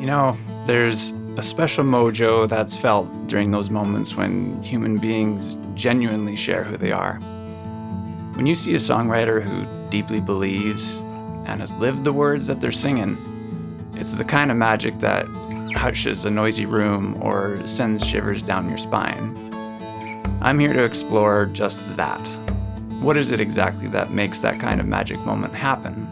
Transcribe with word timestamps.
You 0.00 0.06
know, 0.06 0.34
there's 0.64 1.10
a 1.36 1.42
special 1.42 1.84
mojo 1.84 2.48
that's 2.48 2.74
felt 2.74 3.06
during 3.26 3.50
those 3.50 3.68
moments 3.68 4.16
when 4.16 4.62
human 4.62 4.96
beings 4.96 5.58
genuinely 5.74 6.36
share 6.36 6.64
who 6.64 6.78
they 6.78 6.90
are. 6.90 7.16
When 8.32 8.46
you 8.46 8.54
see 8.54 8.72
a 8.72 8.78
songwriter 8.78 9.42
who 9.42 9.90
deeply 9.90 10.22
believes 10.22 10.96
and 11.44 11.60
has 11.60 11.74
lived 11.74 12.04
the 12.04 12.14
words 12.14 12.46
that 12.46 12.62
they're 12.62 12.72
singing, 12.72 13.18
it's 13.94 14.14
the 14.14 14.24
kind 14.24 14.50
of 14.50 14.56
magic 14.56 14.98
that 15.00 15.26
hushes 15.74 16.24
a 16.24 16.30
noisy 16.30 16.64
room 16.64 17.22
or 17.22 17.60
sends 17.66 18.02
shivers 18.06 18.40
down 18.40 18.70
your 18.70 18.78
spine. 18.78 19.36
I'm 20.40 20.58
here 20.58 20.72
to 20.72 20.82
explore 20.82 21.44
just 21.44 21.82
that. 21.98 22.26
What 23.02 23.18
is 23.18 23.32
it 23.32 23.40
exactly 23.40 23.88
that 23.88 24.12
makes 24.12 24.40
that 24.40 24.58
kind 24.60 24.80
of 24.80 24.86
magic 24.86 25.18
moment 25.18 25.54
happen? 25.54 26.08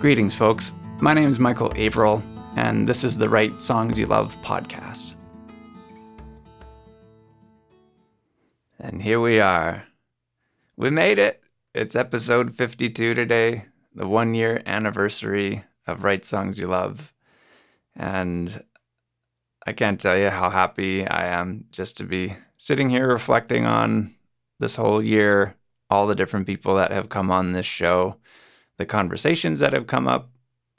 Greetings, 0.00 0.36
folks. 0.36 0.72
My 1.00 1.12
name 1.12 1.28
is 1.28 1.40
Michael 1.40 1.72
Averill, 1.74 2.22
and 2.56 2.88
this 2.88 3.04
is 3.04 3.18
the 3.18 3.28
Write 3.28 3.60
Songs 3.60 3.98
You 3.98 4.06
Love 4.06 4.34
podcast. 4.40 5.14
And 8.80 9.02
here 9.02 9.20
we 9.20 9.40
are. 9.40 9.84
We 10.74 10.88
made 10.88 11.18
it. 11.18 11.42
It's 11.74 11.94
episode 11.94 12.54
52 12.54 13.12
today, 13.12 13.66
the 13.94 14.08
one 14.08 14.34
year 14.34 14.62
anniversary 14.64 15.64
of 15.86 16.02
Write 16.02 16.24
Songs 16.24 16.58
You 16.58 16.68
Love. 16.68 17.12
And 17.94 18.64
I 19.66 19.74
can't 19.74 20.00
tell 20.00 20.16
you 20.16 20.30
how 20.30 20.48
happy 20.48 21.06
I 21.06 21.26
am 21.26 21.66
just 21.70 21.98
to 21.98 22.04
be 22.04 22.36
sitting 22.56 22.88
here 22.88 23.06
reflecting 23.06 23.66
on 23.66 24.14
this 24.60 24.76
whole 24.76 25.04
year, 25.04 25.56
all 25.90 26.06
the 26.06 26.14
different 26.14 26.46
people 26.46 26.74
that 26.76 26.90
have 26.90 27.10
come 27.10 27.30
on 27.30 27.52
this 27.52 27.66
show, 27.66 28.16
the 28.78 28.86
conversations 28.86 29.60
that 29.60 29.74
have 29.74 29.86
come 29.86 30.08
up 30.08 30.30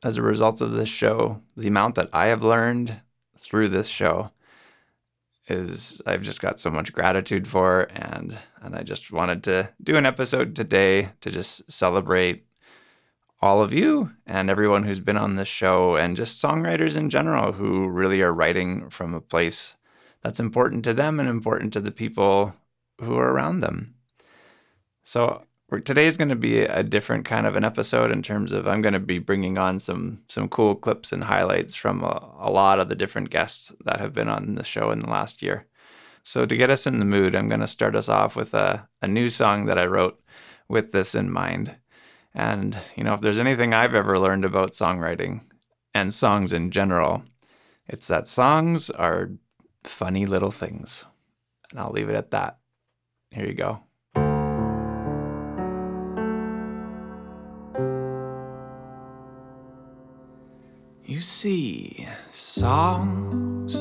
as 0.04 0.18
a 0.18 0.22
result 0.22 0.62
of 0.62 0.72
this 0.72 0.90
show, 0.90 1.42
the 1.56 1.68
amount 1.68 1.96
that 1.96 2.10
I 2.14 2.28
have 2.28 2.44
learned 2.44 3.02
through 3.40 3.70
this 3.70 3.88
show 3.88 4.32
is 5.48 6.02
I've 6.06 6.22
just 6.22 6.42
got 6.42 6.60
so 6.60 6.70
much 6.70 6.92
gratitude 6.92 7.48
for 7.48 7.84
and 7.96 8.38
and 8.62 8.76
I 8.76 8.84
just 8.84 9.12
wanted 9.12 9.44
to 9.46 9.70
do 9.82 9.96
an 9.96 10.06
episode 10.06 10.56
today 10.56 11.10
to 11.22 11.32
just 11.32 11.72
celebrate 11.72 12.46
all 13.42 13.62
of 13.62 13.72
you 13.72 14.12
and 14.26 14.50
everyone 14.50 14.84
who's 14.84 15.00
been 15.00 15.18
on 15.18 15.36
this 15.36 15.48
show 15.48 15.96
and 15.96 16.18
just 16.18 16.42
songwriters 16.42 16.98
in 16.98 17.10
general 17.10 17.54
who 17.54 17.88
really 17.88 18.22
are 18.22 18.34
writing 18.34 18.90
from 18.90 19.14
a 19.14 19.22
place 19.22 19.76
that's 20.22 20.40
important 20.40 20.84
to 20.84 20.94
them 20.94 21.20
and 21.20 21.30
important 21.30 21.72
to 21.74 21.80
the 21.80 21.92
people 21.92 22.54
who 23.00 23.16
are 23.16 23.32
around 23.32 23.62
them. 23.62 23.94
So 25.04 25.44
today's 25.84 26.16
going 26.18 26.30
to 26.30 26.36
be 26.36 26.62
a 26.62 26.82
different 26.82 27.26
kind 27.26 27.46
of 27.46 27.56
an 27.56 27.66
episode 27.66 28.12
in 28.12 28.22
terms 28.22 28.54
of 28.54 28.68
I'm 28.68 28.82
going 28.82 28.94
to 28.94 29.00
be 29.00 29.20
bringing 29.20 29.58
on 29.58 29.80
some 29.80 30.22
some 30.28 30.48
cool 30.48 30.76
clips 30.76 31.12
and 31.12 31.26
highlights 31.26 31.76
from 31.76 32.04
a, 32.04 32.36
a 32.40 32.50
lot 32.50 32.80
of 32.80 32.88
the 32.88 32.96
different 32.96 33.30
guests 33.30 33.74
that 33.84 34.00
have 34.00 34.14
been 34.14 34.30
on 34.30 34.56
the 34.56 34.64
show 34.64 34.92
in 34.92 35.00
the 35.00 35.10
last 35.10 35.42
year. 35.42 35.68
So 36.24 36.46
to 36.46 36.58
get 36.58 36.70
us 36.70 36.88
in 36.88 37.00
the 37.00 37.06
mood, 37.06 37.36
I'm 37.36 37.48
going 37.48 37.62
to 37.62 37.68
start 37.68 37.96
us 37.96 38.10
off 38.10 38.36
with 38.36 38.54
a, 38.54 38.88
a 39.02 39.08
new 39.08 39.30
song 39.30 39.66
that 39.66 39.78
I 39.78 39.86
wrote 39.86 40.22
with 40.68 40.92
this 40.92 41.16
in 41.16 41.32
mind. 41.32 41.76
And, 42.34 42.78
you 42.96 43.04
know, 43.04 43.14
if 43.14 43.22
there's 43.22 43.40
anything 43.40 43.74
I've 43.74 43.96
ever 43.96 44.20
learned 44.20 44.46
about 44.46 44.72
songwriting 44.72 45.42
and 45.94 46.14
songs 46.14 46.54
in 46.54 46.72
general, 46.72 47.24
it's 47.88 48.08
that 48.08 48.28
songs 48.28 48.90
are 48.90 49.32
funny 49.84 50.26
little 50.26 50.52
things. 50.52 51.06
And 51.72 51.80
I'll 51.80 51.92
leave 51.92 52.10
it 52.10 52.16
at 52.16 52.32
that. 52.32 52.60
Here 53.32 53.46
you 53.46 53.54
go. 53.54 53.87
You 61.18 61.24
see, 61.24 62.08
songs 62.30 63.76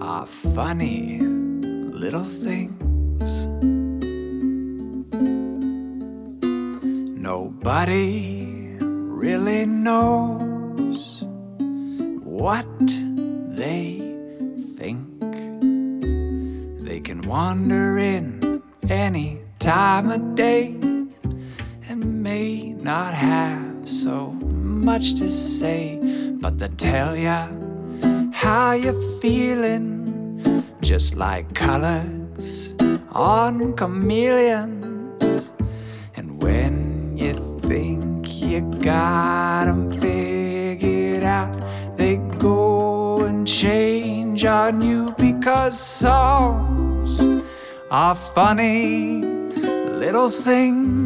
are 0.00 0.26
funny 0.26 1.20
little 1.20 2.24
things. 2.24 3.46
Nobody 7.22 8.78
really 8.80 9.64
knows 9.64 11.22
what 12.24 12.66
they 13.54 14.00
think. 14.76 15.20
They 16.84 16.98
can 16.98 17.20
wander 17.28 17.96
in 17.98 18.60
any 18.88 19.38
time 19.60 20.10
of 20.10 20.34
day 20.34 20.74
and 21.88 22.24
may 22.24 22.72
not 22.72 23.14
have 23.14 23.88
so 23.88 24.32
much 24.32 25.14
to 25.14 25.30
say, 25.30 25.95
but 26.46 26.58
they 26.60 26.68
tell 26.76 27.16
ya 27.16 27.48
how 28.30 28.70
you're 28.70 29.02
feeling, 29.20 29.84
just 30.80 31.16
like 31.16 31.52
colors 31.54 32.72
on 33.10 33.74
chameleons. 33.74 35.50
And 36.14 36.40
when 36.40 37.18
you 37.18 37.34
think 37.66 38.40
you 38.40 38.60
got 38.78 39.64
them 39.64 39.90
figured 40.00 41.24
out. 41.24 41.56
They 41.96 42.18
go 42.38 43.24
and 43.24 43.44
change 43.44 44.44
on 44.44 44.82
you 44.82 45.16
because 45.18 45.76
songs 45.76 47.10
are 47.90 48.14
funny 48.14 49.20
little 50.04 50.30
things. 50.30 51.05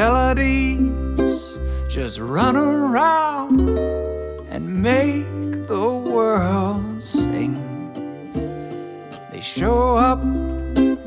Melodies 0.00 1.58
just 1.86 2.18
run 2.20 2.56
around 2.56 3.68
and 4.48 4.64
make 4.82 5.66
the 5.66 5.88
world 6.14 7.02
sing. 7.02 7.54
They 9.30 9.42
show 9.42 9.98
up 9.98 10.22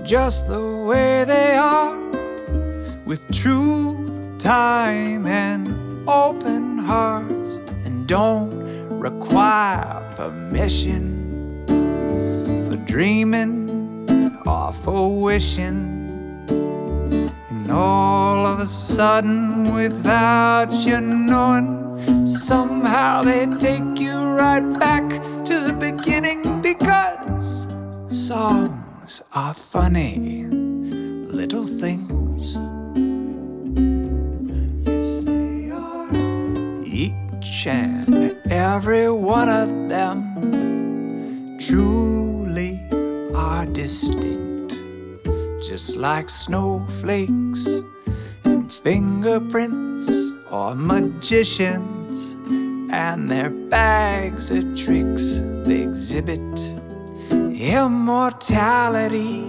just 0.04 0.46
the 0.46 0.86
way 0.88 1.24
they 1.24 1.56
are, 1.56 1.98
with 3.04 3.22
truth, 3.32 4.14
time, 4.38 5.26
and 5.26 5.64
open 6.08 6.78
hearts, 6.78 7.52
and 7.86 8.06
don't 8.06 8.54
require 9.08 10.04
permission 10.16 11.04
for 12.66 12.76
dreaming 12.86 13.58
or 14.46 14.72
for 14.72 15.20
wishing. 15.20 16.03
And 17.64 17.72
all 17.72 18.46
of 18.46 18.60
a 18.60 18.66
sudden, 18.66 19.74
without 19.74 20.74
you 20.86 21.00
knowing, 21.00 22.26
somehow 22.26 23.24
they 23.24 23.46
take 23.58 24.02
you 24.02 24.18
right 24.18 24.78
back 24.78 25.10
to 25.46 25.62
the 25.62 25.72
beginning 25.72 26.62
because 26.62 27.70
songs 28.10 29.24
are 29.32 29.54
funny 29.54 30.44
little 30.44 31.66
things. 31.66 32.58
Yes, 34.86 35.24
they 35.24 35.72
are. 35.72 36.14
Each 36.84 37.66
and 37.66 38.36
every 38.52 39.10
one 39.10 39.48
of 39.48 39.70
them 39.88 41.58
truly 41.60 42.82
are 43.34 43.66
distinct, 43.68 44.43
just 45.68 45.96
like 45.96 46.30
snowflakes 46.30 47.66
and 48.44 48.72
fingerprints 48.72 50.12
or 50.52 50.76
magicians 50.76 52.36
and 52.92 53.30
their 53.32 53.50
bags 53.50 54.52
of 54.52 54.76
tricks 54.76 55.42
they 55.66 55.82
exhibit 55.82 56.74
immortality 57.64 59.44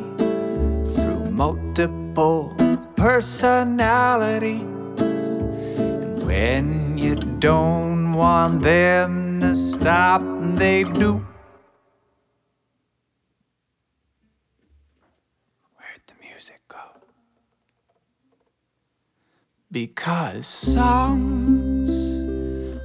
through 0.85 1.25
multiple 1.31 2.55
personalities. 2.97 4.61
And 5.01 6.23
when 6.25 6.97
you 6.97 7.17
don't 7.17 8.13
want 8.13 8.63
them 8.63 9.41
to 9.41 9.57
stop, 9.57 10.23
they 10.57 10.85
do. 10.85 11.27
Where'd 15.77 16.03
the 16.07 16.15
music 16.21 16.61
go? 16.69 16.79
Because 19.75 20.47
songs 20.47 21.91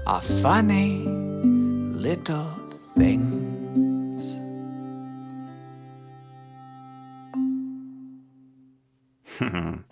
are 0.07 0.21
funny 0.21 1.05
little 1.05 2.49
things. 2.97 4.39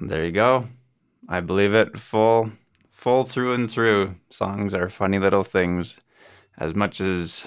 there 0.00 0.24
you 0.24 0.32
go. 0.32 0.64
I 1.28 1.40
believe 1.40 1.74
it 1.74 2.00
full 2.00 2.52
full 2.90 3.24
through 3.24 3.52
and 3.52 3.70
through. 3.70 4.14
Songs 4.30 4.72
are 4.72 4.88
funny 4.88 5.18
little 5.18 5.44
things. 5.44 5.98
As 6.56 6.74
much 6.74 7.02
as 7.02 7.46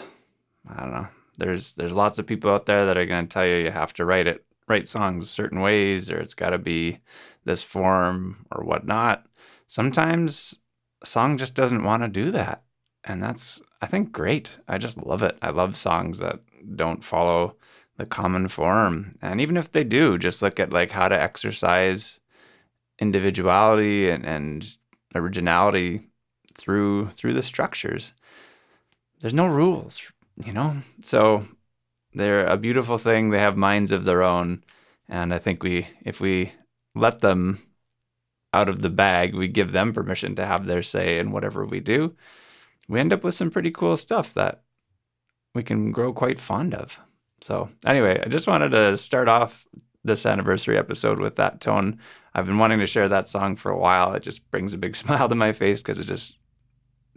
I 0.69 0.81
don't 0.81 0.92
know, 0.92 1.07
there's 1.39 1.74
there's 1.74 1.94
lots 1.94 2.19
of 2.19 2.28
people 2.28 2.51
out 2.51 2.68
there 2.68 2.86
that 2.86 3.00
are 3.00 3.06
going 3.07 3.28
to 3.28 3.34
tell 3.34 3.48
you 3.48 3.56
you 3.56 3.72
have 3.72 3.94
to 3.94 4.06
write 4.06 4.28
it 4.28 4.45
write 4.67 4.87
songs 4.87 5.29
certain 5.29 5.61
ways 5.61 6.11
or 6.11 6.19
it's 6.19 6.33
got 6.33 6.49
to 6.49 6.57
be 6.57 6.99
this 7.45 7.63
form 7.63 8.45
or 8.51 8.63
whatnot. 8.63 9.25
Sometimes 9.65 10.57
a 11.01 11.05
song 11.05 11.37
just 11.37 11.53
doesn't 11.53 11.83
want 11.83 12.03
to 12.03 12.09
do 12.09 12.31
that. 12.31 12.63
And 13.03 13.23
that's, 13.23 13.61
I 13.81 13.87
think, 13.87 14.11
great. 14.11 14.57
I 14.67 14.77
just 14.77 14.97
love 14.97 15.23
it. 15.23 15.37
I 15.41 15.49
love 15.49 15.75
songs 15.75 16.19
that 16.19 16.39
don't 16.75 17.03
follow 17.03 17.55
the 17.97 18.05
common 18.05 18.47
form. 18.47 19.15
And 19.21 19.39
even 19.39 19.57
if 19.57 19.71
they 19.71 19.83
do, 19.83 20.17
just 20.17 20.41
look 20.41 20.59
at 20.59 20.73
like 20.73 20.91
how 20.91 21.07
to 21.07 21.19
exercise 21.19 22.19
individuality 22.99 24.09
and, 24.09 24.25
and 24.25 24.77
originality 25.15 26.07
through 26.55 27.09
through 27.09 27.33
the 27.33 27.43
structures. 27.43 28.13
There's 29.19 29.33
no 29.33 29.47
rules, 29.47 30.01
you 30.43 30.53
know? 30.53 30.77
So 31.01 31.45
they're 32.17 32.45
a 32.45 32.57
beautiful 32.57 32.97
thing. 32.97 33.29
They 33.29 33.39
have 33.39 33.57
minds 33.57 33.91
of 33.91 34.03
their 34.03 34.23
own. 34.23 34.63
And 35.09 35.33
I 35.33 35.39
think 35.39 35.63
we 35.63 35.87
if 36.01 36.19
we 36.19 36.51
let 36.95 37.21
them 37.21 37.59
out 38.53 38.69
of 38.69 38.81
the 38.81 38.89
bag, 38.89 39.35
we 39.35 39.47
give 39.47 39.71
them 39.71 39.93
permission 39.93 40.35
to 40.35 40.45
have 40.45 40.65
their 40.65 40.83
say 40.83 41.19
in 41.19 41.31
whatever 41.31 41.65
we 41.65 41.79
do, 41.79 42.15
we 42.87 42.99
end 42.99 43.13
up 43.13 43.23
with 43.23 43.35
some 43.35 43.51
pretty 43.51 43.71
cool 43.71 43.97
stuff 43.97 44.33
that 44.33 44.63
we 45.53 45.63
can 45.63 45.91
grow 45.91 46.13
quite 46.13 46.39
fond 46.39 46.73
of. 46.73 46.99
So, 47.41 47.69
anyway, 47.85 48.21
I 48.25 48.29
just 48.29 48.47
wanted 48.47 48.69
to 48.71 48.97
start 48.97 49.27
off 49.27 49.65
this 50.03 50.25
anniversary 50.25 50.77
episode 50.77 51.19
with 51.19 51.35
that 51.35 51.61
tone. 51.61 51.99
I've 52.33 52.45
been 52.45 52.57
wanting 52.57 52.79
to 52.79 52.87
share 52.87 53.09
that 53.09 53.27
song 53.27 53.55
for 53.55 53.71
a 53.71 53.77
while. 53.77 54.13
It 54.13 54.23
just 54.23 54.49
brings 54.49 54.73
a 54.73 54.77
big 54.77 54.95
smile 55.03 55.29
to 55.29 55.35
my 55.35 55.51
face 55.51 55.81
because 55.81 55.99
it 55.99 56.05
just 56.05 56.37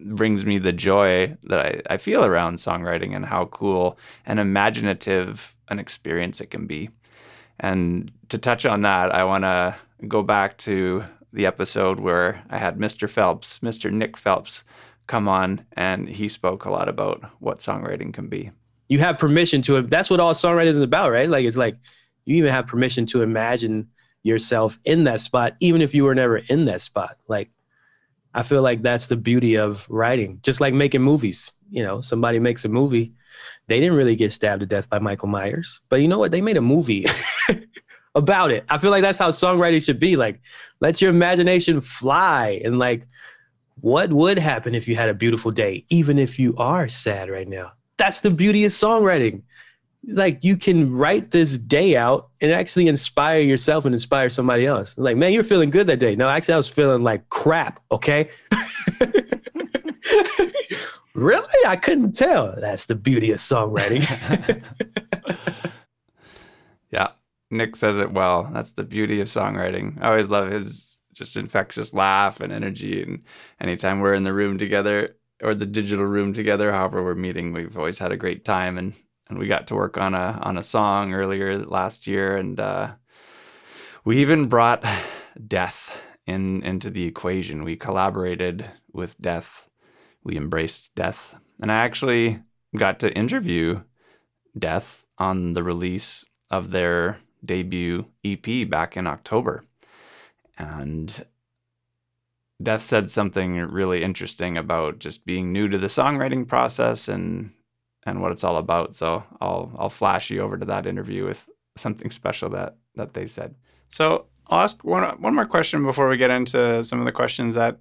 brings 0.05 0.47
me 0.47 0.59
the 0.59 0.73
joy 0.73 1.37
that 1.45 1.61
I, 1.61 1.95
I 1.95 1.97
feel 1.97 2.25
around 2.25 2.57
songwriting 2.57 3.15
and 3.15 3.25
how 3.25 3.47
cool 3.47 3.99
and 4.27 4.41
imaginative 4.41 5.55
an 5.69 5.79
experience 5.79 6.41
it 6.41 6.51
can 6.51 6.67
be. 6.67 6.91
And 7.59 8.11
to 8.29 8.39
touch 8.39 8.65
on 8.65 8.83
that, 8.83 9.15
I 9.15 9.25
want 9.25 9.45
to 9.45 9.77
go 10.09 10.23
back 10.23 10.57
to 10.59 11.05
the 11.33 11.47
episode 11.47 12.01
where 12.01 12.43
I 12.51 12.59
had 12.59 12.79
Mr. 12.79 13.09
Phelps, 13.09 13.61
Mr. 13.61 13.93
Nick 13.93 14.17
Phelps, 14.17 14.65
come 15.07 15.29
on, 15.29 15.65
and 15.73 16.09
he 16.09 16.29
spoke 16.29 16.65
a 16.65 16.71
lot 16.71 16.89
about 16.89 17.23
what 17.41 17.59
songwriting 17.59 18.13
can 18.13 18.29
be. 18.29 18.51
You 18.89 18.99
have 19.01 19.19
permission 19.19 19.63
to. 19.63 19.83
That's 19.83 20.11
what 20.11 20.21
all 20.21 20.33
songwriting 20.35 20.67
is 20.67 20.81
about, 20.81 21.13
right? 21.13 21.29
Like 21.29 21.45
it's 21.45 21.57
like 21.57 21.77
you 22.25 22.37
even 22.37 22.51
have 22.51 22.67
permission 22.67 23.07
to 23.07 23.23
imagine 23.23 23.89
yourself 24.23 24.79
in 24.85 25.05
that 25.05 25.21
spot, 25.21 25.55
even 25.61 25.83
if 25.83 25.95
you 25.95 26.05
were 26.05 26.15
never 26.15 26.39
in 26.39 26.65
that 26.67 26.81
spot. 26.81 27.17
Like 27.29 27.51
I 28.35 28.43
feel 28.43 28.63
like 28.63 28.83
that's 28.83 29.09
the 29.09 29.17
beauty 29.17 29.57
of 29.57 29.87
writing. 29.91 30.41
Just 30.43 30.61
like 30.61 30.75
making 30.75 31.03
movies. 31.03 31.53
You 31.71 31.83
know, 31.83 32.01
somebody 32.01 32.39
makes 32.39 32.65
a 32.65 32.69
movie. 32.69 33.13
They 33.67 33.81
didn't 33.81 33.97
really 33.97 34.17
get 34.17 34.33
stabbed 34.33 34.61
to 34.61 34.67
death 34.67 34.89
by 34.89 34.99
Michael 34.99 35.29
Myers, 35.29 35.81
but 35.89 36.01
you 36.01 36.09
know 36.09 36.19
what? 36.19 36.33
They 36.33 36.41
made 36.41 36.57
a 36.57 36.61
movie 36.61 37.07
about 38.15 38.51
it. 38.51 38.65
I 38.69 38.79
feel 38.79 38.91
like 38.91 39.03
that's 39.03 39.19
how 39.19 39.31
songwriting 39.31 39.85
should 39.85 40.01
be. 40.01 40.17
Like, 40.17 40.41
let 40.81 41.01
your 41.01 41.11
imagination 41.11 41.81
fly 41.81 42.61
and 42.65 42.79
like, 42.79 43.07
what 43.81 44.13
would 44.13 44.39
happen 44.39 44.75
if 44.75 44.89
you 44.89 44.97
had 44.97 45.09
a 45.09 45.15
beautiful 45.15 45.51
day, 45.51 45.85
even 45.89 46.19
if 46.19 46.39
you 46.39 46.57
are 46.57 46.89
sad 46.89 47.31
right 47.31 47.49
now? 47.49 47.73
That's 47.97 48.21
the 48.21 48.31
beauty 48.31 48.65
of 48.65 48.73
songwriting. 48.73 49.43
Like, 50.07 50.43
you 50.43 50.57
can 50.57 50.93
write 50.93 51.31
this 51.31 51.59
day 51.59 51.97
out 51.97 52.31
and 52.41 52.51
actually 52.51 52.89
inspire 52.89 53.41
yourself 53.41 53.85
and 53.85 53.95
inspire 53.95 54.31
somebody 54.31 54.67
else. 54.67 54.97
Like, 54.97 55.17
man, 55.17 55.33
you're 55.33 55.45
feeling 55.45 55.71
good 55.71 55.87
that 55.89 55.99
day. 55.99 56.17
No, 56.17 56.29
actually, 56.29 56.55
I 56.55 56.57
was 56.57 56.69
feeling 56.69 57.03
like 57.03 57.29
crap. 57.29 57.83
Okay. 57.93 58.31
really? 61.15 61.67
I 61.67 61.77
couldn't 61.77 62.13
tell. 62.13 62.55
That's 62.59 62.87
the 62.87 62.95
beauty 62.95 63.31
of 63.31 63.39
songwriting. 63.39 64.65
yeah. 66.91 67.09
Nick 67.51 67.77
says 67.77 67.99
it 67.99 68.13
well. 68.13 68.49
That's 68.53 68.73
the 68.73 68.85
beauty 68.85 69.21
of 69.21 69.29
songwriting. 69.29 70.01
I 70.01 70.09
always 70.09 70.31
love 70.31 70.51
his 70.51 70.97
just 71.13 71.37
infectious 71.37 71.93
laugh 71.93 72.41
and 72.41 72.53
energy. 72.53 73.03
And 73.03 73.23
anytime 73.61 74.01
we're 74.01 74.15
in 74.15 74.23
the 74.23 74.33
room 74.33 74.57
together 74.57 75.17
or 75.43 75.55
the 75.55 75.67
digital 75.67 76.05
room 76.05 76.33
together, 76.33 76.73
however 76.73 77.03
we're 77.03 77.15
meeting, 77.15 77.53
we've 77.53 77.77
always 77.77 77.99
had 77.99 78.13
a 78.13 78.17
great 78.17 78.45
time. 78.45 78.79
And 78.79 78.95
and 79.31 79.39
we 79.39 79.47
got 79.47 79.67
to 79.69 79.75
work 79.75 79.97
on 79.97 80.15
a 80.15 80.39
on 80.43 80.59
a 80.59 80.63
song 80.63 81.15
earlier 81.15 81.65
last 81.65 82.07
year, 82.07 82.37
and 82.37 82.61
uh, 82.61 82.93
we 84.05 84.19
even 84.19 84.49
brought 84.49 84.85
death 85.47 86.05
in 86.27 86.63
into 86.63 86.91
the 86.91 87.05
equation. 87.05 87.65
We 87.65 87.77
collaborated 87.77 88.71
with 88.93 89.19
death. 89.21 89.69
We 90.23 90.37
embraced 90.37 90.95
death, 90.95 91.35
and 91.63 91.73
I 91.73 91.77
actually 91.77 92.43
got 92.77 92.99
to 93.01 93.17
interview 93.17 93.81
Death 94.59 95.05
on 95.19 95.53
the 95.53 95.63
release 95.63 96.25
of 96.51 96.71
their 96.71 97.19
debut 97.45 98.07
EP 98.25 98.69
back 98.69 98.97
in 98.97 99.07
October. 99.07 99.65
And 100.59 101.25
Death 102.63 102.83
said 102.83 103.11
something 103.11 103.57
really 103.57 104.03
interesting 104.03 104.59
about 104.59 104.99
just 104.99 105.25
being 105.25 105.53
new 105.53 105.69
to 105.69 105.79
the 105.79 105.87
songwriting 105.87 106.47
process 106.47 107.09
and 107.09 107.53
and 108.11 108.21
what 108.21 108.33
it's 108.33 108.45
all 108.45 108.57
about. 108.57 108.95
So 108.95 109.25
I'll 109.41 109.73
I'll 109.79 109.91
flash 109.91 110.31
you 110.31 110.41
over 110.41 110.57
to 110.59 110.67
that 110.67 110.87
interview 110.87 111.25
with 111.25 111.49
something 111.77 112.11
special 112.11 112.51
that 112.51 112.77
that 112.97 113.15
they 113.15 113.27
said. 113.27 113.55
So 113.89 114.27
I'll 114.49 114.61
ask 114.61 114.83
one 114.85 115.03
one 115.21 115.35
more 115.35 115.47
question 115.47 115.85
before 115.85 116.09
we 116.09 116.17
get 116.17 116.31
into 116.31 116.85
some 116.85 116.99
of 116.99 117.05
the 117.05 117.13
questions 117.13 117.55
that 117.55 117.79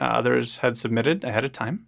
uh, 0.00 0.04
others 0.04 0.58
had 0.58 0.78
submitted 0.78 1.24
ahead 1.24 1.44
of 1.44 1.52
time. 1.52 1.86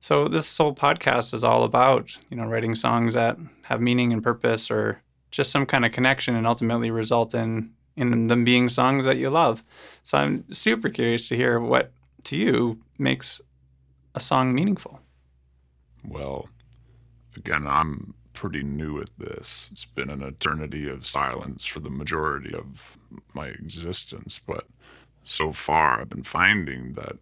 So 0.00 0.28
this 0.28 0.56
whole 0.56 0.74
podcast 0.74 1.34
is 1.34 1.44
all 1.44 1.64
about 1.64 2.18
you 2.30 2.36
know 2.36 2.46
writing 2.46 2.74
songs 2.74 3.14
that 3.14 3.36
have 3.62 3.80
meaning 3.80 4.12
and 4.12 4.22
purpose, 4.22 4.70
or 4.70 5.02
just 5.30 5.50
some 5.50 5.66
kind 5.66 5.84
of 5.84 5.92
connection, 5.92 6.36
and 6.36 6.46
ultimately 6.46 6.90
result 6.90 7.34
in 7.34 7.72
in 7.96 8.26
them 8.26 8.44
being 8.44 8.68
songs 8.68 9.04
that 9.04 9.16
you 9.16 9.30
love. 9.30 9.64
So 10.02 10.18
I'm 10.18 10.52
super 10.52 10.88
curious 10.88 11.28
to 11.28 11.36
hear 11.36 11.58
what 11.58 11.92
to 12.24 12.38
you 12.38 12.80
makes 12.98 13.40
a 14.14 14.20
song 14.20 14.54
meaningful. 14.54 15.00
Well, 16.04 16.48
again, 17.36 17.66
I'm 17.66 18.14
pretty 18.32 18.62
new 18.62 19.00
at 19.00 19.10
this. 19.18 19.68
It's 19.72 19.84
been 19.84 20.10
an 20.10 20.22
eternity 20.22 20.88
of 20.88 21.06
silence 21.06 21.64
for 21.64 21.80
the 21.80 21.90
majority 21.90 22.54
of 22.54 22.98
my 23.32 23.46
existence, 23.46 24.38
but 24.38 24.66
so 25.24 25.52
far 25.52 26.00
I've 26.00 26.10
been 26.10 26.22
finding 26.22 26.92
that 26.94 27.16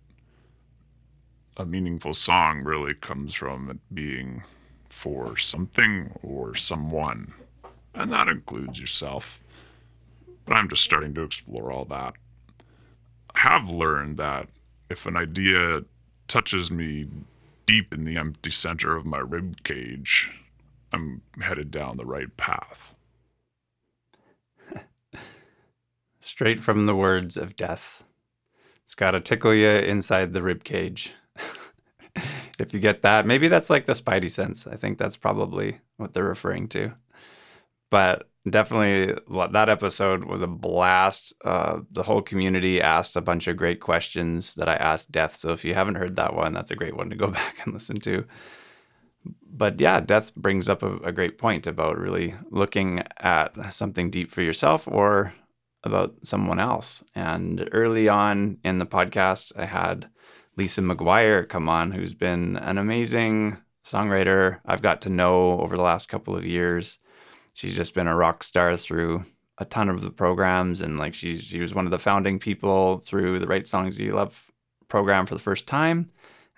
a 1.57 1.65
meaningful 1.65 2.15
song 2.15 2.65
really 2.65 2.95
comes 2.95 3.35
from 3.35 3.71
it 3.71 3.79
being 3.95 4.43
for 4.89 5.37
something 5.37 6.13
or 6.23 6.55
someone, 6.55 7.33
and 7.95 8.13
that 8.13 8.29
includes 8.29 8.81
yourself. 8.81 9.41
But 10.45 10.55
I'm 10.55 10.69
just 10.69 10.83
starting 10.83 11.15
to 11.15 11.23
explore 11.23 11.71
all 11.73 11.85
that. 11.87 12.15
I 13.35 13.39
have 13.39 13.71
learned 13.71 14.17
that 14.19 14.49
if 14.91 15.07
an 15.07 15.17
idea 15.17 15.83
touches 16.29 16.71
me 16.71 17.07
deep 17.67 17.93
in 17.93 18.05
the 18.05 18.17
empty 18.17 18.51
center 18.51 18.97
of 18.97 19.07
my 19.07 19.19
rib 19.19 19.63
cage, 19.65 20.31
I'm 20.93 21.23
headed 21.41 21.71
down 21.71 21.97
the 21.97 22.07
right 22.07 22.35
path. 22.37 22.97
Straight 26.21 26.63
from 26.63 26.87
the 26.87 26.97
words 26.97 27.37
of 27.37 27.57
death. 27.57 28.05
It's 28.85 28.95
got 28.95 29.13
to 29.13 29.21
tickle 29.21 29.55
you 29.55 29.69
inside 29.69 30.33
the 30.33 30.43
rib 30.43 30.63
cage. 30.65 31.13
if 32.59 32.73
you 32.73 32.81
get 32.81 33.03
that, 33.03 33.27
maybe 33.27 33.49
that's 33.49 33.71
like 33.71 33.87
the 33.87 33.95
spidey 33.95 34.31
sense. 34.31 34.67
I 34.67 34.77
think 34.77 34.99
that's 34.99 35.17
probably 35.17 35.81
what 35.97 36.13
they're 36.13 36.25
referring 36.25 36.69
to. 36.69 36.93
But 37.91 38.29
definitely 38.49 39.15
that 39.53 39.69
episode 39.69 40.25
was 40.25 40.43
a 40.43 40.47
blast. 40.47 41.33
Uh, 41.45 41.81
the 41.91 42.03
whole 42.03 42.23
community 42.23 42.81
asked 42.81 43.17
a 43.17 43.21
bunch 43.21 43.47
of 43.47 43.57
great 43.57 43.81
questions 43.81 44.55
that 44.55 44.69
I 44.69 44.75
asked 44.75 45.11
Death. 45.11 45.35
So 45.37 45.53
if 45.53 45.65
you 45.65 45.75
haven't 45.75 45.95
heard 45.95 46.17
that 46.17 46.35
one, 46.35 46.53
that's 46.53 46.71
a 46.71 46.77
great 46.77 46.97
one 46.97 47.11
to 47.11 47.17
go 47.17 47.29
back 47.31 47.65
and 47.65 47.73
listen 47.73 48.01
to. 48.01 48.25
But 49.51 49.81
yeah, 49.81 50.01
Death 50.01 50.35
brings 50.35 50.69
up 50.69 50.83
a, 50.83 50.97
a 50.99 51.13
great 51.13 51.39
point 51.39 51.67
about 51.67 51.99
really 51.99 52.35
looking 52.51 53.03
at 53.19 53.73
something 53.73 54.11
deep 54.11 54.31
for 54.31 54.43
yourself 54.43 54.87
or 54.87 55.33
about 55.83 56.15
someone 56.23 56.61
else. 56.61 57.03
And 57.15 57.69
early 57.73 58.09
on 58.09 58.59
in 58.65 58.79
the 58.79 58.87
podcast, 58.87 59.53
I 59.57 59.65
had 59.65 60.09
Lisa 60.57 60.83
McGuire 60.83 61.49
come 61.49 61.69
on, 61.69 61.93
who's 61.93 62.15
been 62.15 62.57
an 62.57 62.77
amazing 62.77 63.59
songwriter 63.87 64.61
I've 64.67 64.83
got 64.83 65.03
to 65.03 65.11
know 65.11 65.61
over 65.61 65.77
the 65.77 65.83
last 65.83 66.09
couple 66.09 66.37
of 66.37 66.45
years 66.45 66.99
she's 67.55 67.77
just 67.77 67.95
been 67.95 68.07
a 68.07 68.15
rock 68.15 68.43
star 68.43 68.77
through 68.77 69.25
a 69.59 69.65
ton 69.65 69.89
of 69.89 70.03
the 70.03 70.11
programs 70.11 70.83
and 70.83 70.99
like 70.99 71.15
she's 71.15 71.43
she 71.45 71.61
was 71.61 71.75
one 71.75 71.87
of 71.87 71.91
the 71.91 71.99
founding 71.99 72.39
people 72.39 72.99
through 72.99 73.39
the 73.39 73.47
Write 73.47 73.67
Songs 73.67 73.99
You 73.99 74.13
Love 74.13 74.51
program 74.89 75.25
for 75.27 75.35
the 75.35 75.41
first 75.41 75.67
time 75.67 76.11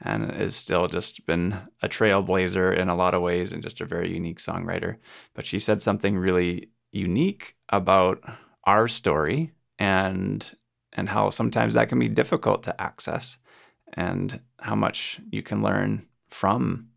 and 0.02 0.30
is 0.32 0.56
still 0.56 0.88
just 0.88 1.24
been 1.26 1.56
a 1.82 1.88
trailblazer 1.88 2.76
in 2.76 2.88
a 2.88 2.96
lot 2.96 3.14
of 3.14 3.22
ways 3.22 3.52
and 3.52 3.62
just 3.62 3.80
a 3.80 3.86
very 3.86 4.12
unique 4.12 4.38
songwriter. 4.38 4.96
But 5.34 5.46
she 5.46 5.58
said 5.58 5.80
something 5.80 6.18
really 6.18 6.70
unique 6.92 7.54
about 7.68 8.22
our 8.64 8.88
story 8.88 9.52
and 9.78 10.54
and 10.92 11.08
how 11.10 11.30
sometimes 11.30 11.74
that 11.74 11.88
can 11.88 11.98
be 11.98 12.08
difficult 12.08 12.62
to 12.62 12.80
access 12.80 13.38
and 13.92 14.40
how 14.60 14.74
much 14.74 15.20
you 15.30 15.42
can 15.42 15.62
learn 15.62 16.06
from 16.30 16.88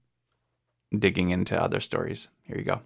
digging 0.97 1.29
into 1.29 1.61
other 1.61 1.81
stories. 1.81 2.29
Here 2.43 2.57
you 2.57 2.63
go. 2.63 2.81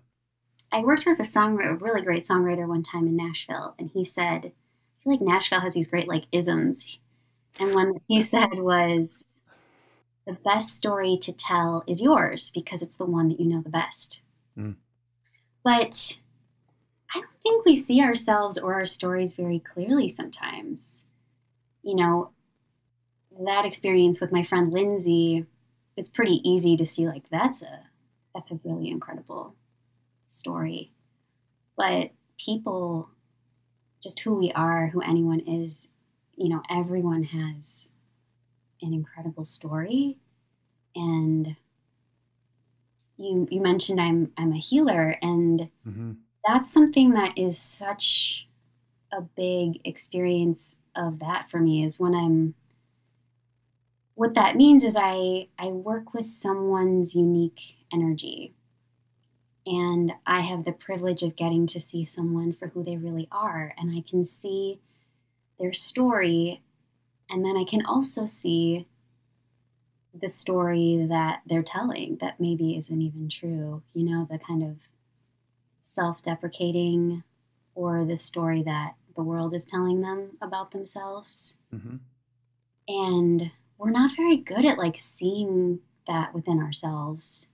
I 0.73 0.81
worked 0.81 1.05
with 1.05 1.19
a 1.19 1.23
songwriter, 1.23 1.71
a 1.71 1.75
really 1.75 2.01
great 2.01 2.23
songwriter 2.23 2.67
one 2.67 2.81
time 2.81 3.05
in 3.05 3.15
Nashville, 3.15 3.75
and 3.77 3.91
he 3.93 4.03
said, 4.03 4.45
I 4.45 5.03
feel 5.03 5.13
like 5.13 5.21
Nashville 5.21 5.61
has 5.61 5.75
these 5.75 5.87
great 5.87 6.07
like 6.07 6.25
isms. 6.31 6.97
And 7.59 7.75
one 7.75 7.93
that 7.93 8.01
he 8.07 8.21
said 8.21 8.55
was, 8.55 9.41
the 10.25 10.33
best 10.33 10.75
story 10.75 11.17
to 11.21 11.31
tell 11.31 11.83
is 11.85 12.01
yours 12.01 12.49
because 12.49 12.81
it's 12.81 12.97
the 12.97 13.05
one 13.05 13.27
that 13.27 13.39
you 13.39 13.45
know 13.45 13.61
the 13.61 13.69
best. 13.69 14.21
Mm. 14.57 14.75
But 15.63 16.19
I 17.13 17.19
don't 17.19 17.29
think 17.43 17.65
we 17.65 17.75
see 17.75 18.01
ourselves 18.01 18.57
or 18.57 18.73
our 18.73 18.85
stories 18.87 19.33
very 19.33 19.59
clearly 19.59 20.09
sometimes. 20.09 21.05
You 21.83 21.95
know, 21.95 22.31
that 23.45 23.65
experience 23.65 24.19
with 24.19 24.31
my 24.31 24.41
friend 24.41 24.71
Lindsay, 24.71 25.45
it's 25.97 26.09
pretty 26.09 26.41
easy 26.49 26.77
to 26.77 26.85
see 26.85 27.05
like 27.05 27.29
that's 27.29 27.61
a 27.61 27.81
that's 28.33 28.51
a 28.51 28.59
really 28.63 28.89
incredible 28.89 29.53
story. 30.33 30.91
But 31.77 32.11
people 32.39 33.09
just 34.01 34.21
who 34.21 34.35
we 34.35 34.51
are, 34.53 34.87
who 34.87 35.01
anyone 35.01 35.41
is, 35.41 35.91
you 36.35 36.49
know, 36.49 36.61
everyone 36.69 37.23
has 37.23 37.91
an 38.81 38.93
incredible 38.93 39.43
story. 39.45 40.17
And 40.95 41.55
you 43.17 43.47
you 43.49 43.61
mentioned 43.61 43.99
I'm 44.01 44.31
I'm 44.37 44.51
a 44.51 44.57
healer 44.57 45.17
and 45.21 45.69
Mm-hmm. 45.87 46.11
that's 46.47 46.73
something 46.73 47.11
that 47.11 47.37
is 47.37 47.57
such 47.59 48.47
a 49.11 49.21
big 49.21 49.81
experience 49.85 50.81
of 50.95 51.19
that 51.19 51.49
for 51.51 51.59
me 51.59 51.83
is 51.85 51.99
when 51.99 52.15
I'm 52.15 52.55
what 54.15 54.35
that 54.35 54.55
means 54.55 54.83
is 54.83 54.95
I 54.99 55.47
I 55.57 55.67
work 55.69 56.13
with 56.13 56.27
someone's 56.27 57.15
unique 57.15 57.77
energy 57.91 58.53
and 59.65 60.11
I 60.25 60.41
have 60.41 60.65
the 60.65 60.71
privilege 60.73 61.23
of 61.23 61.35
getting 61.35 61.65
to 61.67 61.79
see 61.79 62.03
someone 62.03 62.51
for 62.51 62.67
who 62.69 62.83
they 62.83 62.97
really 62.97 63.27
are 63.31 63.73
and 63.77 63.95
I 63.97 64.01
can 64.01 64.23
see 64.23 64.79
their 65.59 65.73
story 65.73 66.61
and 67.29 67.43
then 67.45 67.55
I 67.57 67.63
can 67.63 67.85
also 67.85 68.25
see 68.25 68.87
the 70.13 70.29
story 70.29 71.05
that 71.09 71.41
they're 71.45 71.63
telling 71.63 72.17
that 72.21 72.39
maybe 72.39 72.75
isn't 72.77 73.01
even 73.01 73.29
true 73.29 73.81
you 73.93 74.03
know 74.03 74.27
the 74.29 74.37
kind 74.37 74.63
of 74.63 74.77
self-deprecating 75.81 77.23
or 77.75 78.05
the 78.05 78.17
story 78.17 78.61
that 78.63 78.93
the 79.15 79.23
world 79.23 79.53
is 79.53 79.65
telling 79.65 80.01
them 80.01 80.31
about 80.41 80.71
themselves 80.71 81.57
Mm-hmm. 81.73 81.95
and 82.87 83.51
we're 83.77 83.89
not 83.89 84.15
very 84.15 84.37
good 84.37 84.63
at 84.65 84.77
like 84.77 84.97
seeing 84.97 85.79
that 86.07 86.33
within 86.35 86.59
ourselves 86.59 87.49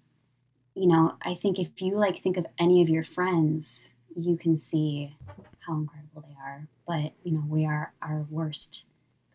you 0.79 0.87
know 0.87 1.15
i 1.23 1.33
think 1.33 1.59
if 1.59 1.81
you 1.81 1.95
like 1.97 2.17
think 2.17 2.37
of 2.37 2.47
any 2.57 2.81
of 2.81 2.87
your 2.87 3.03
friends 3.03 3.93
you 4.15 4.37
can 4.37 4.57
see 4.57 5.13
how 5.59 5.75
incredible 5.75 6.23
they 6.25 6.35
are 6.41 6.67
but 6.87 7.11
you 7.23 7.33
know 7.33 7.43
we 7.47 7.65
are 7.65 7.91
our 8.01 8.25
worst 8.29 8.87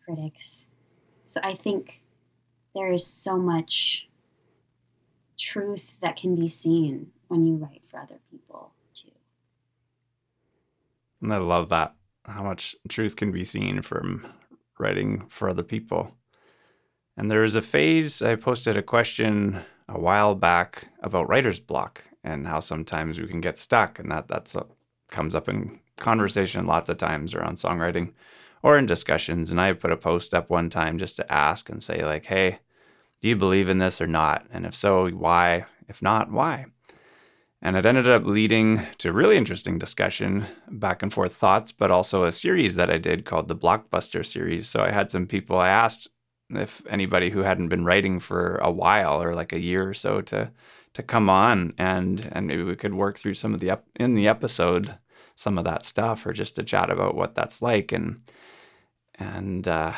critics 0.03 0.67
so 1.25 1.39
i 1.43 1.53
think 1.53 2.01
there 2.73 2.91
is 2.91 3.05
so 3.05 3.37
much 3.37 4.07
truth 5.37 5.95
that 6.01 6.15
can 6.15 6.35
be 6.35 6.47
seen 6.47 7.11
when 7.27 7.45
you 7.45 7.55
write 7.55 7.83
for 7.87 7.99
other 7.99 8.19
people 8.31 8.73
too 8.95 9.11
And 11.21 11.33
I 11.33 11.37
love 11.37 11.69
that. 11.69 11.93
How 12.25 12.43
much 12.43 12.75
truth 12.89 13.15
can 13.15 13.31
be 13.31 13.45
seen 13.45 13.83
from 13.83 14.25
writing 14.79 15.25
for 15.29 15.47
other 15.47 15.63
people. 15.63 16.11
And 17.15 17.29
there 17.29 17.41
was 17.41 17.55
a 17.55 17.61
phase, 17.61 18.21
I 18.21 18.35
posted 18.35 18.75
a 18.75 18.83
question 18.83 19.63
a 19.87 19.99
while 19.99 20.35
back 20.35 20.89
about 21.01 21.29
writer's 21.29 21.59
block 21.59 22.03
and 22.23 22.47
how 22.47 22.59
sometimes 22.59 23.19
we 23.19 23.27
can 23.27 23.41
get 23.41 23.57
stuck. 23.57 23.99
And 23.99 24.11
that 24.11 24.27
that's 24.27 24.55
a, 24.55 24.65
comes 25.09 25.35
up 25.35 25.47
in 25.47 25.79
conversation 25.97 26.65
lots 26.65 26.89
of 26.89 26.97
times 26.97 27.33
around 27.33 27.57
songwriting 27.57 28.13
or 28.63 28.77
in 28.77 28.85
discussions. 28.85 29.51
And 29.51 29.61
I 29.61 29.73
put 29.73 29.91
a 29.91 29.97
post 29.97 30.33
up 30.33 30.49
one 30.49 30.69
time 30.69 30.97
just 30.97 31.15
to 31.17 31.31
ask 31.31 31.69
and 31.69 31.81
say, 31.81 32.03
like, 32.03 32.25
hey, 32.25 32.59
do 33.21 33.29
you 33.29 33.35
believe 33.35 33.69
in 33.69 33.77
this 33.77 34.01
or 34.01 34.07
not? 34.07 34.45
And 34.51 34.65
if 34.65 34.75
so, 34.75 35.09
why? 35.09 35.65
If 35.87 36.01
not, 36.01 36.31
why? 36.31 36.65
And 37.61 37.75
it 37.75 37.85
ended 37.85 38.09
up 38.09 38.25
leading 38.25 38.85
to 38.99 39.11
really 39.11 39.37
interesting 39.37 39.79
discussion, 39.79 40.45
back 40.69 41.01
and 41.01 41.11
forth 41.11 41.35
thoughts, 41.35 41.71
but 41.71 41.89
also 41.89 42.23
a 42.23 42.31
series 42.31 42.75
that 42.75 42.91
I 42.91 42.97
did 42.97 43.25
called 43.25 43.47
the 43.47 43.55
Blockbuster 43.55 44.23
series. 44.25 44.67
So 44.67 44.81
I 44.81 44.91
had 44.91 45.09
some 45.09 45.25
people, 45.25 45.57
I 45.57 45.69
asked 45.69 46.09
if 46.49 46.81
anybody 46.87 47.29
who 47.29 47.39
hadn't 47.41 47.69
been 47.69 47.85
writing 47.85 48.19
for 48.19 48.57
a 48.57 48.71
while 48.71 49.21
or 49.21 49.33
like 49.33 49.53
a 49.53 49.61
year 49.61 49.87
or 49.89 49.93
so 49.93 50.21
to 50.21 50.51
to 50.93 51.03
come 51.03 51.29
on 51.29 51.73
and 51.77 52.29
and 52.31 52.47
maybe 52.47 52.63
we 52.63 52.75
could 52.75 52.93
work 52.93 53.17
through 53.17 53.33
some 53.33 53.53
of 53.53 53.59
the 53.59 53.71
ep- 53.71 53.87
in 53.95 54.15
the 54.15 54.27
episode 54.27 54.97
some 55.35 55.57
of 55.57 55.65
that 55.65 55.85
stuff 55.85 56.25
or 56.25 56.33
just 56.33 56.55
to 56.55 56.63
chat 56.63 56.89
about 56.89 57.15
what 57.15 57.35
that's 57.35 57.61
like. 57.61 57.91
And 57.91 58.21
and 59.15 59.67
uh, 59.67 59.93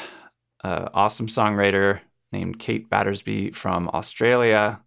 uh, 0.64 0.90
awesome 0.94 1.28
songwriter 1.28 2.02
named 2.32 2.60
Kate 2.60 2.90
Battersby 2.90 3.52
from 3.52 3.90
Australia 3.94 4.82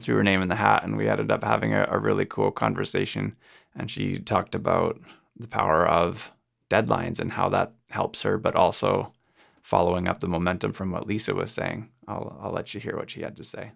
threw 0.00 0.16
her 0.16 0.24
name 0.24 0.40
in 0.40 0.48
the 0.48 0.54
hat 0.54 0.84
and 0.84 0.96
we 0.96 1.08
ended 1.08 1.30
up 1.30 1.42
having 1.42 1.74
a, 1.74 1.86
a 1.90 1.98
really 1.98 2.24
cool 2.24 2.50
conversation. 2.50 3.36
And 3.76 3.90
she 3.90 4.18
talked 4.18 4.54
about 4.54 5.00
the 5.36 5.48
power 5.48 5.86
of 5.86 6.32
deadlines 6.68 7.18
and 7.18 7.32
how 7.32 7.48
that 7.48 7.72
helps 7.90 8.22
her 8.22 8.38
but 8.38 8.54
also 8.54 9.12
following 9.62 10.08
up 10.08 10.20
the 10.20 10.28
momentum 10.28 10.72
from 10.72 10.90
what 10.90 11.06
lisa 11.06 11.34
was 11.34 11.50
saying 11.50 11.88
i'll, 12.08 12.38
I'll 12.42 12.52
let 12.52 12.74
you 12.74 12.80
hear 12.80 12.96
what 12.96 13.10
she 13.10 13.22
had 13.22 13.36
to 13.36 13.44
say 13.44 13.72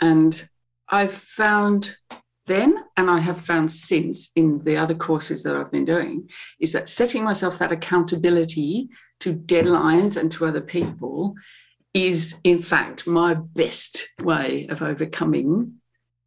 And 0.00 0.48
I've 0.88 1.14
found 1.14 1.96
then, 2.46 2.84
and 2.96 3.10
I 3.10 3.18
have 3.20 3.40
found 3.40 3.70
since 3.70 4.30
in 4.34 4.64
the 4.64 4.76
other 4.76 4.94
courses 4.94 5.42
that 5.44 5.54
I've 5.54 5.70
been 5.70 5.84
doing, 5.84 6.28
is 6.58 6.72
that 6.72 6.88
setting 6.88 7.22
myself 7.22 7.58
that 7.58 7.70
accountability 7.70 8.88
to 9.20 9.34
deadlines 9.34 10.16
and 10.16 10.32
to 10.32 10.46
other 10.46 10.60
people 10.60 11.34
is, 11.94 12.36
in 12.42 12.62
fact, 12.62 13.06
my 13.06 13.34
best 13.34 14.08
way 14.22 14.66
of 14.68 14.82
overcoming. 14.82 15.74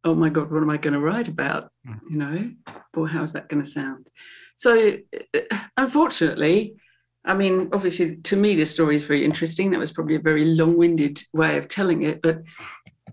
Oh 0.04 0.14
my 0.14 0.28
God, 0.28 0.50
what 0.50 0.62
am 0.62 0.70
I 0.70 0.76
going 0.76 0.94
to 0.94 1.00
write 1.00 1.28
about? 1.28 1.70
Mm. 1.86 2.00
You 2.10 2.16
know, 2.16 2.50
or 2.96 3.08
how's 3.08 3.32
that 3.32 3.48
going 3.48 3.62
to 3.62 3.68
sound? 3.68 4.08
So, 4.56 4.98
uh, 5.34 5.58
unfortunately, 5.76 6.76
I 7.24 7.34
mean, 7.34 7.70
obviously, 7.72 8.16
to 8.16 8.36
me, 8.36 8.54
this 8.54 8.70
story 8.70 8.96
is 8.96 9.04
very 9.04 9.24
interesting. 9.24 9.70
That 9.70 9.80
was 9.80 9.92
probably 9.92 10.16
a 10.16 10.20
very 10.20 10.44
long-winded 10.44 11.22
way 11.32 11.56
of 11.56 11.68
telling 11.68 12.02
it, 12.02 12.20
but 12.20 12.42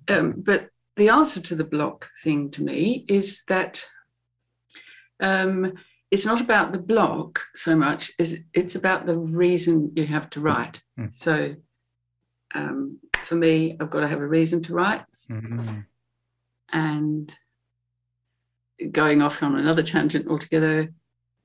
um, 0.10 0.34
but 0.38 0.68
the 0.98 1.10
answer 1.10 1.41
to 1.41 1.56
the 1.56 1.63
block 1.63 2.10
thing 2.22 2.50
to 2.51 2.63
me 2.63 3.06
is 3.08 3.44
that 3.48 3.86
um, 5.22 5.74
it's 6.10 6.25
not 6.25 6.41
about 6.41 6.74
the 6.74 6.80
block 6.80 7.41
so 7.56 7.75
much 7.75 8.12
as 8.20 8.39
it's 8.53 8.75
about 8.75 9.06
the 9.06 9.18
reason 9.18 9.91
you 9.96 10.06
have 10.06 10.30
to 10.32 10.41
write. 10.41 10.82
Mm. 11.00 11.15
So 11.15 11.56
um, 12.53 13.00
for 13.15 13.36
me, 13.36 13.77
I've 13.80 13.89
got 13.89 14.01
to 14.01 14.10
have 14.10 14.20
a 14.20 14.27
reason 14.27 14.62
to 14.63 14.74
write, 14.74 15.03
and 16.74 17.34
going 18.91 19.22
off 19.22 19.41
on 19.41 19.58
another 19.58 19.84
tangent 19.84 20.27
altogether, 20.27 20.91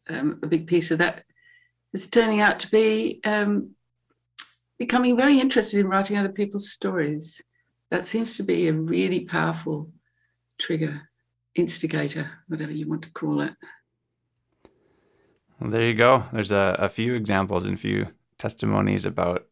um, 0.09 0.41
a 0.43 0.47
big 0.47 0.67
piece 0.67 0.91
of 0.91 0.99
that 0.99 1.23
is 1.93 2.09
turning 2.09 2.41
out 2.41 2.61
to 2.61 2.71
be 2.71 3.21
um, 3.25 3.75
becoming 4.79 5.17
very 5.17 5.41
interested 5.41 5.81
in 5.81 5.89
writing 5.89 6.17
other 6.17 6.29
people's 6.29 6.71
stories. 6.71 7.43
That 7.91 8.07
seems 8.07 8.37
to 8.37 8.43
be 8.43 8.69
a 8.69 8.73
really 8.73 9.21
powerful 9.21 9.91
trigger, 10.59 11.09
instigator, 11.55 12.31
whatever 12.49 12.73
you 12.73 12.89
want 12.89 13.03
to 13.03 13.13
call 13.13 13.41
it. 13.43 13.55
Well, 15.61 15.71
there 15.71 15.87
you 15.87 15.95
go. 15.95 16.25
There's 16.33 16.53
a, 16.53 16.77
a 16.79 16.89
few 16.89 17.15
examples 17.15 17.65
and 17.65 17.75
a 17.75 17.81
few 17.81 18.09
testimonies 18.39 19.07
about 19.07 19.47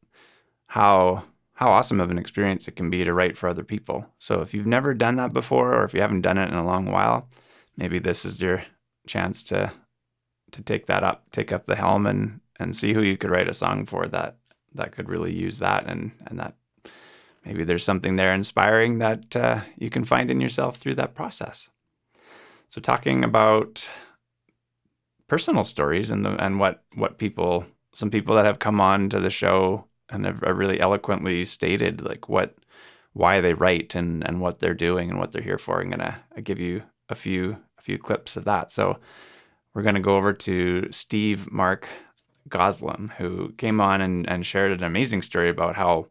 how 0.66 1.24
how 1.54 1.68
awesome 1.68 2.00
of 2.00 2.10
an 2.10 2.18
experience 2.18 2.66
it 2.66 2.74
can 2.74 2.90
be 2.90 3.04
to 3.04 3.14
write 3.14 3.36
for 3.36 3.48
other 3.48 3.62
people. 3.62 4.04
So 4.18 4.40
if 4.40 4.52
you've 4.52 4.66
never 4.66 4.92
done 4.92 5.14
that 5.16 5.32
before, 5.32 5.72
or 5.72 5.84
if 5.84 5.94
you 5.94 6.00
haven't 6.00 6.22
done 6.22 6.36
it 6.36 6.48
in 6.48 6.56
a 6.56 6.64
long 6.64 6.86
while, 6.86 7.28
maybe 7.76 8.00
this 8.00 8.24
is 8.24 8.42
your 8.42 8.64
chance 9.06 9.40
to 9.44 9.70
to 10.54 10.62
take 10.62 10.87
that 10.87 11.04
up, 11.04 11.30
take 11.30 11.52
up 11.52 11.66
the 11.66 11.76
helm, 11.76 12.06
and 12.06 12.40
and 12.58 12.75
see 12.75 12.94
who 12.94 13.02
you 13.02 13.16
could 13.16 13.30
write 13.30 13.49
a 13.49 13.54
song 13.54 13.84
for 13.84 14.06
that 14.06 14.37
that 14.75 14.92
could 14.92 15.08
really 15.08 15.34
use 15.34 15.58
that, 15.58 15.87
and 15.87 16.12
and 16.26 16.38
that 16.38 16.54
maybe 17.44 17.64
there's 17.64 17.84
something 17.84 18.16
there 18.16 18.32
inspiring 18.32 18.99
that 18.99 19.37
uh, 19.37 19.61
you 19.76 19.90
can 19.90 20.04
find 20.04 20.30
in 20.30 20.40
yourself 20.40 20.76
through 20.76 20.94
that 20.94 21.14
process. 21.14 21.68
So 22.68 22.80
talking 22.80 23.23
about 23.23 23.88
personal 25.28 25.64
stories 25.64 26.11
and 26.11 26.25
the, 26.25 26.30
and 26.42 26.58
what 26.58 26.82
what 26.94 27.18
people 27.18 27.66
some 27.92 28.11
people 28.11 28.34
that 28.34 28.46
have 28.46 28.58
come 28.58 28.80
on 28.80 29.08
to 29.08 29.20
the 29.20 29.30
show 29.30 29.84
and 30.08 30.25
have, 30.25 30.40
have 30.40 30.58
really 30.58 30.80
eloquently 30.80 31.44
stated 31.44 32.02
like 32.02 32.28
what 32.28 32.56
why 33.12 33.40
they 33.40 33.54
write 33.54 33.94
and 33.94 34.26
and 34.26 34.40
what 34.40 34.61
they're 34.61 34.75
doing 34.75 35.11
and 35.11 35.18
what 35.18 35.32
they're 35.32 35.42
here 35.42 35.58
for. 35.58 35.80
I'm 35.80 35.90
gonna 35.90 36.23
give 36.42 36.58
you 36.61 36.82
a 37.08 37.14
few 37.14 37.58
a 37.78 37.82
few 37.82 37.99
clips 37.99 38.37
of 38.37 38.44
that. 38.44 38.70
So 38.70 38.99
we're 39.75 39.83
gonna 39.83 40.00
go 40.00 40.16
over 40.16 40.33
to 40.33 40.90
Steve 40.90 41.50
Mark 41.50 41.88
Goslin, 42.49 43.12
who 43.19 43.52
came 43.52 43.81
on 43.81 44.00
and, 44.00 44.28
and 44.28 44.47
shared 44.47 44.73
an 44.73 44.85
amazing 44.85 45.23
story 45.23 45.49
about 45.50 45.76
how 45.76 46.07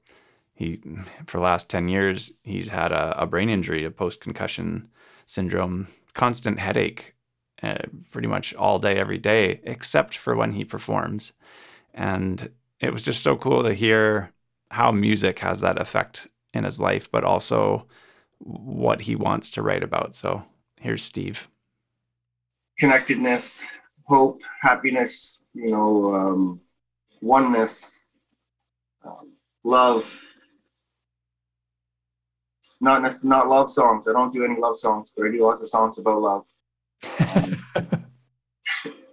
he 0.54 0.82
for 1.26 1.38
the 1.38 1.44
last 1.44 1.70
10 1.70 1.88
years 1.88 2.32
he's 2.44 2.70
had 2.70 2.92
a, 2.92 3.22
a 3.22 3.26
brain 3.26 3.50
injury, 3.50 3.84
a 3.86 3.92
post 3.92 4.22
concussion 4.22 4.88
syndrome, 5.26 5.88
constant 6.14 6.60
headache 6.60 7.16
uh, 7.64 7.78
pretty 8.12 8.28
much 8.28 8.54
all 8.56 8.78
day, 8.78 8.98
every 8.98 9.18
day, 9.18 9.62
except 9.64 10.18
for 10.18 10.36
when 10.36 10.52
he 10.52 10.66
performs. 10.66 11.32
And 11.94 12.52
it 12.80 12.92
was 12.92 13.06
just 13.06 13.24
so 13.24 13.38
cool 13.38 13.64
to 13.64 13.74
hear 13.74 14.32
how 14.70 14.92
music 14.92 15.40
has 15.40 15.62
that 15.62 15.80
effect 15.80 16.28
in 16.54 16.66
his 16.66 16.80
life, 16.80 17.10
but 17.10 17.24
also 17.24 17.88
what 18.40 19.02
he 19.02 19.16
wants 19.16 19.50
to 19.52 19.62
write 19.62 19.84
about. 19.84 20.14
So 20.14 20.44
here's 20.82 21.04
Steve. 21.04 21.48
Connectedness, 22.80 23.70
hope, 24.06 24.42
happiness, 24.62 25.46
you 25.54 25.72
know, 25.72 26.16
um, 26.16 26.62
oneness, 27.22 28.06
um, 29.06 29.34
love. 29.64 30.22
Not 32.82 33.02
nec- 33.02 33.24
not 33.24 33.48
love 33.48 33.70
songs. 33.70 34.08
I 34.08 34.12
don't 34.12 34.34
do 34.34 34.44
any 34.44 34.60
love 34.60 34.78
songs, 34.78 35.12
but 35.16 35.26
I 35.26 35.32
do 35.32 35.44
lots 35.44 35.62
of 35.62 35.70
songs 35.70 36.00
about 36.00 36.22
love. 36.22 36.46
Um, 37.20 37.64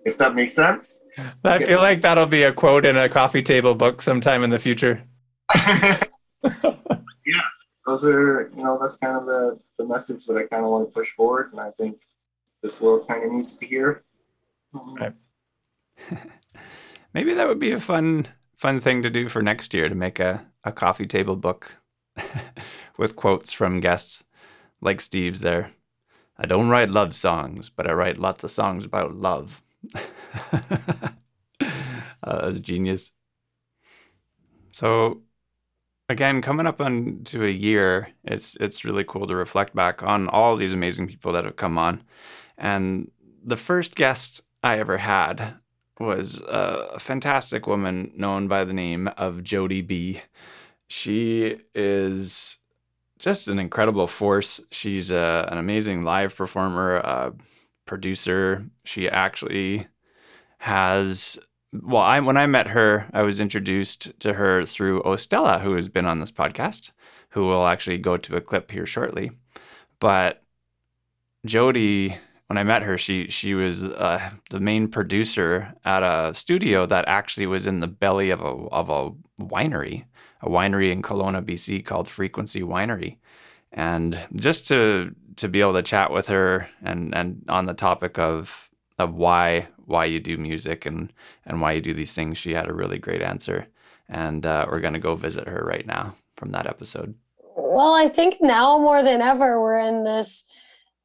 if 0.04 0.18
that 0.18 0.34
makes 0.34 0.54
sense. 0.54 1.02
I 1.44 1.58
feel 1.58 1.78
like 1.78 2.02
that'll 2.02 2.26
be 2.26 2.42
a 2.44 2.52
quote 2.52 2.84
in 2.84 2.96
a 2.96 3.08
coffee 3.08 3.42
table 3.42 3.74
book 3.74 4.02
sometime 4.02 4.42
in 4.42 4.50
the 4.50 4.58
future. 4.58 5.02
yeah, 6.44 7.42
those 7.86 8.04
are 8.04 8.50
you 8.56 8.64
know 8.64 8.78
that's 8.80 8.96
kind 8.96 9.16
of 9.16 9.26
the 9.26 9.58
the 9.78 9.84
message 9.84 10.26
that 10.26 10.36
I 10.36 10.46
kind 10.46 10.64
of 10.64 10.70
want 10.70 10.88
to 10.88 10.94
push 10.94 11.10
forward, 11.10 11.52
and 11.52 11.60
I 11.60 11.70
think 11.72 11.98
this 12.62 12.80
world 12.80 13.06
kind 13.08 13.24
of 13.24 13.32
needs 13.32 13.56
to 13.58 13.66
hear. 13.66 14.04
Right. 14.72 15.14
Maybe 17.14 17.34
that 17.34 17.48
would 17.48 17.58
be 17.58 17.72
a 17.72 17.80
fun 17.80 18.28
fun 18.56 18.80
thing 18.80 19.02
to 19.02 19.10
do 19.10 19.28
for 19.28 19.42
next 19.42 19.72
year 19.72 19.88
to 19.88 19.94
make 19.94 20.20
a, 20.20 20.46
a 20.64 20.70
coffee 20.70 21.06
table 21.06 21.34
book 21.34 21.76
with 22.98 23.16
quotes 23.16 23.52
from 23.52 23.80
guests 23.80 24.22
like 24.82 25.00
Steve's 25.00 25.40
there. 25.40 25.72
I 26.36 26.46
don't 26.46 26.68
write 26.68 26.90
love 26.90 27.14
songs, 27.14 27.70
but 27.70 27.88
I 27.88 27.92
write 27.92 28.18
lots 28.18 28.44
of 28.44 28.50
songs 28.50 28.84
about 28.84 29.14
love. 29.14 29.62
uh, 29.94 31.10
that's 32.22 32.60
genius. 32.60 33.12
So 34.72 35.22
again, 36.10 36.42
coming 36.42 36.66
up 36.66 36.80
on 36.80 37.20
to 37.24 37.44
a 37.44 37.50
year, 37.50 38.08
it's 38.24 38.56
it's 38.56 38.84
really 38.84 39.04
cool 39.06 39.26
to 39.26 39.36
reflect 39.36 39.74
back 39.74 40.02
on 40.02 40.28
all 40.28 40.56
these 40.56 40.74
amazing 40.74 41.06
people 41.06 41.32
that 41.32 41.44
have 41.44 41.56
come 41.56 41.78
on. 41.78 42.02
And 42.60 43.10
the 43.42 43.56
first 43.56 43.96
guest 43.96 44.42
I 44.62 44.78
ever 44.78 44.98
had 44.98 45.54
was 45.98 46.40
a 46.40 46.98
fantastic 46.98 47.66
woman 47.66 48.12
known 48.14 48.48
by 48.48 48.64
the 48.64 48.72
name 48.72 49.08
of 49.16 49.42
Jody 49.42 49.82
B. 49.82 50.20
She 50.88 51.58
is 51.74 52.58
just 53.18 53.48
an 53.48 53.58
incredible 53.58 54.06
force. 54.06 54.60
She's 54.70 55.10
a, 55.10 55.48
an 55.50 55.58
amazing 55.58 56.04
live 56.04 56.36
performer, 56.36 56.96
a 56.96 57.32
producer. 57.86 58.66
She 58.84 59.08
actually 59.08 59.88
has 60.58 61.38
well, 61.72 62.02
I 62.02 62.18
when 62.20 62.36
I 62.36 62.46
met 62.46 62.68
her, 62.68 63.08
I 63.12 63.22
was 63.22 63.40
introduced 63.40 64.18
to 64.20 64.34
her 64.34 64.64
through 64.64 65.02
Ostella, 65.02 65.60
who 65.60 65.74
has 65.74 65.88
been 65.88 66.06
on 66.06 66.18
this 66.18 66.32
podcast, 66.32 66.90
who 67.30 67.46
will 67.46 67.66
actually 67.66 67.98
go 67.98 68.16
to 68.16 68.36
a 68.36 68.40
clip 68.40 68.70
here 68.70 68.86
shortly. 68.86 69.30
But 70.00 70.42
Jody, 71.46 72.16
when 72.50 72.58
I 72.58 72.64
met 72.64 72.82
her, 72.82 72.98
she 72.98 73.28
she 73.28 73.54
was 73.54 73.84
uh, 73.84 74.28
the 74.50 74.58
main 74.58 74.88
producer 74.88 75.72
at 75.84 76.02
a 76.02 76.34
studio 76.34 76.84
that 76.84 77.04
actually 77.06 77.46
was 77.46 77.64
in 77.64 77.78
the 77.78 77.86
belly 77.86 78.30
of 78.30 78.40
a 78.40 78.48
of 78.72 78.90
a 78.90 79.12
winery, 79.40 80.06
a 80.40 80.48
winery 80.48 80.90
in 80.90 81.00
Kelowna, 81.00 81.44
BC, 81.44 81.84
called 81.84 82.08
Frequency 82.08 82.62
Winery. 82.62 83.18
And 83.70 84.18
just 84.34 84.66
to 84.66 85.14
to 85.36 85.46
be 85.46 85.60
able 85.60 85.74
to 85.74 85.82
chat 85.82 86.10
with 86.10 86.26
her 86.26 86.68
and 86.82 87.14
and 87.14 87.44
on 87.48 87.66
the 87.66 87.72
topic 87.72 88.18
of 88.18 88.68
of 88.98 89.14
why 89.14 89.68
why 89.86 90.06
you 90.06 90.18
do 90.18 90.36
music 90.36 90.86
and 90.86 91.12
and 91.46 91.60
why 91.60 91.70
you 91.70 91.80
do 91.80 91.94
these 91.94 92.16
things. 92.16 92.36
She 92.36 92.52
had 92.52 92.68
a 92.68 92.74
really 92.74 92.98
great 92.98 93.22
answer, 93.22 93.68
and 94.08 94.44
uh, 94.44 94.66
we're 94.68 94.80
gonna 94.80 94.98
go 94.98 95.14
visit 95.14 95.46
her 95.46 95.62
right 95.64 95.86
now 95.86 96.16
from 96.34 96.50
that 96.50 96.66
episode. 96.66 97.14
Well, 97.54 97.94
I 97.94 98.08
think 98.08 98.38
now 98.40 98.76
more 98.76 99.04
than 99.04 99.20
ever 99.22 99.62
we're 99.62 99.78
in 99.78 100.02
this 100.02 100.44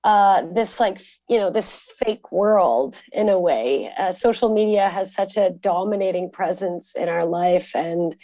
uh, 0.05 0.43
this 0.53 0.79
like 0.79 1.01
you 1.27 1.39
know 1.39 1.49
this 1.49 1.75
fake 1.75 2.31
world 2.31 3.01
in 3.11 3.27
a 3.27 3.39
way. 3.39 3.91
Uh, 3.97 4.11
social 4.11 4.53
media 4.53 4.87
has 4.87 5.11
such 5.11 5.35
a 5.35 5.49
dominating 5.49 6.29
presence 6.29 6.93
in 6.95 7.09
our 7.09 7.25
life, 7.25 7.75
and 7.75 8.15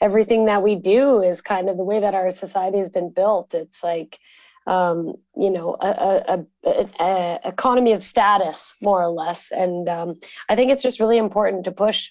everything 0.00 0.46
that 0.46 0.62
we 0.62 0.74
do 0.74 1.20
is 1.22 1.42
kind 1.42 1.68
of 1.68 1.76
the 1.76 1.84
way 1.84 2.00
that 2.00 2.14
our 2.14 2.30
society 2.30 2.78
has 2.78 2.88
been 2.88 3.10
built. 3.10 3.52
It's 3.52 3.84
like 3.84 4.18
um, 4.66 5.14
you 5.36 5.50
know, 5.50 5.76
a, 5.80 5.88
a, 6.28 6.46
a, 6.64 6.88
a, 6.98 7.38
economy 7.44 7.92
of 7.92 8.02
status, 8.02 8.74
more 8.82 9.00
or 9.00 9.10
less. 9.10 9.52
And 9.52 9.88
um, 9.88 10.14
I 10.48 10.56
think 10.56 10.72
it's 10.72 10.82
just 10.82 10.98
really 10.98 11.18
important 11.18 11.64
to 11.64 11.72
push 11.72 12.10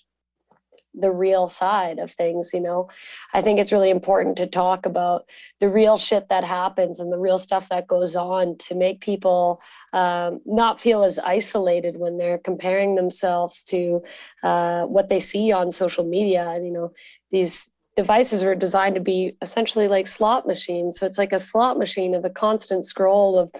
the 0.97 1.11
real 1.11 1.47
side 1.47 1.99
of 1.99 2.11
things. 2.11 2.51
You 2.53 2.61
know, 2.61 2.89
I 3.33 3.41
think 3.41 3.59
it's 3.59 3.71
really 3.71 3.89
important 3.89 4.37
to 4.37 4.47
talk 4.47 4.85
about 4.85 5.29
the 5.59 5.69
real 5.69 5.97
shit 5.97 6.29
that 6.29 6.43
happens 6.43 6.99
and 6.99 7.11
the 7.11 7.17
real 7.17 7.37
stuff 7.37 7.69
that 7.69 7.87
goes 7.87 8.15
on 8.15 8.57
to 8.57 8.75
make 8.75 9.01
people 9.01 9.61
um, 9.93 10.41
not 10.45 10.79
feel 10.79 11.03
as 11.03 11.19
isolated 11.19 11.97
when 11.97 12.17
they're 12.17 12.37
comparing 12.37 12.95
themselves 12.95 13.63
to 13.63 14.03
uh, 14.43 14.83
what 14.85 15.09
they 15.09 15.19
see 15.19 15.51
on 15.51 15.71
social 15.71 16.05
media. 16.05 16.49
And, 16.49 16.65
you 16.65 16.71
know, 16.71 16.91
these 17.31 17.69
devices 17.95 18.43
were 18.43 18.55
designed 18.55 18.95
to 18.95 19.01
be 19.01 19.37
essentially 19.41 19.87
like 19.87 20.07
slot 20.07 20.45
machines. 20.45 20.99
So 20.99 21.05
it's 21.05 21.17
like 21.17 21.33
a 21.33 21.39
slot 21.39 21.77
machine 21.77 22.13
of 22.13 22.25
a 22.25 22.29
constant 22.29 22.85
scroll 22.85 23.39
of, 23.39 23.51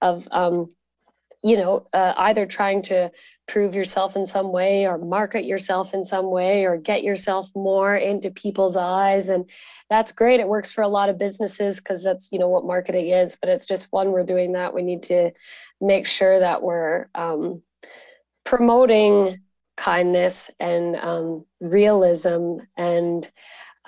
of 0.00 0.28
um, 0.30 0.70
you 1.42 1.56
know, 1.56 1.86
uh, 1.92 2.14
either 2.18 2.46
trying 2.46 2.82
to 2.82 3.10
prove 3.48 3.74
yourself 3.74 4.14
in 4.14 4.24
some 4.24 4.52
way 4.52 4.86
or 4.86 4.96
market 4.96 5.44
yourself 5.44 5.92
in 5.92 6.04
some 6.04 6.30
way 6.30 6.64
or 6.64 6.76
get 6.76 7.02
yourself 7.02 7.50
more 7.56 7.96
into 7.96 8.30
people's 8.30 8.76
eyes. 8.76 9.28
And 9.28 9.50
that's 9.90 10.12
great. 10.12 10.38
It 10.38 10.46
works 10.48 10.70
for 10.70 10.82
a 10.82 10.88
lot 10.88 11.08
of 11.08 11.18
businesses 11.18 11.80
because 11.80 12.04
that's, 12.04 12.30
you 12.30 12.38
know, 12.38 12.48
what 12.48 12.64
marketing 12.64 13.08
is. 13.08 13.36
But 13.36 13.48
it's 13.48 13.66
just 13.66 13.88
one, 13.90 14.12
we're 14.12 14.24
doing 14.24 14.52
that. 14.52 14.72
We 14.72 14.82
need 14.82 15.02
to 15.04 15.32
make 15.80 16.06
sure 16.06 16.38
that 16.38 16.62
we're 16.62 17.08
um, 17.14 17.62
promoting 18.44 19.40
kindness 19.76 20.50
and 20.60 20.96
um, 20.96 21.44
realism 21.60 22.58
and 22.76 23.28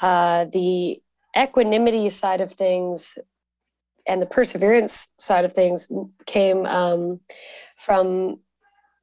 uh, 0.02 0.46
the 0.46 1.00
equanimity 1.36 2.10
side 2.10 2.40
of 2.40 2.52
things 2.52 3.16
and 4.06 4.20
the 4.20 4.26
perseverance 4.26 5.08
side 5.18 5.44
of 5.44 5.52
things 5.52 5.90
came 6.26 6.66
um, 6.66 7.20
from 7.76 8.38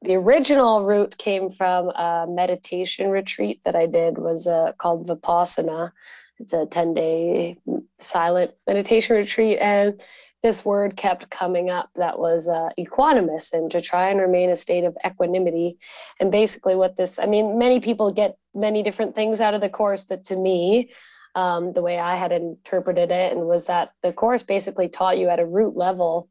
the 0.03 0.15
original 0.15 0.83
route 0.83 1.17
came 1.17 1.49
from 1.49 1.89
a 1.89 2.25
meditation 2.27 3.11
retreat 3.11 3.61
that 3.65 3.75
I 3.75 3.85
did 3.85 4.17
was 4.17 4.47
uh, 4.47 4.71
called 4.77 5.07
Vipassana. 5.07 5.91
It's 6.39 6.53
a 6.53 6.65
10 6.65 6.93
day 6.95 7.57
silent 7.99 8.51
meditation 8.67 9.15
retreat. 9.15 9.59
And 9.59 10.01
this 10.41 10.65
word 10.65 10.97
kept 10.97 11.29
coming 11.29 11.69
up 11.69 11.91
that 11.95 12.17
was 12.17 12.47
uh, 12.47 12.69
equanimous 12.79 13.53
and 13.53 13.69
to 13.69 13.79
try 13.79 14.09
and 14.09 14.19
remain 14.19 14.49
a 14.49 14.55
state 14.55 14.85
of 14.85 14.97
equanimity. 15.05 15.77
And 16.19 16.31
basically, 16.31 16.75
what 16.75 16.95
this 16.95 17.19
I 17.19 17.27
mean, 17.27 17.59
many 17.59 17.79
people 17.79 18.11
get 18.11 18.37
many 18.55 18.81
different 18.81 19.13
things 19.13 19.39
out 19.39 19.53
of 19.53 19.61
the 19.61 19.69
course, 19.69 20.03
but 20.03 20.25
to 20.25 20.35
me, 20.35 20.89
um, 21.35 21.73
the 21.73 21.81
way 21.81 21.99
I 21.99 22.15
had 22.15 22.31
interpreted 22.31 23.11
it, 23.11 23.31
and 23.31 23.47
was 23.47 23.67
that 23.67 23.93
the 24.03 24.13
course 24.13 24.43
basically 24.43 24.89
taught 24.89 25.17
you 25.17 25.29
at 25.29 25.39
a 25.39 25.45
root 25.45 25.75
level 25.75 26.29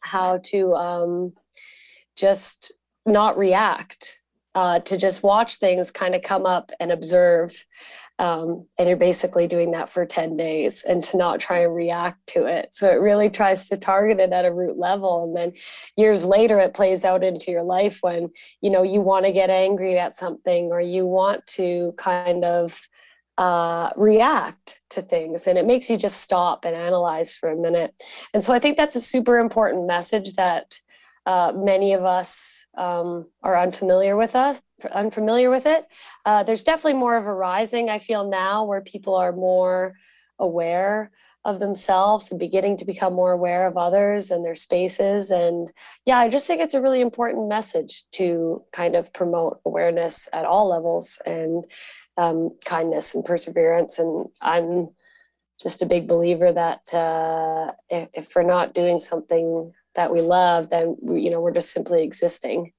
how 0.00 0.38
to 0.38 0.74
um, 0.74 1.32
just 2.16 2.72
not 3.04 3.38
react, 3.38 4.20
uh, 4.54 4.80
to 4.80 4.96
just 4.96 5.22
watch 5.22 5.56
things 5.56 5.90
kind 5.90 6.14
of 6.14 6.22
come 6.22 6.46
up 6.46 6.72
and 6.80 6.90
observe 6.92 7.64
um, 8.20 8.66
and 8.76 8.88
you're 8.88 8.96
basically 8.96 9.46
doing 9.46 9.70
that 9.72 9.88
for 9.88 10.04
10 10.04 10.36
days 10.36 10.82
and 10.82 11.04
to 11.04 11.16
not 11.16 11.38
try 11.38 11.60
and 11.60 11.74
react 11.74 12.26
to 12.28 12.46
it. 12.46 12.70
So 12.72 12.90
it 12.90 13.00
really 13.00 13.30
tries 13.30 13.68
to 13.68 13.76
target 13.76 14.18
it 14.18 14.32
at 14.32 14.44
a 14.44 14.52
root 14.52 14.76
level. 14.76 15.24
And 15.24 15.36
then 15.36 15.52
years 15.96 16.24
later, 16.24 16.58
it 16.58 16.74
plays 16.74 17.04
out 17.04 17.22
into 17.22 17.52
your 17.52 17.62
life 17.62 17.98
when, 18.00 18.30
you 18.60 18.70
know, 18.70 18.82
you 18.82 19.00
want 19.00 19.26
to 19.26 19.32
get 19.32 19.50
angry 19.50 19.98
at 19.98 20.16
something 20.16 20.66
or 20.72 20.80
you 20.80 21.06
want 21.06 21.46
to 21.48 21.94
kind 21.96 22.44
of 22.44 22.80
uh, 23.38 23.90
react 23.96 24.80
to 24.90 25.00
things 25.00 25.46
and 25.46 25.56
it 25.56 25.64
makes 25.64 25.88
you 25.88 25.96
just 25.96 26.20
stop 26.20 26.64
and 26.64 26.74
analyze 26.76 27.34
for 27.34 27.50
a 27.50 27.56
minute. 27.56 27.94
And 28.34 28.42
so 28.42 28.52
I 28.52 28.58
think 28.58 28.76
that's 28.76 28.96
a 28.96 29.00
super 29.00 29.38
important 29.38 29.86
message 29.86 30.34
that 30.34 30.80
uh, 31.24 31.52
many 31.54 31.92
of 31.92 32.04
us 32.04 32.66
um, 32.76 33.26
are 33.42 33.58
unfamiliar 33.58 34.16
with 34.16 34.34
us 34.34 34.60
unfamiliar 34.92 35.50
with 35.50 35.66
it. 35.66 35.86
Uh, 36.24 36.42
there's 36.42 36.62
definitely 36.62 36.98
more 36.98 37.16
of 37.16 37.26
a 37.26 37.34
rising 37.34 37.90
i 37.90 37.98
feel 37.98 38.28
now 38.28 38.64
where 38.64 38.80
people 38.80 39.14
are 39.14 39.32
more 39.32 39.94
aware 40.38 41.10
of 41.44 41.58
themselves 41.58 42.30
and 42.30 42.38
beginning 42.38 42.76
to 42.76 42.84
become 42.84 43.12
more 43.12 43.32
aware 43.32 43.66
of 43.66 43.76
others 43.76 44.30
and 44.30 44.44
their 44.44 44.54
spaces. 44.54 45.30
And 45.30 45.70
yeah 46.04 46.18
i 46.18 46.28
just 46.28 46.46
think 46.46 46.60
it's 46.60 46.74
a 46.74 46.80
really 46.80 47.00
important 47.00 47.48
message 47.48 48.04
to 48.12 48.62
kind 48.72 48.94
of 48.94 49.12
promote 49.12 49.60
awareness 49.64 50.28
at 50.32 50.44
all 50.44 50.68
levels. 50.68 51.18
And 51.26 51.64
um, 52.18 52.50
kindness 52.66 53.14
and 53.14 53.24
perseverance 53.24 53.98
and 53.98 54.26
i'm 54.42 54.90
just 55.60 55.82
a 55.82 55.86
big 55.86 56.06
believer 56.06 56.52
that 56.52 56.94
uh, 56.94 57.72
if, 57.90 58.08
if 58.12 58.34
we're 58.34 58.42
not 58.44 58.74
doing 58.74 58.98
something 59.00 59.72
that 59.94 60.12
we 60.12 60.20
love, 60.20 60.70
then 60.70 60.96
we, 61.00 61.22
you 61.22 61.30
know 61.30 61.40
we're 61.40 61.52
just 61.52 61.72
simply 61.72 62.02
existing. 62.02 62.72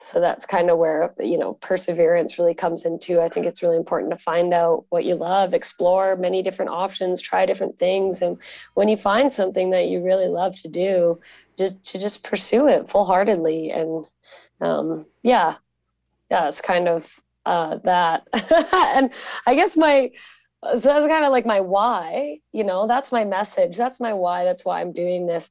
So 0.00 0.18
that's 0.18 0.46
kind 0.46 0.68
of 0.68 0.78
where 0.78 1.14
you 1.20 1.38
know 1.38 1.54
perseverance 1.54 2.38
really 2.38 2.54
comes 2.54 2.84
into. 2.84 3.20
I 3.20 3.28
think 3.28 3.46
it's 3.46 3.62
really 3.62 3.76
important 3.76 4.10
to 4.12 4.16
find 4.16 4.54
out 4.54 4.86
what 4.88 5.04
you 5.04 5.14
love, 5.14 5.52
explore 5.52 6.16
many 6.16 6.42
different 6.42 6.70
options, 6.70 7.20
try 7.20 7.44
different 7.44 7.78
things, 7.78 8.22
and 8.22 8.38
when 8.74 8.88
you 8.88 8.96
find 8.96 9.32
something 9.32 9.70
that 9.70 9.88
you 9.88 10.02
really 10.02 10.28
love 10.28 10.58
to 10.62 10.68
do, 10.68 11.20
just 11.58 11.84
to 11.84 11.98
just 11.98 12.24
pursue 12.24 12.66
it 12.66 12.88
full 12.88 13.04
heartedly. 13.04 13.70
And 13.70 14.06
um, 14.60 15.06
yeah, 15.22 15.56
yeah, 16.30 16.48
it's 16.48 16.62
kind 16.62 16.88
of 16.88 17.21
uh, 17.46 17.78
that. 17.84 18.26
and 18.72 19.10
I 19.46 19.54
guess 19.54 19.76
my 19.76 20.10
so 20.76 20.88
that's 20.88 21.06
kind 21.06 21.24
of 21.24 21.32
like 21.32 21.46
my 21.46 21.60
why. 21.60 22.38
You 22.52 22.64
know, 22.64 22.86
that's 22.86 23.10
my 23.10 23.24
message. 23.24 23.76
That's 23.76 24.00
my 24.00 24.12
why. 24.12 24.44
That's 24.44 24.64
why 24.64 24.80
I'm 24.80 24.92
doing 24.92 25.26
this. 25.26 25.50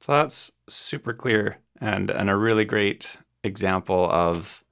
So 0.00 0.12
that's 0.12 0.52
super 0.68 1.12
clear 1.12 1.58
and 1.80 2.10
and 2.10 2.30
a 2.30 2.36
really 2.36 2.64
great 2.64 3.18
example 3.44 4.08
of 4.10 4.64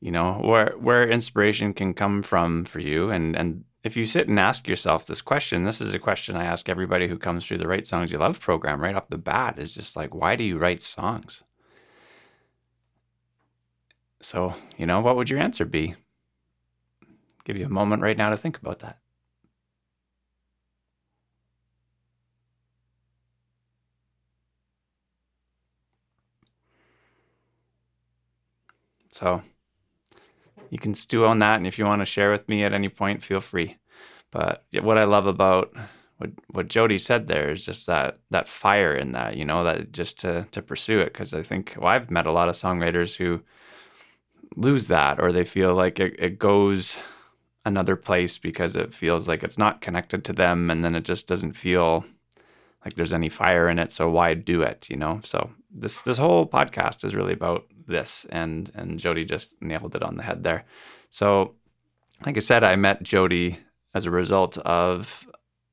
you 0.00 0.10
know 0.10 0.34
where 0.34 0.74
where 0.78 1.08
inspiration 1.08 1.74
can 1.74 1.94
come 1.94 2.22
from 2.22 2.64
for 2.64 2.80
you 2.80 3.10
and 3.10 3.36
and 3.36 3.64
if 3.82 3.96
you 3.96 4.04
sit 4.04 4.28
and 4.28 4.38
ask 4.38 4.68
yourself 4.68 5.06
this 5.06 5.22
question 5.22 5.64
this 5.64 5.80
is 5.80 5.94
a 5.94 5.98
question 5.98 6.36
i 6.36 6.44
ask 6.44 6.68
everybody 6.68 7.08
who 7.08 7.18
comes 7.18 7.46
through 7.46 7.58
the 7.58 7.68
write 7.68 7.86
songs 7.86 8.12
you 8.12 8.18
love 8.18 8.40
program 8.40 8.80
right 8.80 8.94
off 8.94 9.08
the 9.08 9.18
bat 9.18 9.58
is 9.58 9.74
just 9.74 9.96
like 9.96 10.14
why 10.14 10.36
do 10.36 10.44
you 10.44 10.58
write 10.58 10.82
songs 10.82 11.42
so 14.20 14.54
you 14.76 14.86
know 14.86 15.00
what 15.00 15.16
would 15.16 15.30
your 15.30 15.40
answer 15.40 15.64
be 15.64 15.94
give 17.44 17.56
you 17.56 17.66
a 17.66 17.70
moment 17.70 18.02
right 18.02 18.16
now 18.16 18.30
to 18.30 18.36
think 18.36 18.58
about 18.58 18.80
that 18.80 18.98
So 29.10 29.42
you 30.70 30.78
can 30.78 30.94
stew 30.94 31.26
on 31.26 31.40
that. 31.40 31.56
And 31.56 31.66
if 31.66 31.78
you 31.78 31.84
want 31.84 32.00
to 32.00 32.06
share 32.06 32.30
with 32.30 32.48
me 32.48 32.64
at 32.64 32.72
any 32.72 32.88
point, 32.88 33.22
feel 33.22 33.40
free. 33.40 33.76
But 34.30 34.64
what 34.80 34.98
I 34.98 35.04
love 35.04 35.26
about 35.26 35.74
what 36.18 36.30
what 36.48 36.68
Jody 36.68 36.98
said 36.98 37.26
there 37.26 37.50
is 37.50 37.64
just 37.64 37.86
that 37.86 38.20
that 38.30 38.48
fire 38.48 38.94
in 38.94 39.12
that, 39.12 39.36
you 39.36 39.44
know, 39.44 39.64
that 39.64 39.92
just 39.92 40.18
to 40.20 40.46
to 40.52 40.62
pursue 40.62 41.00
it. 41.00 41.12
Because 41.12 41.34
I 41.34 41.42
think 41.42 41.74
well, 41.76 41.88
I've 41.88 42.10
met 42.10 42.26
a 42.26 42.32
lot 42.32 42.48
of 42.48 42.54
songwriters 42.54 43.16
who 43.16 43.42
lose 44.56 44.88
that, 44.88 45.20
or 45.20 45.32
they 45.32 45.44
feel 45.44 45.74
like 45.74 46.00
it, 46.00 46.16
it 46.18 46.38
goes 46.38 46.98
another 47.64 47.96
place 47.96 48.38
because 48.38 48.76
it 48.76 48.94
feels 48.94 49.28
like 49.28 49.42
it's 49.42 49.58
not 49.58 49.80
connected 49.80 50.24
to 50.24 50.32
them, 50.32 50.70
and 50.70 50.84
then 50.84 50.94
it 50.94 51.04
just 51.04 51.26
doesn't 51.26 51.52
feel 51.52 52.04
like 52.84 52.94
there's 52.94 53.12
any 53.12 53.28
fire 53.28 53.68
in 53.68 53.78
it. 53.78 53.92
So 53.92 54.08
why 54.10 54.34
do 54.34 54.62
it? 54.62 54.88
You 54.90 54.96
know. 54.96 55.20
So 55.22 55.50
this 55.70 56.02
this 56.02 56.18
whole 56.18 56.46
podcast 56.46 57.04
is 57.04 57.14
really 57.14 57.32
about 57.32 57.66
this, 57.86 58.26
and 58.30 58.70
and 58.74 58.98
Jody 58.98 59.24
just 59.24 59.54
nailed 59.60 59.94
it 59.94 60.02
on 60.02 60.16
the 60.16 60.22
head 60.22 60.42
there. 60.42 60.64
So, 61.10 61.54
like 62.24 62.36
I 62.36 62.40
said, 62.40 62.64
I 62.64 62.76
met 62.76 63.02
Jody 63.02 63.58
as 63.94 64.06
a 64.06 64.10
result 64.10 64.58
of 64.58 65.28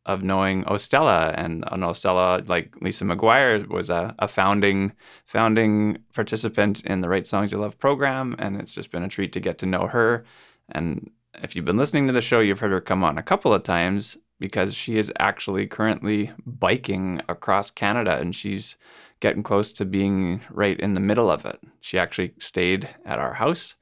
of 0.08 0.24
knowing 0.24 0.64
Ostella 0.64 1.34
and, 1.38 1.64
and 1.72 1.84
Ostella, 1.84 2.48
like 2.48 2.76
Lisa 2.82 3.04
McGuire, 3.04 3.68
was 3.68 3.90
a, 3.90 4.16
a 4.18 4.28
founding 4.28 4.94
founding 5.26 6.00
participant 6.14 6.84
in 6.86 7.02
the 7.02 7.10
Write 7.10 7.28
Songs 7.28 7.52
You 7.52 7.60
Love 7.60 7.78
program, 7.78 8.36
and 8.40 8.60
it's 8.60 8.74
just 8.74 8.90
been 8.90 9.04
a 9.04 9.10
treat 9.10 9.34
to 9.34 9.40
get 9.40 9.58
to 9.60 9.66
know 9.66 9.88
her. 9.88 10.24
And 10.70 11.12
if 11.44 11.56
you've 11.56 11.66
been 11.66 11.78
listening 11.78 12.08
to 12.08 12.14
the 12.14 12.22
show, 12.22 12.40
you've 12.40 12.62
heard 12.62 12.72
her 12.72 12.82
come 12.82 13.04
on 13.04 13.18
a 13.18 13.24
couple 13.24 13.54
of 13.54 13.64
times 13.64 14.18
because 14.40 14.74
she 14.74 14.98
is 14.98 15.12
actually 15.20 15.68
currently 15.68 16.32
biking 16.46 17.22
across 17.28 17.70
Canada, 17.70 18.18
and 18.18 18.34
she's 18.34 18.78
getting 19.20 19.44
close 19.44 19.72
to 19.74 19.84
being 19.84 20.42
right 20.50 20.80
in 20.80 20.94
the 20.94 21.00
middle 21.00 21.30
of 21.30 21.46
it. 21.46 21.60
She 21.82 22.00
actually 22.00 22.34
stayed 22.40 22.90
at 23.04 23.20
our 23.20 23.34
house 23.34 23.76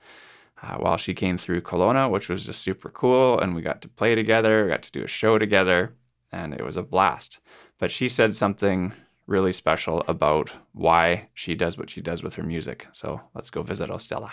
uh, 0.63 0.77
while 0.77 0.97
she 0.97 1.13
came 1.13 1.37
through 1.37 1.61
Kelowna, 1.61 2.09
which 2.09 2.29
was 2.29 2.45
just 2.45 2.61
super 2.61 2.89
cool. 2.89 3.39
And 3.39 3.53
we 3.53 3.61
got 3.61 3.81
to 3.81 3.89
play 3.89 4.15
together, 4.15 4.67
got 4.67 4.83
to 4.83 4.91
do 4.91 5.03
a 5.03 5.07
show 5.07 5.37
together, 5.37 5.93
and 6.31 6.53
it 6.53 6.63
was 6.63 6.77
a 6.77 6.83
blast. 6.83 7.39
But 7.79 7.91
she 7.91 8.07
said 8.07 8.33
something 8.33 8.93
really 9.27 9.51
special 9.51 10.03
about 10.07 10.55
why 10.73 11.29
she 11.33 11.55
does 11.55 11.77
what 11.77 11.89
she 11.89 12.01
does 12.01 12.23
with 12.23 12.35
her 12.35 12.43
music. 12.43 12.87
So 12.91 13.21
let's 13.33 13.49
go 13.49 13.63
visit 13.63 13.89
Ostella. 13.89 14.31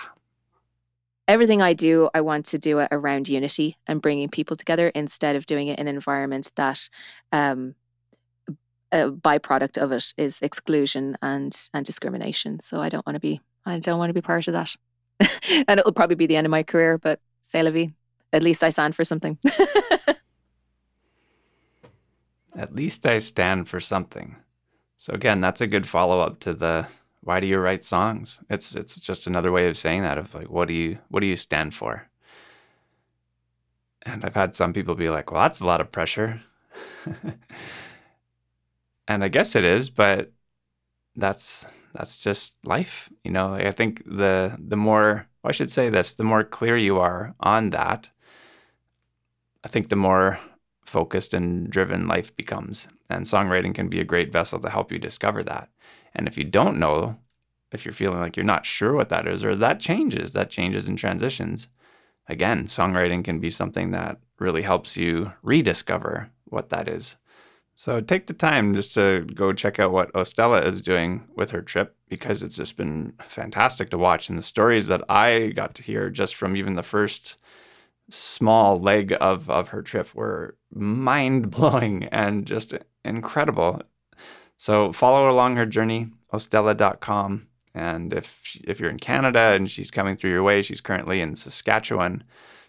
Everything 1.28 1.62
I 1.62 1.72
do, 1.72 2.11
I 2.12 2.20
want 2.20 2.46
to 2.46 2.59
do 2.59 2.81
it 2.81 2.88
around 2.90 3.28
unity 3.28 3.78
and 3.87 4.02
bringing 4.02 4.28
people 4.28 4.57
together 4.57 4.88
instead 4.88 5.37
of 5.37 5.46
doing 5.46 5.68
it 5.68 5.78
in 5.78 5.88
an 5.88 5.94
environment 5.94 6.52
that 6.57 6.90
um, 7.31 7.74
a 8.90 9.11
byproduct 9.11 9.78
of 9.78 9.92
it 9.92 10.12
is 10.18 10.40
exclusion 10.42 11.16
and 11.22 11.68
and 11.72 11.87
discrimination. 11.87 12.61
So 12.61 12.81
I 12.81 12.88
don't 12.88 13.07
want 13.07 13.16
to 13.16 13.20
be 13.20 13.40
I 13.64 13.78
don't 13.78 13.98
want 13.98 14.11
to 14.11 14.14
be 14.14 14.20
part 14.20 14.48
of 14.48 14.55
that. 14.55 14.74
and 15.68 15.81
it'll 15.81 15.92
probably 15.92 16.16
be 16.16 16.26
the 16.26 16.37
end 16.37 16.46
of 16.46 16.50
my 16.50 16.62
career, 16.62 16.98
but 16.98 17.20
say 17.40 17.62
la 17.62 17.70
vie. 17.70 17.94
At 18.33 18.42
least 18.42 18.64
I 18.64 18.70
stand 18.70 18.96
for 18.96 19.05
something. 19.05 19.38
At 22.54 22.74
least 22.74 23.06
I 23.06 23.18
stand 23.18 23.68
for 23.68 23.80
something. 23.80 24.36
So 24.98 25.12
again, 25.12 25.40
that's 25.40 25.60
a 25.60 25.66
good 25.66 25.88
follow 25.88 26.20
up 26.20 26.38
to 26.40 26.54
the 26.54 26.86
why 27.22 27.40
do 27.40 27.46
you 27.46 27.58
write 27.58 27.84
songs? 27.84 28.40
It's 28.50 28.74
it's 28.74 28.98
just 29.00 29.26
another 29.26 29.52
way 29.52 29.68
of 29.68 29.76
saying 29.76 30.02
that 30.02 30.18
of 30.18 30.34
like 30.34 30.50
what 30.50 30.68
do 30.68 30.74
you 30.74 30.98
what 31.08 31.20
do 31.20 31.26
you 31.26 31.36
stand 31.36 31.74
for? 31.74 32.08
And 34.02 34.24
I've 34.24 34.34
had 34.34 34.56
some 34.56 34.72
people 34.72 34.94
be 34.94 35.10
like, 35.10 35.30
"Well, 35.30 35.42
that's 35.42 35.60
a 35.60 35.66
lot 35.66 35.80
of 35.80 35.92
pressure." 35.92 36.42
and 39.08 39.24
I 39.24 39.28
guess 39.28 39.54
it 39.54 39.64
is, 39.64 39.90
but 39.90 40.32
that's 41.16 41.66
that's 41.94 42.22
just 42.22 42.54
life, 42.64 43.10
you 43.24 43.30
know. 43.30 43.54
I 43.54 43.72
think 43.72 44.02
the 44.04 44.56
the 44.58 44.76
more 44.76 45.28
well, 45.42 45.50
I 45.50 45.52
should 45.52 45.70
say 45.70 45.90
this, 45.90 46.14
the 46.14 46.24
more 46.24 46.44
clear 46.44 46.76
you 46.76 46.98
are 46.98 47.34
on 47.40 47.70
that, 47.70 48.10
I 49.64 49.68
think 49.68 49.88
the 49.88 49.96
more 49.96 50.38
focused 50.84 51.34
and 51.34 51.70
driven 51.70 52.08
life 52.08 52.34
becomes. 52.36 52.88
And 53.08 53.24
songwriting 53.24 53.74
can 53.74 53.88
be 53.88 54.00
a 54.00 54.04
great 54.04 54.32
vessel 54.32 54.58
to 54.60 54.70
help 54.70 54.90
you 54.92 54.98
discover 54.98 55.42
that. 55.44 55.70
And 56.14 56.26
if 56.26 56.36
you 56.36 56.44
don't 56.44 56.78
know, 56.78 57.18
if 57.72 57.84
you're 57.84 57.92
feeling 57.92 58.20
like 58.20 58.36
you're 58.36 58.44
not 58.44 58.66
sure 58.66 58.94
what 58.94 59.08
that 59.08 59.26
is, 59.26 59.44
or 59.44 59.56
that 59.56 59.80
changes, 59.80 60.32
that 60.32 60.50
changes 60.50 60.88
and 60.88 60.98
transitions, 60.98 61.68
again, 62.28 62.66
songwriting 62.66 63.24
can 63.24 63.40
be 63.40 63.50
something 63.50 63.90
that 63.92 64.18
really 64.38 64.62
helps 64.62 64.96
you 64.96 65.32
rediscover 65.42 66.30
what 66.44 66.68
that 66.68 66.88
is. 66.88 67.16
So 67.74 68.00
take 68.00 68.26
the 68.26 68.34
time 68.34 68.74
just 68.74 68.92
to 68.94 69.26
go 69.34 69.52
check 69.52 69.78
out 69.78 69.92
what 69.92 70.12
Ostella 70.12 70.64
is 70.66 70.80
doing 70.80 71.26
with 71.34 71.50
her 71.52 71.62
trip 71.62 71.96
because 72.08 72.42
it's 72.42 72.56
just 72.56 72.76
been 72.76 73.14
fantastic 73.22 73.90
to 73.90 73.98
watch. 73.98 74.28
And 74.28 74.36
the 74.36 74.42
stories 74.42 74.86
that 74.88 75.02
I 75.08 75.48
got 75.48 75.74
to 75.76 75.82
hear 75.82 76.10
just 76.10 76.34
from 76.34 76.54
even 76.54 76.74
the 76.74 76.82
first 76.82 77.36
small 78.12 78.79
leg 78.79 79.16
of, 79.20 79.48
of 79.48 79.68
her 79.68 79.83
trip 79.83 80.14
were 80.14 80.57
mind 80.70 81.51
blowing 81.51 82.05
and 82.05 82.46
just 82.46 82.75
incredible. 83.05 83.83
So 84.59 84.92
follow 84.92 85.31
along 85.31 85.57
her 85.57 85.66
journey, 85.66 86.09
ostella.com. 86.33 87.48
And 87.75 88.12
if 88.12 88.61
if 88.64 88.79
you're 88.79 88.90
in 88.90 88.98
Canada 88.98 89.38
and 89.40 89.70
she's 89.70 89.90
coming 89.90 90.14
through 90.14 90.31
your 90.31 90.42
way, 90.42 90.61
she's 90.61 90.83
currently 90.83 91.22
in 91.22 91.37
Saskatchewan. 91.37 92.22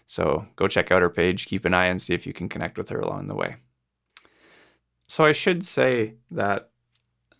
So 0.06 0.46
go 0.56 0.66
check 0.66 0.90
out 0.90 1.02
her 1.02 1.10
page, 1.10 1.46
keep 1.46 1.64
an 1.66 1.74
eye 1.74 1.86
and 1.86 2.00
see 2.00 2.14
if 2.14 2.26
you 2.26 2.32
can 2.32 2.48
connect 2.48 2.78
with 2.78 2.88
her 2.88 3.00
along 3.00 3.28
the 3.28 3.34
way. 3.34 3.56
So 5.08 5.24
I 5.24 5.32
should 5.32 5.62
say 5.62 6.14
that 6.30 6.70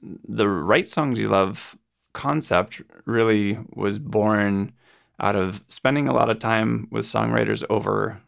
the 0.03 0.47
Write 0.49 0.91
Songs 0.91 1.19
You 1.19 1.29
Love 1.29 1.79
concept 2.13 2.83
really 3.07 3.59
was 3.75 3.99
born 3.99 4.73
out 5.21 5.37
of 5.37 5.63
spending 5.69 6.09
a 6.09 6.13
lot 6.13 6.31
of 6.31 6.39
time 6.39 6.89
with 6.91 7.05
songwriters 7.05 7.65
over 7.71 8.21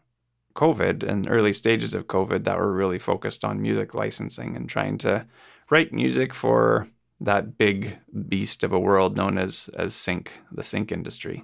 COVID 0.55 1.03
and 1.03 1.29
early 1.29 1.53
stages 1.53 1.93
of 1.93 2.07
COVID 2.07 2.43
that 2.45 2.57
were 2.57 2.73
really 2.73 2.99
focused 2.99 3.45
on 3.45 3.61
music 3.61 3.93
licensing 3.93 4.55
and 4.55 4.67
trying 4.67 4.97
to 4.99 5.25
write 5.69 5.93
music 5.93 6.33
for 6.33 6.87
that 7.19 7.57
big 7.57 7.97
beast 8.27 8.63
of 8.63 8.71
a 8.71 8.79
world 8.79 9.17
known 9.17 9.37
as 9.37 9.69
as 9.75 9.93
sync, 9.93 10.33
the 10.51 10.63
sync 10.63 10.91
industry. 10.91 11.43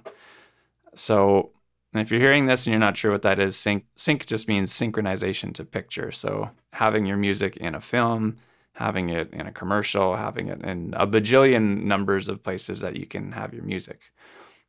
So 0.94 1.50
if 1.92 2.10
you're 2.10 2.20
hearing 2.20 2.46
this 2.46 2.66
and 2.66 2.72
you're 2.72 2.80
not 2.80 2.96
sure 2.96 3.12
what 3.12 3.22
that 3.22 3.38
is, 3.38 3.56
sync 3.56 3.84
sync 3.96 4.26
just 4.26 4.48
means 4.48 4.72
synchronization 4.72 5.52
to 5.54 5.64
picture. 5.64 6.10
So 6.10 6.50
having 6.72 7.06
your 7.06 7.16
music 7.16 7.56
in 7.56 7.74
a 7.74 7.80
film, 7.80 8.36
having 8.72 9.10
it 9.10 9.32
in 9.32 9.46
a 9.46 9.52
commercial, 9.52 10.16
having 10.16 10.48
it 10.48 10.62
in 10.62 10.94
a 10.96 11.06
bajillion 11.06 11.84
numbers 11.84 12.28
of 12.28 12.42
places 12.42 12.80
that 12.80 12.96
you 12.96 13.06
can 13.06 13.32
have 13.32 13.54
your 13.54 13.62
music. 13.62 14.00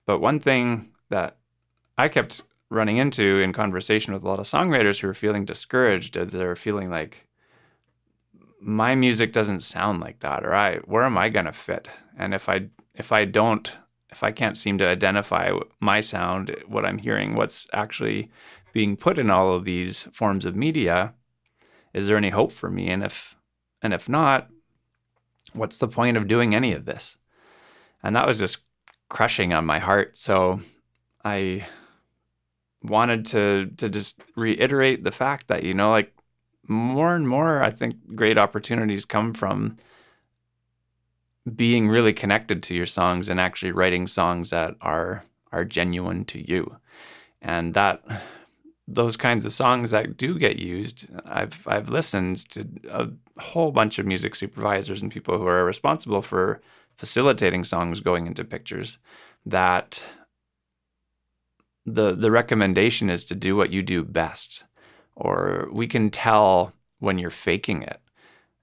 But 0.06 0.20
one 0.20 0.40
thing 0.40 0.90
that 1.10 1.38
I 1.98 2.08
kept 2.10 2.44
running 2.70 2.98
into 2.98 3.40
in 3.40 3.54
conversation 3.54 4.14
with 4.14 4.24
a 4.24 4.28
lot 4.28 4.40
of 4.40 4.46
songwriters 4.46 5.00
who 5.00 5.08
are 5.08 5.14
feeling 5.14 5.46
discouraged 5.46 6.18
is 6.18 6.32
they're 6.32 6.56
feeling 6.56 6.90
like 6.90 7.28
my 8.60 8.96
music 8.96 9.32
doesn't 9.32 9.60
sound 9.60 10.00
like 10.00 10.20
that 10.20 10.44
or 10.44 10.54
I 10.54 10.78
where 10.80 11.04
am 11.04 11.18
I 11.18 11.30
going 11.30 11.46
to 11.46 11.52
fit? 11.52 11.88
And 12.18 12.34
if 12.34 12.50
I 12.50 12.70
if 12.96 13.12
I 13.12 13.26
don't 13.26 13.76
if 14.12 14.24
I 14.24 14.32
can't 14.32 14.58
seem 14.58 14.78
to 14.78 14.88
identify 14.88 15.52
my 15.82 16.00
sound, 16.00 16.56
what 16.68 16.86
I'm 16.86 17.00
hearing, 17.00 17.36
what's 17.36 17.68
actually 17.74 18.32
being 18.72 18.96
put 18.96 19.20
in 19.20 19.30
all 19.30 19.54
of 19.54 19.66
these 19.66 20.08
forms 20.14 20.46
of 20.46 20.56
media, 20.56 21.14
is 21.94 22.08
there 22.08 22.18
any 22.18 22.30
hope 22.30 22.52
for 22.52 22.70
me? 22.70 22.90
And 22.90 23.04
if 23.04 23.36
and 23.82 23.94
if 23.94 24.10
not, 24.10 24.50
what's 25.54 25.78
the 25.78 25.88
point 25.88 26.18
of 26.18 26.28
doing 26.28 26.56
any 26.56 26.74
of 26.74 26.86
this? 26.86 27.18
And 28.02 28.16
that 28.16 28.28
was 28.28 28.40
just 28.40 28.60
crushing 29.10 29.54
on 29.54 29.66
my 29.66 29.80
heart. 29.80 30.18
So 30.18 30.60
I 31.24 31.66
wanted 32.84 33.26
to 33.26 33.72
to 33.78 33.90
just 33.90 34.20
reiterate 34.36 35.04
the 35.04 35.12
fact 35.12 35.48
that 35.48 35.64
you 35.64 35.74
know 35.74 35.90
like 35.90 36.14
more 36.68 37.16
and 37.16 37.28
more 37.28 37.64
I 37.64 37.72
think 37.72 38.16
great 38.16 38.38
opportunities 38.38 39.06
come 39.06 39.34
from 39.34 39.78
being 41.54 41.88
really 41.88 42.14
connected 42.14 42.64
to 42.64 42.76
your 42.76 42.86
songs 42.86 43.30
and 43.30 43.40
actually 43.40 43.72
writing 43.72 44.08
songs 44.08 44.50
that 44.50 44.76
are 44.82 45.24
are 45.52 45.66
genuine 45.66 46.26
to 46.26 46.40
you. 46.40 46.78
And 47.42 47.74
that 47.76 48.04
those 48.88 49.18
kinds 49.18 49.46
of 49.46 49.54
songs 49.54 49.92
that 49.92 50.18
do 50.18 50.38
get 50.40 50.58
used, 50.58 51.10
I've 51.26 51.68
I've 51.68 51.90
listened 51.90 52.50
to 52.52 52.68
a 52.90 53.08
whole 53.40 53.72
bunch 53.72 54.00
of 54.00 54.06
music 54.06 54.36
supervisors 54.36 55.02
and 55.02 55.12
people 55.12 55.38
who 55.38 55.46
are 55.48 55.66
responsible 55.66 56.22
for 56.22 56.62
facilitating 56.98 57.64
songs 57.64 58.00
going 58.00 58.28
into 58.28 58.44
pictures 58.44 58.98
that 59.46 60.06
the 61.86 62.16
the 62.16 62.32
recommendation 62.32 63.10
is 63.10 63.24
to 63.26 63.36
do 63.36 63.56
what 63.56 63.72
you 63.72 63.82
do 63.84 64.04
best 64.04 64.66
or 65.16 65.68
we 65.72 65.88
can 65.88 66.10
tell 66.10 66.74
when 67.00 67.18
you're 67.18 67.30
faking 67.30 67.82
it. 67.84 68.00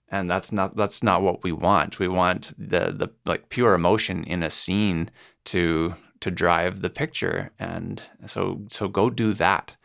And 0.09 0.31
that's 0.31 0.53
not 0.53 0.77
that's 0.77 1.03
not 1.03 1.23
what 1.23 1.43
we 1.43 1.53
want. 1.53 1.99
We 1.99 2.09
want 2.09 2.53
the 2.59 2.93
the 2.93 3.09
like 3.25 3.49
pure 3.49 3.75
emotion 3.75 4.25
in 4.25 4.43
a 4.43 4.51
scene 4.51 5.11
to 5.47 5.95
to 6.21 6.31
drive 6.31 6.83
the 6.83 6.91
picture. 6.91 7.53
And 7.59 8.03
so 8.27 8.63
so 8.71 8.89
go 8.89 9.09
do 9.09 9.33
that. 9.35 9.77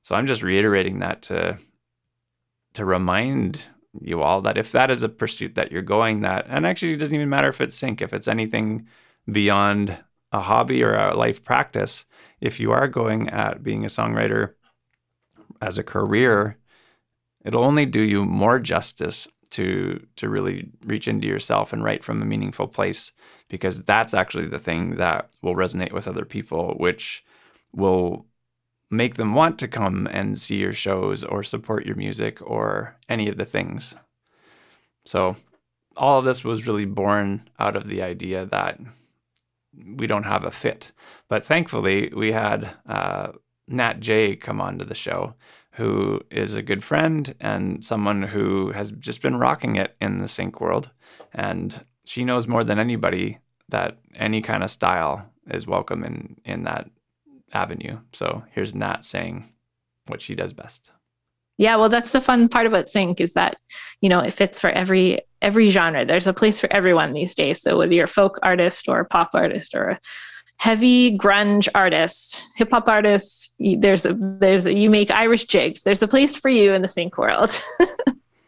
So 0.00 0.14
i'm 0.14 0.26
just 0.26 0.42
reiterating 0.42 1.00
that 1.00 1.20
to 1.22 1.58
to 2.74 2.84
remind 2.84 3.68
you 4.02 4.22
all 4.22 4.40
that 4.40 4.56
if 4.56 4.72
that 4.72 4.90
is 4.90 5.02
a 5.02 5.08
pursuit 5.08 5.54
that 5.54 5.72
you're 5.72 5.82
going 5.82 6.20
that 6.20 6.46
and 6.48 6.66
actually 6.66 6.92
it 6.92 6.98
doesn't 6.98 7.14
even 7.14 7.28
matter 7.28 7.48
if 7.48 7.60
it's 7.60 7.76
sync 7.76 8.00
if 8.00 8.12
it's 8.12 8.28
anything 8.28 8.86
beyond 9.30 9.98
a 10.32 10.40
hobby 10.40 10.82
or 10.82 10.94
a 10.94 11.16
life 11.16 11.42
practice 11.44 12.04
if 12.40 12.60
you 12.60 12.72
are 12.72 12.88
going 12.88 13.28
at 13.30 13.62
being 13.62 13.84
a 13.84 13.88
songwriter 13.88 14.54
as 15.60 15.78
a 15.78 15.82
career 15.82 16.56
it'll 17.44 17.64
only 17.64 17.86
do 17.86 18.00
you 18.00 18.24
more 18.24 18.58
justice 18.58 19.28
to 19.50 20.04
to 20.16 20.28
really 20.28 20.70
reach 20.84 21.08
into 21.08 21.26
yourself 21.26 21.72
and 21.72 21.84
write 21.84 22.04
from 22.04 22.20
a 22.20 22.26
meaningful 22.26 22.66
place 22.66 23.12
because 23.48 23.82
that's 23.82 24.14
actually 24.14 24.46
the 24.46 24.58
thing 24.58 24.96
that 24.96 25.28
will 25.42 25.54
resonate 25.54 25.92
with 25.92 26.08
other 26.08 26.24
people 26.24 26.74
which 26.78 27.24
will 27.72 28.26
make 28.90 29.16
them 29.16 29.34
want 29.34 29.58
to 29.58 29.68
come 29.68 30.06
and 30.10 30.38
see 30.38 30.56
your 30.56 30.72
shows 30.72 31.24
or 31.24 31.42
support 31.42 31.86
your 31.86 31.96
music 31.96 32.40
or 32.42 32.96
any 33.08 33.28
of 33.28 33.36
the 33.36 33.44
things. 33.44 33.94
So, 35.04 35.36
all 35.96 36.18
of 36.18 36.24
this 36.24 36.44
was 36.44 36.66
really 36.66 36.84
born 36.84 37.48
out 37.58 37.74
of 37.74 37.86
the 37.86 38.02
idea 38.02 38.44
that 38.46 38.78
we 39.96 40.06
don't 40.06 40.24
have 40.24 40.44
a 40.44 40.50
fit. 40.50 40.92
But 41.28 41.44
thankfully, 41.44 42.12
we 42.14 42.32
had 42.32 42.70
uh, 42.86 43.32
Nat 43.68 44.00
J 44.00 44.36
come 44.36 44.60
onto 44.60 44.84
the 44.84 44.94
show, 44.94 45.34
who 45.72 46.20
is 46.30 46.54
a 46.54 46.62
good 46.62 46.84
friend 46.84 47.34
and 47.40 47.84
someone 47.84 48.22
who 48.22 48.72
has 48.72 48.90
just 48.90 49.22
been 49.22 49.36
rocking 49.36 49.76
it 49.76 49.96
in 50.00 50.18
the 50.18 50.28
sync 50.28 50.60
world. 50.60 50.90
And 51.32 51.84
she 52.04 52.24
knows 52.24 52.46
more 52.46 52.64
than 52.64 52.78
anybody 52.78 53.38
that 53.68 53.98
any 54.14 54.40
kind 54.42 54.62
of 54.62 54.70
style 54.70 55.30
is 55.50 55.66
welcome 55.66 56.04
in, 56.04 56.36
in 56.44 56.64
that 56.64 56.90
avenue. 57.56 57.98
So 58.12 58.44
here's 58.52 58.74
Nat 58.74 59.04
saying 59.04 59.48
what 60.06 60.20
she 60.20 60.34
does 60.34 60.52
best. 60.52 60.90
Yeah, 61.58 61.76
well, 61.76 61.88
that's 61.88 62.12
the 62.12 62.20
fun 62.20 62.48
part 62.48 62.66
about 62.66 62.88
sync 62.88 63.20
is 63.20 63.32
that 63.32 63.56
you 64.00 64.08
know 64.08 64.20
it 64.20 64.32
fits 64.32 64.60
for 64.60 64.70
every 64.70 65.22
every 65.40 65.68
genre. 65.68 66.04
There's 66.04 66.26
a 66.26 66.34
place 66.34 66.60
for 66.60 66.70
everyone 66.72 67.12
these 67.12 67.34
days. 67.34 67.62
So 67.62 67.78
whether 67.78 67.94
you're 67.94 68.04
a 68.04 68.08
folk 68.08 68.38
artist 68.42 68.88
or 68.88 69.00
a 69.00 69.04
pop 69.06 69.30
artist 69.32 69.74
or 69.74 69.90
a 69.90 70.00
heavy 70.58 71.16
grunge 71.16 71.68
artist, 71.74 72.44
hip 72.56 72.70
hop 72.70 72.88
artist, 72.88 73.54
there's 73.58 74.04
a 74.04 74.14
there's 74.18 74.66
a, 74.66 74.74
you 74.74 74.90
make 74.90 75.10
Irish 75.10 75.46
jigs. 75.46 75.82
There's 75.82 76.02
a 76.02 76.08
place 76.08 76.36
for 76.36 76.50
you 76.50 76.74
in 76.74 76.82
the 76.82 76.88
sync 76.88 77.16
world. 77.16 77.58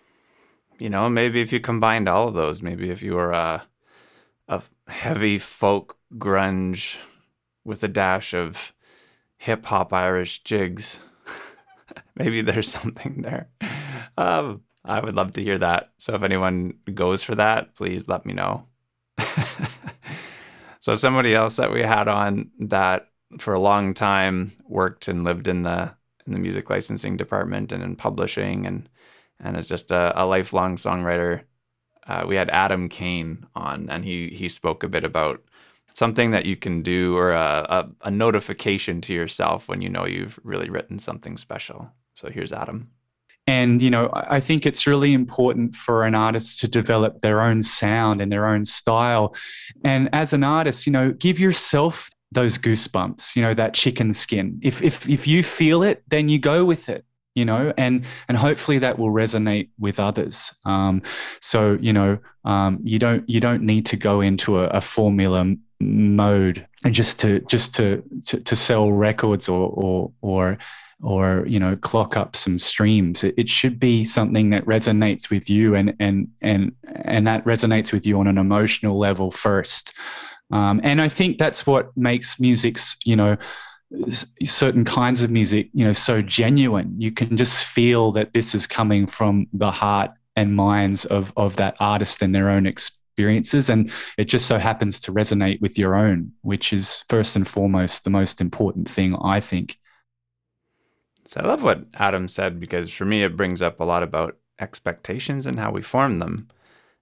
you 0.78 0.90
know, 0.90 1.08
maybe 1.08 1.40
if 1.40 1.50
you 1.52 1.60
combined 1.60 2.08
all 2.08 2.28
of 2.28 2.34
those, 2.34 2.60
maybe 2.60 2.90
if 2.90 3.02
you 3.02 3.14
were 3.14 3.32
a 3.32 3.64
a 4.48 4.62
heavy 4.88 5.38
folk 5.38 5.96
grunge 6.16 6.98
with 7.64 7.82
a 7.84 7.88
dash 7.88 8.34
of 8.34 8.72
hip 9.38 9.64
hop 9.66 9.92
Irish 9.92 10.42
jigs. 10.42 10.98
Maybe 12.14 12.42
there's 12.42 12.70
something 12.70 13.22
there. 13.22 13.48
Um, 14.16 14.62
I 14.84 15.00
would 15.00 15.14
love 15.14 15.32
to 15.32 15.42
hear 15.42 15.58
that. 15.58 15.92
So 15.98 16.14
if 16.14 16.22
anyone 16.22 16.74
goes 16.92 17.22
for 17.22 17.34
that, 17.36 17.74
please 17.74 18.08
let 18.08 18.26
me 18.26 18.32
know. 18.32 18.66
so 20.78 20.94
somebody 20.94 21.34
else 21.34 21.56
that 21.56 21.72
we 21.72 21.82
had 21.82 22.08
on 22.08 22.50
that 22.60 23.08
for 23.38 23.54
a 23.54 23.60
long 23.60 23.94
time 23.94 24.52
worked 24.66 25.08
and 25.08 25.24
lived 25.24 25.48
in 25.48 25.62
the 25.62 25.92
in 26.26 26.32
the 26.32 26.38
music 26.38 26.68
licensing 26.68 27.16
department 27.16 27.72
and 27.72 27.82
in 27.82 27.96
publishing 27.96 28.66
and 28.66 28.88
and 29.40 29.56
is 29.56 29.66
just 29.66 29.90
a, 29.92 30.12
a 30.20 30.24
lifelong 30.24 30.76
songwriter. 30.76 31.42
Uh, 32.06 32.24
we 32.26 32.36
had 32.36 32.50
Adam 32.50 32.88
Kane 32.88 33.46
on, 33.54 33.88
and 33.90 34.04
he 34.04 34.28
he 34.28 34.48
spoke 34.48 34.82
a 34.82 34.88
bit 34.88 35.04
about 35.04 35.42
something 35.98 36.30
that 36.30 36.46
you 36.46 36.54
can 36.54 36.80
do 36.80 37.16
or 37.16 37.32
a, 37.32 37.66
a, 37.68 38.08
a, 38.08 38.10
notification 38.10 39.00
to 39.00 39.12
yourself 39.12 39.68
when 39.68 39.82
you 39.82 39.88
know 39.88 40.06
you've 40.06 40.38
really 40.44 40.70
written 40.70 40.96
something 40.96 41.36
special. 41.36 41.90
So 42.14 42.30
here's 42.30 42.52
Adam. 42.52 42.90
And, 43.48 43.82
you 43.82 43.90
know, 43.90 44.08
I 44.12 44.38
think 44.38 44.64
it's 44.64 44.86
really 44.86 45.12
important 45.12 45.74
for 45.74 46.04
an 46.04 46.14
artist 46.14 46.60
to 46.60 46.68
develop 46.68 47.20
their 47.20 47.40
own 47.40 47.62
sound 47.62 48.20
and 48.20 48.30
their 48.30 48.46
own 48.46 48.64
style. 48.64 49.34
And 49.84 50.08
as 50.12 50.32
an 50.32 50.44
artist, 50.44 50.86
you 50.86 50.92
know, 50.92 51.10
give 51.12 51.38
yourself 51.40 52.10
those 52.30 52.58
goosebumps, 52.58 53.34
you 53.34 53.42
know, 53.42 53.54
that 53.54 53.74
chicken 53.74 54.12
skin. 54.12 54.60
If, 54.62 54.82
if, 54.82 55.08
if 55.08 55.26
you 55.26 55.42
feel 55.42 55.82
it, 55.82 56.04
then 56.08 56.28
you 56.28 56.38
go 56.38 56.64
with 56.64 56.88
it 56.88 57.04
you 57.34 57.44
know 57.44 57.72
and 57.76 58.04
and 58.26 58.36
hopefully 58.36 58.78
that 58.78 58.98
will 58.98 59.10
resonate 59.10 59.68
with 59.78 60.00
others 60.00 60.52
um, 60.64 61.02
so 61.40 61.78
you 61.80 61.92
know 61.92 62.18
um, 62.44 62.80
you 62.82 62.98
don't 62.98 63.28
you 63.28 63.38
don't 63.38 63.62
need 63.62 63.84
to 63.86 63.96
go 63.96 64.20
into 64.20 64.58
a, 64.58 64.64
a 64.68 64.80
formula 64.80 65.54
mode 65.80 66.66
and 66.84 66.94
just 66.94 67.20
to 67.20 67.40
just 67.40 67.74
to 67.76 68.02
to, 68.26 68.40
to 68.40 68.56
sell 68.56 68.92
records 68.92 69.48
or 69.48 69.68
or 69.68 70.12
or 70.20 70.58
or 71.02 71.44
you 71.46 71.60
know 71.60 71.76
clock 71.76 72.16
up 72.16 72.34
some 72.34 72.58
streams. 72.58 73.22
It, 73.22 73.34
it, 73.36 73.48
should 73.48 73.78
be 73.78 74.04
something 74.04 74.50
that 74.50 74.64
resonates 74.64 75.30
with 75.30 75.48
you 75.48 75.74
and 75.74 75.94
and 76.00 76.28
and 76.40 76.72
and 76.82 77.26
that 77.26 77.44
resonates 77.44 77.92
with 77.92 78.06
you 78.06 78.18
on 78.18 78.26
an 78.26 78.38
emotional 78.38 78.98
level 78.98 79.30
first. 79.30 79.92
Um, 80.50 80.80
and 80.82 81.02
i 81.02 81.08
think 81.08 81.36
that's 81.36 81.66
what 81.66 81.94
makes 81.94 82.40
music's 82.40 82.96
you 83.04 83.14
know 83.14 83.36
certain 84.44 84.82
kinds 84.82 85.20
of 85.20 85.30
music 85.30 85.68
you 85.72 85.84
know 85.84 85.92
so 85.92 86.22
genuine. 86.22 86.94
You 86.98 87.12
can 87.12 87.36
just 87.36 87.64
feel 87.64 88.12
that 88.12 88.32
this 88.32 88.54
is 88.54 88.66
coming 88.66 89.06
from 89.06 89.46
the 89.52 89.70
heart 89.70 90.10
and 90.36 90.56
minds 90.56 91.04
of 91.04 91.32
of 91.36 91.56
that 91.56 91.76
artist 91.80 92.22
and 92.22 92.34
their 92.34 92.50
own 92.50 92.66
experience 92.66 92.97
experiences. 93.18 93.68
And 93.68 93.90
it 94.16 94.26
just 94.26 94.46
so 94.46 94.58
happens 94.58 95.00
to 95.00 95.12
resonate 95.12 95.60
with 95.60 95.76
your 95.76 95.96
own, 95.96 96.32
which 96.42 96.72
is 96.72 97.04
first 97.08 97.34
and 97.34 97.46
foremost 97.46 98.04
the 98.04 98.10
most 98.10 98.40
important 98.40 98.88
thing, 98.88 99.16
I 99.22 99.40
think. 99.40 99.78
So 101.26 101.40
I 101.40 101.46
love 101.46 101.64
what 101.64 101.84
Adam 101.94 102.28
said 102.28 102.60
because 102.60 102.90
for 102.90 103.04
me, 103.04 103.24
it 103.24 103.36
brings 103.36 103.60
up 103.60 103.80
a 103.80 103.84
lot 103.84 104.04
about 104.04 104.36
expectations 104.60 105.46
and 105.46 105.58
how 105.58 105.72
we 105.72 105.82
form 105.82 106.20
them. 106.20 106.48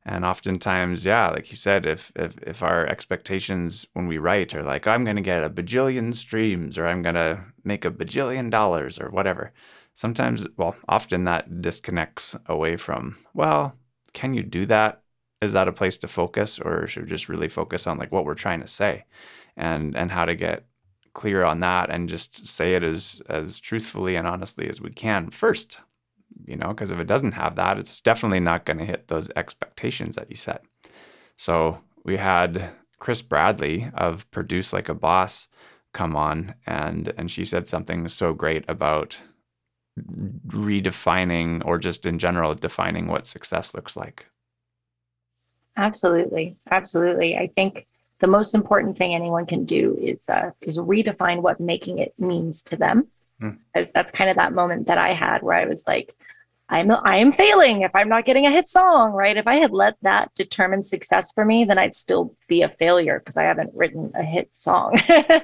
And 0.07 0.25
oftentimes, 0.25 1.05
yeah, 1.05 1.29
like 1.29 1.51
you 1.51 1.57
said, 1.57 1.85
if 1.85 2.13
if 2.17 2.39
if 2.43 2.63
our 2.63 2.87
expectations 2.87 3.87
when 3.93 4.07
we 4.07 4.19
write 4.19 4.55
are 4.55 4.63
like, 4.63 4.87
I'm 4.87 5.05
gonna 5.05 5.21
get 5.21 5.45
a 5.45 5.51
bajillion 5.51 6.15
streams 6.15 6.79
or 6.79 6.87
I'm 6.87 7.03
gonna 7.03 7.45
make 7.65 7.85
a 7.85 7.91
bajillion 7.91 8.51
dollars 8.51 8.99
or 9.01 9.11
whatever, 9.11 9.53
sometimes, 9.95 10.47
well, 10.57 10.77
often 10.89 11.25
that 11.25 11.61
disconnects 11.61 12.37
away 12.47 12.77
from, 12.77 13.17
well, 13.35 13.75
can 14.13 14.33
you 14.33 14.43
do 14.43 14.65
that 14.67 15.03
is 15.47 15.53
that 15.55 15.69
a 15.69 15.73
place 15.73 15.97
to 15.97 16.09
focus 16.09 16.59
or 16.59 16.87
should 16.87 17.05
we 17.05 17.09
just 17.09 17.29
really 17.29 17.49
focus 17.49 17.87
on 17.87 17.97
like 17.97 18.13
what 18.13 18.25
we're 18.27 18.35
trying 18.35 18.61
to 18.61 18.67
say 18.67 19.05
and 19.57 19.97
and 19.97 20.11
how 20.11 20.25
to 20.27 20.35
get 20.35 20.67
clear 21.15 21.45
on 21.45 21.61
that 21.61 21.89
and 21.89 22.11
just 22.11 22.47
say 22.47 22.75
it 22.75 22.83
as 22.83 23.23
as 23.31 23.59
truthfully 23.59 24.17
and 24.17 24.27
honestly 24.27 24.69
as 24.69 24.83
we 24.83 24.91
can 24.91 25.31
first 25.31 25.81
you 26.45 26.57
know 26.57 26.69
because 26.69 26.91
if 26.91 26.99
it 26.99 27.07
doesn't 27.07 27.33
have 27.33 27.57
that 27.57 27.79
it's 27.79 28.03
definitely 28.03 28.41
not 28.41 28.67
going 28.67 28.77
to 28.77 28.85
hit 28.85 29.09
those 29.09 29.31
expectations 29.37 30.17
that 30.17 30.29
you 30.29 30.37
set. 30.37 30.63
So 31.37 31.81
we 32.05 32.19
had 32.19 32.73
chris 32.99 33.23
bradley 33.23 33.91
of 33.95 34.31
produce 34.31 34.73
like 34.73 34.91
a 34.91 34.95
boss 34.95 35.49
come 35.95 36.15
on 36.15 36.55
and 36.67 37.15
and 37.17 37.31
she 37.31 37.45
said 37.45 37.67
something 37.67 38.09
so 38.09 38.35
great 38.35 38.65
about 38.69 39.23
redefining 40.49 41.65
or 41.65 41.79
just 41.79 42.05
in 42.05 42.19
general 42.19 42.55
defining 42.55 43.07
what 43.07 43.27
success 43.27 43.75
looks 43.75 43.97
like 43.97 44.27
Absolutely, 45.77 46.57
absolutely. 46.71 47.37
I 47.37 47.49
think 47.49 47.87
the 48.21 48.27
most 48.27 48.55
important 48.55 48.97
thing 48.97 49.15
anyone 49.15 49.47
can 49.47 49.65
do 49.65 49.97
is 50.01 50.29
uh, 50.29 50.51
is 50.61 50.79
redefine 50.79 51.43
what 51.43 51.61
making 51.61 51.99
it 51.99 52.15
means 52.19 52.62
to 52.62 52.77
them, 52.77 53.09
because 53.39 53.89
hmm. 53.89 53.93
that's 53.95 54.11
kind 54.11 54.31
of 54.31 54.37
that 54.37 54.55
moment 54.55 54.87
that 54.87 54.99
I 54.99 55.12
had 55.12 55.43
where 55.43 55.57
I 55.57 55.67
was 55.67 55.87
like, 55.87 56.15
I'm 56.69 56.91
I 56.91 57.19
am 57.19 57.33
failing 57.33 57.83
if 57.83 57.95
I'm 57.95 58.09
not 58.09 58.25
getting 58.25 58.47
a 58.47 58.51
hit 58.51 58.69
song, 58.69 59.12
right? 59.12 59.37
If 59.37 59.47
I 59.47 59.57
had 59.57 59.71
let 59.71 59.97
that 60.03 60.35
determine 60.35 60.83
success 60.83 61.31
for 61.31 61.45
me, 61.45 61.65
then 61.65 61.79
I'd 61.79 61.95
still 61.95 62.35
be 62.49 62.62
a 62.62 62.69
failure 62.69 63.19
because 63.19 63.37
I 63.37 63.45
haven't 63.45 63.75
written 63.75 64.12
a 64.15 64.25
hit 64.25 64.49
song. 64.53 64.99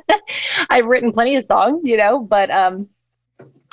I've 0.70 0.86
written 0.86 1.12
plenty 1.12 1.36
of 1.36 1.44
songs, 1.44 1.84
you 1.84 1.96
know, 1.96 2.20
but 2.20 2.50
um 2.50 2.88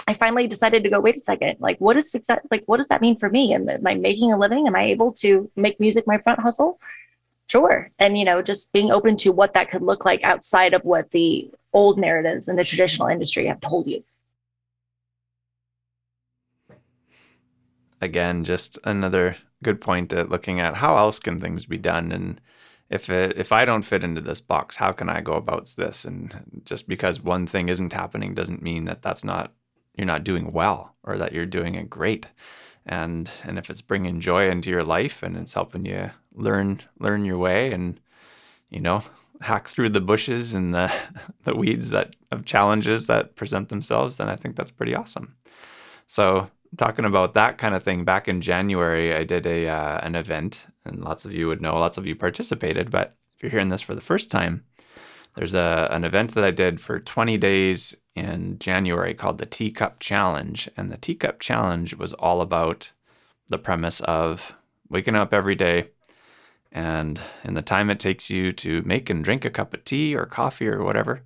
I 0.10 0.16
finally 0.16 0.48
decided 0.48 0.84
to 0.84 0.90
go, 0.90 1.00
wait 1.00 1.16
a 1.16 1.20
second, 1.20 1.58
like 1.60 1.78
what 1.80 1.96
is 1.96 2.12
success 2.12 2.40
like 2.52 2.64
what 2.66 2.78
does 2.78 2.88
that 2.88 3.02
mean 3.02 3.18
for 3.18 3.30
me? 3.30 3.54
Am, 3.54 3.70
am 3.70 3.86
I 3.86 3.96
making 3.96 4.34
a 4.34 4.38
living? 4.38 4.68
Am 4.68 4.76
I 4.76 4.86
able 4.86 5.14
to 5.14 5.50
make 5.56 5.80
music 5.80 6.08
my 6.08 6.18
front 6.18 6.40
hustle? 6.40 6.80
Sure. 7.48 7.90
And 8.00 8.18
you 8.18 8.26
know, 8.26 8.42
just 8.42 8.74
being 8.74 8.92
open 8.92 9.16
to 9.18 9.32
what 9.32 9.54
that 9.54 9.70
could 9.70 9.82
look 9.82 10.06
like 10.06 10.24
outside 10.24 10.74
of 10.74 10.84
what 10.84 11.12
the 11.12 11.52
old 11.74 11.98
narratives 11.98 12.48
and 12.48 12.58
the 12.58 12.64
traditional 12.64 13.08
industry 13.08 13.46
have 13.48 13.62
told 13.62 13.88
you. 13.88 14.04
again, 18.02 18.44
just 18.44 18.78
another 18.84 19.36
good 19.64 19.82
point 19.82 20.14
at 20.14 20.30
looking 20.30 20.60
at 20.60 20.76
how 20.76 20.98
else 20.98 21.20
can 21.20 21.40
things 21.40 21.66
be 21.66 21.78
done 21.78 22.12
and 22.12 22.42
if 22.90 23.08
it, 23.12 23.38
if 23.38 23.52
I 23.52 23.66
don't 23.66 23.84
fit 23.84 24.04
into 24.04 24.20
this 24.20 24.42
box, 24.42 24.78
how 24.78 24.92
can 24.92 25.10
I 25.10 25.22
go 25.22 25.34
about 25.34 25.68
this? 25.78 26.06
And 26.06 26.64
just 26.66 26.88
because 26.88 27.22
one 27.22 27.46
thing 27.46 27.70
isn't 27.70 27.94
happening 27.94 28.34
doesn't 28.34 28.64
mean 28.64 28.86
that 28.86 29.04
that's 29.04 29.24
not 29.24 29.54
you're 30.00 30.06
not 30.06 30.24
doing 30.24 30.54
well 30.54 30.96
or 31.04 31.18
that 31.18 31.34
you're 31.34 31.46
doing 31.46 31.76
it 31.76 31.90
great. 31.90 32.26
And 32.86 33.30
and 33.44 33.60
if 33.60 33.70
it's 33.70 33.82
bringing 33.82 34.22
joy 34.22 34.50
into 34.50 34.70
your 34.70 34.84
life 34.84 35.22
and 35.22 35.36
it's 35.36 35.54
helping 35.54 35.86
you 35.86 36.12
learn 36.34 36.82
learn 37.00 37.26
your 37.26 37.38
way 37.38 37.74
and 37.74 38.00
you 38.70 38.80
know 38.80 39.04
hack 39.42 39.68
through 39.68 39.90
the 39.90 40.02
bushes 40.02 40.54
and 40.54 40.74
the 40.74 40.92
the 41.44 41.56
weeds 41.56 41.90
that 41.90 42.16
of 42.32 42.46
challenges 42.46 43.08
that 43.08 43.36
present 43.36 43.70
themselves, 43.70 44.18
then 44.18 44.30
I 44.30 44.38
think 44.38 44.56
that's 44.56 44.72
pretty 44.72 44.96
awesome. 44.96 45.36
So 46.08 46.50
talking 46.78 47.06
about 47.06 47.34
that 47.34 47.58
kind 47.58 47.76
of 47.76 47.84
thing, 47.84 48.06
back 48.06 48.28
in 48.28 48.42
January, 48.42 49.14
I 49.14 49.24
did 49.26 49.46
a 49.46 49.68
uh, 49.68 50.00
an 50.02 50.16
event, 50.16 50.68
and 50.86 51.04
lots 51.04 51.26
of 51.26 51.34
you 51.34 51.48
would 51.48 51.62
know, 51.62 51.78
lots 51.78 51.98
of 51.98 52.08
you 52.08 52.16
participated. 52.16 52.90
But 52.90 53.14
if 53.36 53.44
you're 53.44 53.52
hearing 53.52 53.70
this 53.70 53.82
for 53.82 53.96
the 53.96 54.02
first 54.02 54.32
time, 54.32 54.64
there's 55.36 55.54
a 55.54 55.88
an 55.92 56.04
event 56.04 56.34
that 56.36 56.44
I 56.44 56.52
did 56.52 56.82
for 56.82 57.00
20 57.00 57.38
days 57.38 57.96
in 58.16 58.60
January 58.60 59.14
called 59.14 59.38
the 59.38 59.46
Teacup 59.46 60.00
Challenge, 60.00 60.70
and 60.76 60.92
the 60.92 60.98
Teacup 60.98 61.40
Challenge 61.40 61.96
was 61.96 62.14
all 62.14 62.42
about 62.42 62.92
the 63.48 63.58
premise 63.58 64.02
of 64.02 64.56
waking 64.90 65.16
up 65.16 65.34
every 65.34 65.56
day. 65.56 65.90
And 66.72 67.20
in 67.44 67.56
the 67.56 67.62
time 67.62 67.90
it 67.90 68.00
takes 68.00 68.30
you 68.30 68.52
to 68.54 68.84
make 68.84 69.10
and 69.10 69.24
drink 69.24 69.44
a 69.44 69.50
cup 69.50 69.74
of 69.74 69.84
tea 69.84 70.16
or 70.16 70.26
coffee 70.26 70.68
or 70.68 70.84
whatever, 70.84 71.22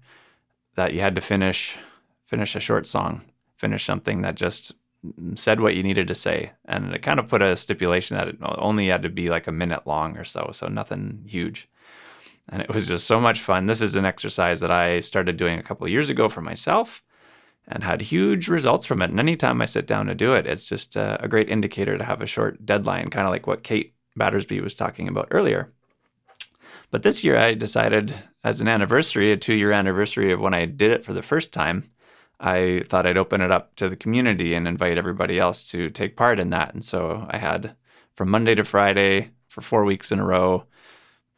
that 0.76 0.94
you 0.94 1.02
had 1.02 1.16
to 1.16 1.22
finish 1.22 1.78
finish 2.24 2.56
a 2.56 2.60
short 2.60 2.88
song, 2.88 3.22
finish 3.58 3.86
something 3.86 4.22
that 4.22 4.36
just 4.36 4.74
said 5.36 5.60
what 5.60 5.76
you 5.76 5.84
needed 5.84 6.08
to 6.08 6.16
say. 6.16 6.52
And 6.66 6.94
it 6.94 7.02
kind 7.02 7.20
of 7.20 7.28
put 7.28 7.42
a 7.42 7.56
stipulation 7.58 8.18
that 8.18 8.28
it 8.28 8.38
only 8.42 8.88
had 8.88 9.04
to 9.04 9.10
be 9.10 9.30
like 9.30 9.48
a 9.48 9.52
minute 9.52 9.86
long 9.86 10.18
or 10.18 10.24
so, 10.24 10.50
so 10.54 10.68
nothing 10.68 11.26
huge. 11.28 11.68
And 12.49 12.62
it 12.62 12.73
was 12.73 12.88
just 12.88 13.08
so 13.08 13.19
much 13.19 13.41
fun. 13.41 13.65
This 13.65 13.82
is 13.82 13.95
an 13.95 14.06
exercise 14.06 14.60
that 14.60 14.71
I 14.71 14.99
started 14.99 15.38
doing 15.38 15.60
a 15.60 15.63
couple 15.63 15.88
years 15.88 16.10
ago 16.10 16.29
for 16.29 16.41
myself 16.41 17.01
and 17.67 17.84
had 17.84 18.01
huge 18.01 18.47
results 18.47 18.86
from 18.86 19.01
it. 19.01 19.10
And 19.10 19.19
anytime 19.19 19.62
I 19.62 19.65
sit 19.65 19.88
down 19.88 20.08
to 20.08 20.15
do 20.15 20.34
it, 20.34 20.45
it's 20.45 20.67
just 20.67 20.95
a, 20.95 21.23
a 21.23 21.27
great 21.27 21.49
indicator 21.49 21.97
to 21.97 22.03
have 22.03 22.21
a 22.21 22.27
short 22.27 22.65
deadline, 22.65 23.10
kind 23.10 23.25
of 23.25 23.32
like 23.32 23.47
what 23.47 23.63
Kate 23.63 23.95
Battersby 24.15 24.60
was 24.60 24.75
talking 24.75 25.08
about 25.08 25.29
earlier. 25.32 25.71
But 26.91 27.03
this 27.03 27.23
year 27.23 27.38
I 27.38 27.53
decided 27.53 28.13
as 28.43 28.62
an 28.62 28.67
anniversary, 28.67 29.32
a 29.32 29.38
two 29.38 29.56
year 29.56 29.71
anniversary 29.71 30.32
of 30.32 30.39
when 30.39 30.53
I 30.53 30.65
did 30.65 30.91
it 30.91 31.06
for 31.06 31.13
the 31.13 31.23
first 31.23 31.51
time, 31.51 31.89
I 32.39 32.84
thought 32.88 33.06
I'd 33.06 33.17
open 33.17 33.41
it 33.41 33.51
up 33.51 33.75
to 33.77 33.88
the 33.88 33.95
community 33.95 34.53
and 34.53 34.67
invite 34.67 34.97
everybody 34.97 35.39
else 35.39 35.63
to 35.71 35.89
take 35.89 36.17
part 36.17 36.39
in 36.39 36.49
that. 36.49 36.73
And 36.73 36.84
so 36.84 37.25
I 37.29 37.38
had 37.38 37.75
from 38.15 38.29
Monday 38.29 38.53
to 38.56 38.65
Friday 38.65 39.32
for 39.47 39.62
four 39.62 39.86
weeks 39.86 40.12
in 40.12 40.19
a 40.19 40.25
row, 40.25 40.65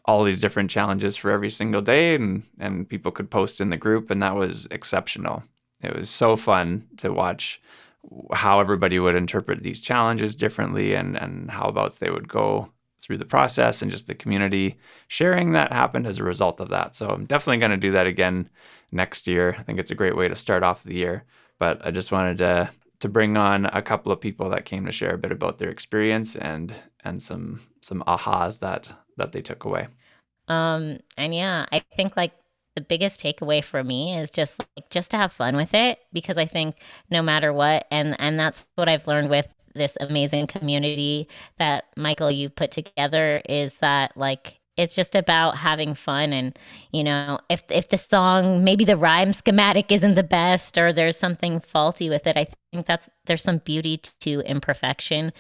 all 0.08 0.24
these 0.24 0.42
different 0.42 0.70
challenges 0.70 1.18
for 1.18 1.32
every 1.32 1.50
single 1.50 1.82
day, 1.82 2.16
and, 2.16 2.44
and 2.60 2.88
people 2.88 3.12
could 3.12 3.30
post 3.30 3.60
in 3.60 3.70
the 3.70 3.78
group, 3.78 4.12
and 4.12 4.22
that 4.22 4.36
was 4.36 4.68
exceptional. 4.72 5.44
It 5.82 5.96
was 5.96 6.10
so 6.10 6.36
fun 6.36 6.88
to 6.98 7.12
watch 7.12 7.62
how 8.34 8.60
everybody 8.60 9.00
would 9.00 9.16
interpret 9.16 9.64
these 9.64 9.82
challenges 9.82 10.36
differently 10.36 10.94
and, 10.94 11.16
and 11.16 11.50
how 11.50 11.66
about 11.68 11.96
they 11.96 12.12
would 12.12 12.28
go 12.28 12.72
through 13.00 13.18
the 13.18 13.26
process 13.26 13.82
and 13.82 13.92
just 13.92 14.08
the 14.08 14.16
community 14.16 14.78
sharing 15.08 15.52
that 15.52 15.74
happened 15.74 16.08
as 16.08 16.20
a 16.20 16.24
result 16.24 16.60
of 16.60 16.70
that. 16.70 16.96
So 16.96 17.10
I'm 17.10 17.26
definitely 17.26 17.58
going 17.58 17.72
to 17.72 17.78
do 17.78 17.92
that 17.92 18.08
again 18.08 18.50
next 18.92 19.28
year. 19.28 19.56
I 19.60 19.64
think 19.64 19.80
it's 19.80 19.92
a 19.92 19.96
great 19.96 20.16
way 20.16 20.28
to 20.28 20.36
start 20.36 20.64
off 20.64 20.84
the 20.84 20.96
year. 20.96 21.24
But 21.60 21.86
I 21.86 21.92
just 21.92 22.12
wanted 22.12 22.40
to 22.40 22.70
to 23.00 23.10
bring 23.10 23.36
on 23.36 23.66
a 23.66 23.82
couple 23.82 24.12
of 24.12 24.22
people 24.22 24.50
that 24.50 24.66
came 24.66 24.86
to 24.86 24.92
share 24.92 25.14
a 25.14 25.18
bit 25.18 25.32
about 25.32 25.58
their 25.58 25.70
experience 25.70 26.36
and 26.36 26.74
and 27.04 27.22
some 27.22 27.62
some 27.82 28.04
ahas 28.08 28.60
that 28.60 28.94
that 29.18 29.32
they 29.32 29.42
took 29.42 29.66
away. 29.66 29.88
Um 30.48 31.00
and 31.18 31.34
yeah, 31.34 31.66
I 31.72 31.84
think 31.96 32.16
like 32.16 32.34
the 32.76 32.82
biggest 32.82 33.22
takeaway 33.22 33.64
for 33.64 33.84
me 33.84 34.18
is 34.18 34.30
just 34.30 34.60
like 34.60 34.90
just 34.90 35.12
to 35.12 35.18
have 35.18 35.32
fun 35.32 35.56
with 35.56 35.74
it 35.74 36.00
because 36.12 36.38
I 36.38 36.46
think 36.46 36.76
no 37.10 37.22
matter 37.22 37.54
what 37.54 37.88
and 37.90 38.16
and 38.20 38.40
that's 38.40 38.66
what 38.76 38.90
I've 38.90 39.08
learned 39.08 39.30
with 39.30 39.48
this 39.74 39.98
amazing 40.00 40.48
community 40.48 41.28
that 41.58 41.86
Michael 41.98 42.32
you 42.32 42.50
put 42.50 42.72
together 42.72 43.42
is 43.48 43.78
that 43.78 44.16
like 44.16 44.60
it's 44.78 44.96
just 44.96 45.16
about 45.16 45.58
having 45.58 45.96
fun 45.96 46.34
and 46.34 46.58
you 46.92 47.04
know 47.04 47.40
if 47.50 47.64
if 47.70 47.90
the 47.90 47.98
song 47.98 48.64
maybe 48.64 48.84
the 48.84 48.98
rhyme 48.98 49.34
schematic 49.34 49.92
isn't 49.92 50.16
the 50.16 50.24
best 50.24 50.78
or 50.78 50.92
there's 50.92 51.18
something 51.18 51.60
faulty 51.60 52.10
with 52.10 52.28
it 52.28 52.36
i 52.36 52.46
think 52.72 52.86
that's 52.86 53.10
there's 53.26 53.44
some 53.44 53.60
beauty 53.60 53.98
to 54.20 54.42
imperfection 54.42 55.32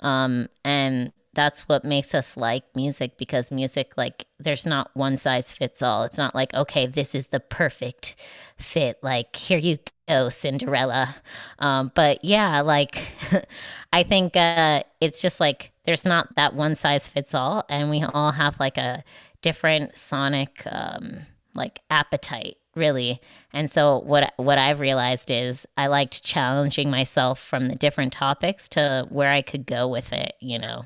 um 0.00 0.48
and 0.64 1.12
that's 1.38 1.68
what 1.68 1.84
makes 1.84 2.16
us 2.16 2.36
like 2.36 2.64
music 2.74 3.16
because 3.16 3.52
music 3.52 3.92
like 3.96 4.26
there's 4.40 4.66
not 4.66 4.90
one 4.94 5.16
size 5.16 5.52
fits 5.52 5.82
all. 5.82 6.02
It's 6.02 6.18
not 6.18 6.34
like 6.34 6.52
okay 6.52 6.84
this 6.84 7.14
is 7.14 7.28
the 7.28 7.38
perfect 7.38 8.16
fit 8.56 8.98
like 9.04 9.36
here 9.36 9.58
you 9.58 9.78
go 10.08 10.30
cinderella. 10.30 11.14
Um, 11.60 11.92
but 11.94 12.24
yeah 12.24 12.60
like 12.62 13.06
i 13.92 14.02
think 14.02 14.36
uh, 14.36 14.82
it's 15.00 15.22
just 15.22 15.38
like 15.38 15.70
there's 15.84 16.04
not 16.04 16.34
that 16.34 16.54
one 16.54 16.74
size 16.74 17.06
fits 17.06 17.34
all 17.36 17.64
and 17.68 17.88
we 17.88 18.02
all 18.02 18.32
have 18.32 18.58
like 18.58 18.76
a 18.76 19.04
different 19.40 19.96
sonic 19.96 20.64
um, 20.66 21.20
like 21.54 21.82
appetite 21.88 22.56
really. 22.74 23.20
And 23.52 23.70
so 23.70 24.00
what 24.00 24.32
what 24.36 24.58
i've 24.58 24.80
realized 24.80 25.30
is 25.30 25.66
i 25.76 25.86
liked 25.86 26.24
challenging 26.24 26.90
myself 26.90 27.38
from 27.40 27.68
the 27.68 27.76
different 27.76 28.12
topics 28.12 28.68
to 28.70 29.06
where 29.08 29.30
i 29.30 29.40
could 29.40 29.66
go 29.66 29.86
with 29.86 30.12
it 30.12 30.34
you 30.40 30.58
know 30.58 30.84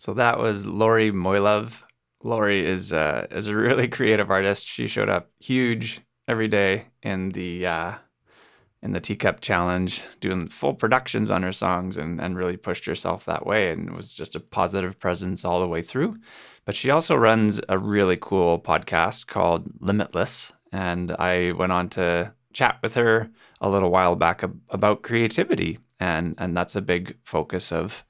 so 0.00 0.14
that 0.14 0.38
was 0.38 0.64
Lori 0.64 1.12
Moilov. 1.12 1.82
Lori 2.24 2.66
is 2.66 2.90
uh, 2.90 3.26
is 3.30 3.48
a 3.48 3.54
really 3.54 3.86
creative 3.96 4.30
artist. 4.30 4.66
She 4.66 4.86
showed 4.86 5.10
up 5.10 5.28
huge 5.40 6.00
every 6.26 6.48
day 6.48 6.86
in 7.02 7.32
the 7.32 7.66
uh, 7.66 7.94
in 8.82 8.92
the 8.92 9.00
Teacup 9.00 9.42
Challenge, 9.42 10.02
doing 10.18 10.48
full 10.48 10.72
productions 10.72 11.30
on 11.30 11.42
her 11.42 11.52
songs, 11.52 11.98
and 11.98 12.18
and 12.18 12.34
really 12.34 12.56
pushed 12.56 12.86
herself 12.86 13.26
that 13.26 13.44
way, 13.44 13.72
and 13.72 13.94
was 13.94 14.10
just 14.10 14.34
a 14.34 14.40
positive 14.40 14.98
presence 14.98 15.44
all 15.44 15.60
the 15.60 15.68
way 15.68 15.82
through. 15.82 16.16
But 16.64 16.76
she 16.76 16.88
also 16.88 17.14
runs 17.14 17.60
a 17.68 17.76
really 17.76 18.16
cool 18.18 18.58
podcast 18.58 19.26
called 19.26 19.70
Limitless, 19.80 20.50
and 20.72 21.12
I 21.12 21.52
went 21.52 21.72
on 21.72 21.90
to 21.90 22.32
chat 22.54 22.78
with 22.82 22.94
her 22.94 23.28
a 23.60 23.68
little 23.68 23.90
while 23.90 24.16
back 24.16 24.42
about 24.70 25.02
creativity, 25.02 25.78
and 26.00 26.36
and 26.38 26.56
that's 26.56 26.74
a 26.74 26.80
big 26.80 27.18
focus 27.22 27.70
of 27.70 28.02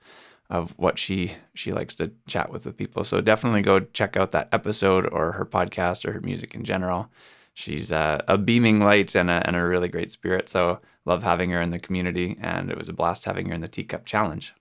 of 0.51 0.75
what 0.77 0.99
she 0.99 1.33
she 1.55 1.73
likes 1.73 1.95
to 1.95 2.13
chat 2.27 2.51
with 2.51 2.65
the 2.65 2.73
people. 2.73 3.05
So 3.05 3.21
definitely 3.21 3.63
go 3.63 3.81
check 3.81 4.17
out 4.17 4.33
that 4.33 4.49
episode 4.53 5.09
or 5.11 5.33
her 5.33 5.47
podcast 5.47 6.05
or 6.05 6.13
her 6.13 6.21
music 6.21 6.55
in 6.55 6.65
general. 6.65 7.09
She's 7.55 7.93
uh, 7.93 8.21
a 8.27 8.37
beaming 8.37 8.81
light 8.81 9.15
and 9.15 9.31
a, 9.31 9.43
and 9.47 9.57
a 9.57 9.65
really 9.65 9.89
great 9.89 10.11
spirit. 10.11 10.49
So 10.49 10.81
love 11.05 11.23
having 11.23 11.51
her 11.51 11.61
in 11.61 11.71
the 11.71 11.79
community, 11.79 12.37
and 12.41 12.71
it 12.71 12.79
was 12.79 12.89
a 12.89 12.93
blast 12.93 13.25
having 13.25 13.49
her 13.49 13.55
in 13.55 13.61
the 13.61 13.69
Teacup 13.69 14.05
Challenge. 14.05 14.55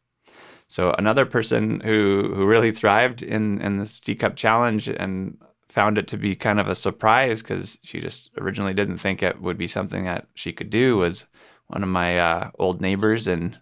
So 0.67 0.93
another 0.97 1.25
person 1.25 1.80
who 1.80 2.32
who 2.36 2.45
really 2.45 2.71
thrived 2.71 3.23
in 3.23 3.60
in 3.60 3.79
this 3.79 4.00
Teacup 4.00 4.35
Challenge 4.35 4.87
and 4.87 5.37
found 5.69 5.98
it 5.98 6.08
to 6.08 6.17
be 6.17 6.35
kind 6.35 6.60
of 6.60 6.67
a 6.67 6.75
surprise 6.75 7.42
because 7.42 7.77
she 7.83 8.00
just 8.00 8.31
originally 8.37 8.73
didn't 8.73 8.98
think 8.98 9.21
it 9.21 9.42
would 9.42 9.58
be 9.58 9.67
something 9.67 10.04
that 10.04 10.27
she 10.33 10.52
could 10.52 10.69
do 10.69 10.98
was 10.98 11.25
one 11.67 11.83
of 11.83 11.90
my 11.90 12.19
uh, 12.19 12.52
old 12.58 12.81
neighbors 12.81 13.27
and 13.27 13.58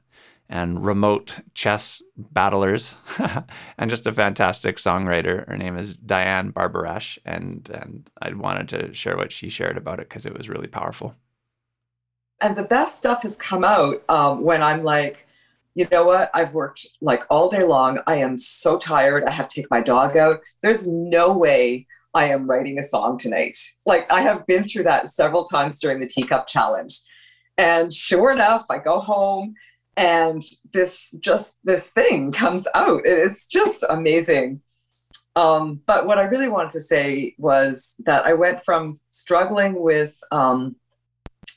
and 0.50 0.86
remote 0.86 1.40
chess 1.54 2.02
battlers, 2.18 2.96
and 3.78 3.90
just 3.90 4.08
a 4.08 4.14
fantastic 4.14 4.78
songwriter. 4.78 5.48
Her 5.48 5.58
name 5.58 5.78
is 5.78 5.98
Diane 5.98 6.52
Barbarash, 6.52 7.18
and 7.26 7.70
and 7.70 8.10
I 8.22 8.34
wanted 8.34 8.70
to 8.70 8.94
share 8.94 9.18
what 9.18 9.32
she 9.32 9.50
shared 9.50 9.78
about 9.78 10.00
it 10.00 10.10
because 10.10 10.26
it 10.26 10.38
was 10.38 10.50
really 10.50 10.68
powerful. 10.68 11.16
And 12.40 12.56
the 12.56 12.64
best 12.64 12.98
stuff 12.98 13.24
has 13.24 13.36
come 13.36 13.64
out 13.64 14.04
um, 14.10 14.44
when 14.44 14.62
I'm 14.62 14.84
like, 14.84 15.28
you 15.74 15.88
know 15.92 16.06
what? 16.06 16.30
I've 16.34 16.54
worked 16.54 16.88
like 17.02 17.24
all 17.30 17.50
day 17.50 17.64
long. 17.64 18.00
I 18.08 18.16
am 18.16 18.38
so 18.38 18.78
tired. 18.78 19.24
I 19.24 19.32
have 19.32 19.48
to 19.50 19.62
take 19.62 19.72
my 19.72 19.82
dog 19.82 20.16
out. 20.18 20.42
There's 20.62 20.88
no 20.88 21.38
way 21.38 21.88
I 22.14 22.26
am 22.26 22.50
writing 22.50 22.80
a 22.80 22.84
song 22.84 23.18
tonight. 23.18 23.58
Like 23.86 24.12
I 24.12 24.22
have 24.22 24.46
been 24.48 24.64
through 24.68 24.84
that 24.84 25.10
several 25.10 25.44
times 25.44 25.80
during 25.80 26.00
the 26.00 26.08
teacup 26.08 26.48
challenge. 26.48 27.00
And 27.58 27.92
sure 27.94 28.32
enough, 28.32 28.66
I 28.70 28.80
go 28.80 29.00
home 29.00 29.56
and 29.98 30.44
this 30.72 31.14
just 31.20 31.56
this 31.64 31.90
thing 31.90 32.32
comes 32.32 32.68
out. 32.74 33.02
It's 33.04 33.48
just 33.48 33.84
amazing. 33.90 34.62
Um, 35.36 35.82
but 35.86 36.08
what 36.08 36.18
I 36.18 36.24
really 36.24 36.48
wanted 36.48 36.72
to 36.72 36.82
say 36.82 37.36
was 37.38 37.96
that 38.06 38.26
I 38.26 38.34
went 38.34 38.64
from 38.64 39.00
struggling 39.12 39.80
with 39.80 40.18
um, 40.32 40.76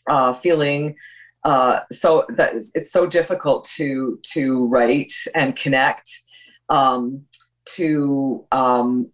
uh, 0.08 0.34
feeling 0.34 0.96
uh, 1.44 1.80
so 1.90 2.26
that 2.36 2.54
it's 2.74 2.92
so 2.92 3.06
difficult 3.06 3.64
to 3.76 4.18
to 4.32 4.66
write 4.66 5.12
and 5.34 5.56
connect 5.56 6.10
um, 6.68 7.22
to 7.76 8.46
um, 8.52 9.10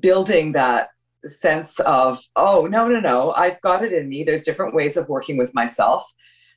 building 0.00 0.52
that 0.52 0.90
sense 1.26 1.80
of 1.80 2.20
oh 2.36 2.66
no 2.66 2.86
no 2.86 3.00
no 3.00 3.32
I've 3.32 3.60
got 3.62 3.84
it 3.84 3.92
in 3.92 4.08
me. 4.08 4.24
There's 4.24 4.44
different 4.44 4.74
ways 4.74 4.96
of 4.96 5.08
working 5.08 5.36
with 5.36 5.54
myself. 5.54 6.04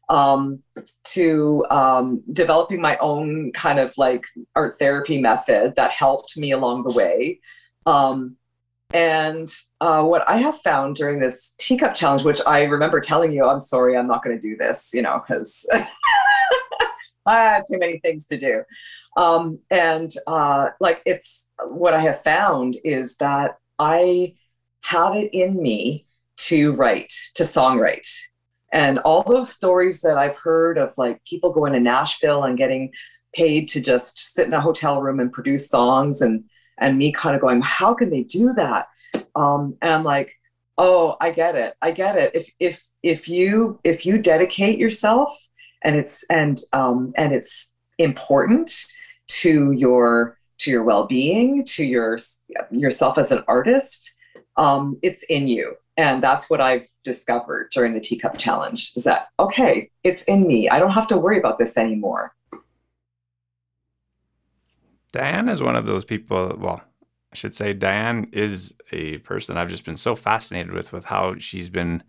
Um, 0.09 0.63
to 1.03 1.65
um, 1.69 2.23
developing 2.31 2.79
my 2.81 2.95
own 3.01 3.51
kind 3.51 3.77
of 3.77 3.93
like 3.97 4.25
art 4.55 4.75
therapy 4.79 5.19
method 5.19 5.75
that 5.75 5.91
helped 5.91 6.37
me 6.37 6.51
along 6.51 6.83
the 6.83 6.93
way. 6.93 7.41
Um, 7.85 8.37
and 8.93 9.53
uh, 9.81 10.03
what 10.03 10.27
I 10.29 10.37
have 10.37 10.57
found 10.61 10.95
during 10.95 11.19
this 11.19 11.53
teacup 11.57 11.93
challenge, 11.93 12.23
which 12.23 12.39
I 12.47 12.63
remember 12.63 13.01
telling 13.01 13.31
you, 13.31 13.45
I'm 13.45 13.59
sorry, 13.59 13.97
I'm 13.97 14.07
not 14.07 14.23
going 14.23 14.39
to 14.39 14.41
do 14.41 14.55
this, 14.55 14.91
you 14.93 15.01
know, 15.01 15.21
because 15.27 15.65
I 17.25 17.37
had 17.37 17.63
too 17.69 17.77
many 17.77 17.99
things 17.99 18.25
to 18.27 18.37
do. 18.37 18.63
Um, 19.17 19.59
and 19.71 20.11
uh, 20.27 20.69
like 20.79 21.01
it's 21.05 21.47
what 21.65 21.93
I 21.93 21.99
have 22.01 22.21
found 22.23 22.77
is 22.83 23.17
that 23.17 23.57
I 23.79 24.35
have 24.83 25.15
it 25.15 25.31
in 25.33 25.61
me 25.61 26.05
to 26.37 26.71
write, 26.73 27.11
to 27.35 27.43
songwrite. 27.43 28.07
And 28.73 28.99
all 28.99 29.23
those 29.23 29.49
stories 29.49 30.01
that 30.01 30.17
I've 30.17 30.37
heard 30.37 30.77
of 30.77 30.93
like 30.97 31.23
people 31.25 31.51
going 31.51 31.73
to 31.73 31.79
Nashville 31.79 32.43
and 32.43 32.57
getting 32.57 32.91
paid 33.33 33.69
to 33.69 33.81
just 33.81 34.33
sit 34.33 34.47
in 34.47 34.53
a 34.53 34.61
hotel 34.61 35.01
room 35.01 35.19
and 35.19 35.31
produce 35.31 35.69
songs 35.69 36.21
and 36.21 36.43
and 36.79 36.97
me 36.97 37.11
kind 37.11 37.35
of 37.35 37.41
going, 37.41 37.61
how 37.63 37.93
can 37.93 38.11
they 38.11 38.23
do 38.23 38.53
that? 38.53 38.87
Um, 39.35 39.77
and 39.81 39.91
I'm 39.91 40.03
like, 40.03 40.33
oh, 40.77 41.17
I 41.19 41.31
get 41.31 41.55
it. 41.55 41.73
I 41.81 41.91
get 41.91 42.17
it. 42.17 42.31
If 42.35 42.51
if 42.59 42.87
if 43.03 43.27
you 43.27 43.79
if 43.83 44.05
you 44.05 44.17
dedicate 44.17 44.77
yourself 44.77 45.31
and 45.83 45.95
it's 45.95 46.23
and 46.29 46.59
um, 46.73 47.13
and 47.17 47.33
it's 47.33 47.73
important 47.97 48.71
to 49.27 49.71
your 49.71 50.37
to 50.59 50.71
your 50.71 50.83
well-being, 50.83 51.63
to 51.65 51.83
your 51.83 52.17
yourself 52.71 53.17
as 53.17 53.31
an 53.31 53.43
artist, 53.47 54.13
um, 54.55 54.97
it's 55.01 55.23
in 55.29 55.47
you. 55.47 55.75
And 55.97 56.21
that's 56.21 56.49
what 56.49 56.61
I've 56.61 56.87
discovered 57.07 57.71
during 57.71 57.93
the 57.93 57.99
teacup 57.99 58.37
challenge 58.37 58.91
is 58.95 59.05
that, 59.05 59.29
okay, 59.39 59.89
it's 60.03 60.23
in 60.23 60.45
me. 60.45 60.69
I 60.69 60.77
don't 60.77 60.91
have 60.91 61.07
to 61.07 61.17
worry 61.17 61.39
about 61.39 61.57
this 61.57 61.77
anymore. 61.77 62.35
Diane 65.13 65.47
is 65.47 65.61
one 65.61 65.77
of 65.77 65.85
those 65.85 66.03
people. 66.03 66.55
Well, 66.59 66.81
I 67.31 67.35
should 67.35 67.55
say 67.55 67.73
Diane 67.73 68.27
is 68.33 68.73
a 68.91 69.19
person 69.19 69.57
I've 69.57 69.69
just 69.69 69.85
been 69.85 69.97
so 69.97 70.15
fascinated 70.15 70.73
with, 70.73 70.91
with 70.91 71.05
how 71.05 71.35
she's 71.39 71.69
been 71.69 72.03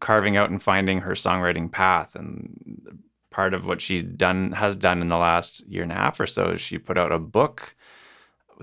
carving 0.00 0.36
out 0.36 0.50
and 0.50 0.62
finding 0.62 1.02
her 1.02 1.12
songwriting 1.12 1.70
path. 1.70 2.14
And 2.14 3.00
part 3.30 3.52
of 3.52 3.66
what 3.66 3.80
she 3.80 4.00
done 4.02 4.52
has 4.52 4.76
done 4.76 5.02
in 5.02 5.08
the 5.08 5.18
last 5.18 5.64
year 5.66 5.82
and 5.82 5.92
a 5.92 5.94
half 5.94 6.18
or 6.18 6.26
so 6.26 6.50
is 6.50 6.60
she 6.60 6.78
put 6.78 6.98
out 6.98 7.12
a 7.12 7.18
book 7.18 7.76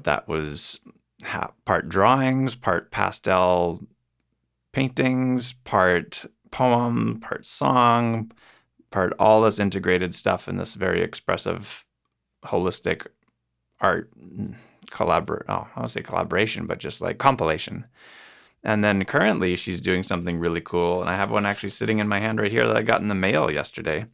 that 0.04 0.28
was 0.28 0.80
part 1.66 1.88
drawings, 1.90 2.56
part 2.56 2.92
pastel 2.92 3.82
paintings, 4.72 5.54
part 5.54 6.26
poem, 6.52 7.20
part 7.22 7.46
song, 7.46 8.32
part 8.92 9.14
all 9.20 9.42
this 9.42 9.60
integrated 9.60 10.14
stuff 10.14 10.48
in 10.48 10.58
this 10.58 10.76
very 10.76 11.02
expressive, 11.02 11.86
holistic 12.46 13.08
art 13.80 14.10
collaborate. 14.90 15.46
Oh, 15.48 15.68
I 15.76 15.80
don't 15.80 15.88
say 15.88 16.02
collaboration, 16.02 16.66
but 16.66 16.80
just 16.80 17.02
like 17.02 17.18
compilation. 17.18 17.86
And 18.64 18.84
then 18.84 19.06
currently 19.06 19.56
she's 19.56 19.80
doing 19.80 20.04
something 20.04 20.38
really 20.38 20.62
cool, 20.62 21.02
and 21.02 21.10
I 21.10 21.16
have 21.16 21.32
one 21.32 21.46
actually 21.46 21.70
sitting 21.70 22.00
in 22.00 22.08
my 22.08 22.20
hand 22.20 22.40
right 22.40 22.52
here 22.52 22.68
that 22.68 22.76
I 22.76 22.82
got 22.82 23.02
in 23.02 23.08
the 23.08 23.16
mail 23.16 23.50
yesterday. 23.50 24.06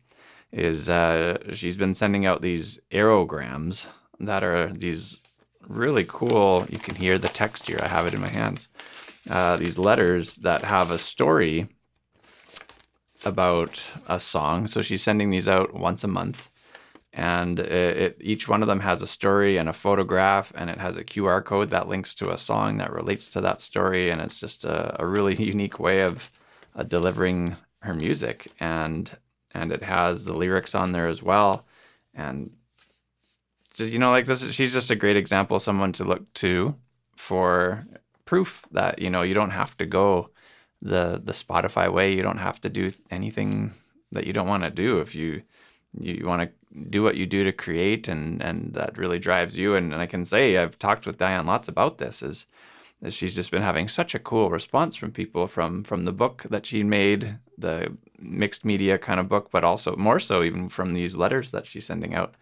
Is 0.52 0.90
uh, 0.90 1.38
she's 1.52 1.76
been 1.76 1.96
sending 1.96 2.26
out 2.26 2.42
these 2.42 2.80
aerograms 2.92 3.90
that 4.20 4.44
are 4.44 4.72
these 4.72 5.20
really 5.68 6.06
cool. 6.08 6.66
You 6.70 6.78
can 6.78 6.96
hear 6.96 7.18
the 7.18 7.28
text 7.28 7.68
here. 7.68 7.80
I 7.82 7.88
have 7.88 8.06
it 8.06 8.14
in 8.14 8.22
my 8.22 8.30
hands. 8.30 8.70
Uh, 9.30 9.58
these 9.58 9.78
letters 9.78 10.38
that 10.38 10.64
have 10.64 10.92
a 10.92 10.98
story 10.98 11.68
about 13.24 13.90
a 14.08 14.20
song. 14.20 14.68
So 14.68 14.82
she's 14.82 15.02
sending 15.02 15.32
these 15.32 15.48
out 15.48 15.74
once 15.74 16.04
a 16.04 16.08
month 16.08 16.50
and 17.16 17.62
it, 17.62 17.98
it, 17.98 18.18
each 18.20 18.50
one 18.50 18.62
of 18.62 18.68
them 18.68 18.82
has 18.82 19.02
a 19.02 19.08
story 19.08 19.56
and 19.58 19.70
a 19.70 19.74
photograph 19.74 20.52
and 20.54 20.70
it 20.70 20.78
has 20.78 20.98
a 20.98 21.04
qr 21.04 21.44
code 21.44 21.70
that 21.70 21.88
links 21.88 22.14
to 22.14 22.30
a 22.30 22.38
song 22.38 22.78
that 22.78 22.92
relates 22.92 23.30
to 23.30 23.42
that 23.42 23.62
story 23.62 24.10
and 24.10 24.22
it's 24.22 24.40
just 24.40 24.66
a, 24.66 25.02
a 25.02 25.08
really 25.08 25.34
unique 25.44 25.80
way 25.80 26.02
of 26.02 26.30
uh, 26.76 26.84
delivering 26.84 27.56
her 27.80 27.94
music 27.94 28.52
and 28.60 29.18
and 29.52 29.72
it 29.72 29.82
has 29.82 30.26
the 30.26 30.34
lyrics 30.34 30.76
on 30.76 30.92
there 30.92 31.08
as 31.08 31.24
well 31.24 31.66
and 32.14 32.52
just 33.74 33.94
you 33.94 34.00
know 34.00 34.12
like 34.12 34.26
this 34.26 34.52
she's 34.52 34.74
just 34.74 34.92
a 34.92 34.96
great 34.96 35.16
example 35.16 35.58
someone 35.58 35.94
to 35.94 36.04
look 36.04 36.32
to 36.34 36.76
for 37.16 37.88
proof 38.26 38.66
that 38.72 39.00
you 39.00 39.10
know 39.10 39.22
you 39.22 39.34
don't 39.34 39.52
have 39.52 39.78
to 39.78 39.86
go 39.86 40.30
the 40.82 41.22
the 41.24 41.34
spotify 41.34 41.92
way. 41.92 42.14
You 42.14 42.22
don't 42.22 42.38
have 42.38 42.60
to 42.62 42.70
do 42.70 42.92
anything 43.10 43.72
that 44.12 44.26
you 44.26 44.34
don't 44.34 44.48
want 44.48 44.64
to 44.64 44.72
do. 44.72 45.00
If 45.00 45.16
you 45.16 45.44
you 46.00 46.26
want 46.26 46.42
to 46.42 46.90
do 46.90 47.04
what 47.04 47.16
you 47.16 47.26
do 47.26 47.44
to 47.44 47.52
create 47.52 48.08
and 48.08 48.42
and 48.42 48.74
that 48.74 48.98
really 48.98 49.20
drives 49.20 49.56
you. 49.56 49.76
And, 49.76 49.94
and 49.94 50.02
i 50.02 50.06
can 50.06 50.26
say 50.26 50.58
i've 50.58 50.78
talked 50.78 51.08
with 51.08 51.18
diane 51.18 51.46
lots 51.46 51.68
about 51.68 51.98
this 51.98 52.22
is, 52.22 52.46
is 53.02 53.14
she's 53.14 53.36
just 53.36 53.52
been 53.52 53.62
having 53.62 53.88
such 53.88 54.14
a 54.16 54.20
cool 54.20 54.50
response 54.50 54.96
from 54.96 55.12
people 55.12 55.48
from 55.48 55.84
from 55.84 56.04
the 56.04 56.12
book 56.12 56.46
that 56.50 56.66
she 56.66 56.84
made 56.84 57.38
the 57.58 57.96
mixed 58.20 58.66
media 58.66 58.98
kind 58.98 59.20
of 59.20 59.30
book 59.30 59.50
but 59.52 59.64
also 59.64 59.96
more 59.96 60.20
so 60.20 60.44
even 60.44 60.70
from 60.70 60.94
these 60.94 61.16
letters 61.16 61.52
that 61.52 61.66
she's 61.66 61.86
sending 61.86 62.14
out. 62.14 62.36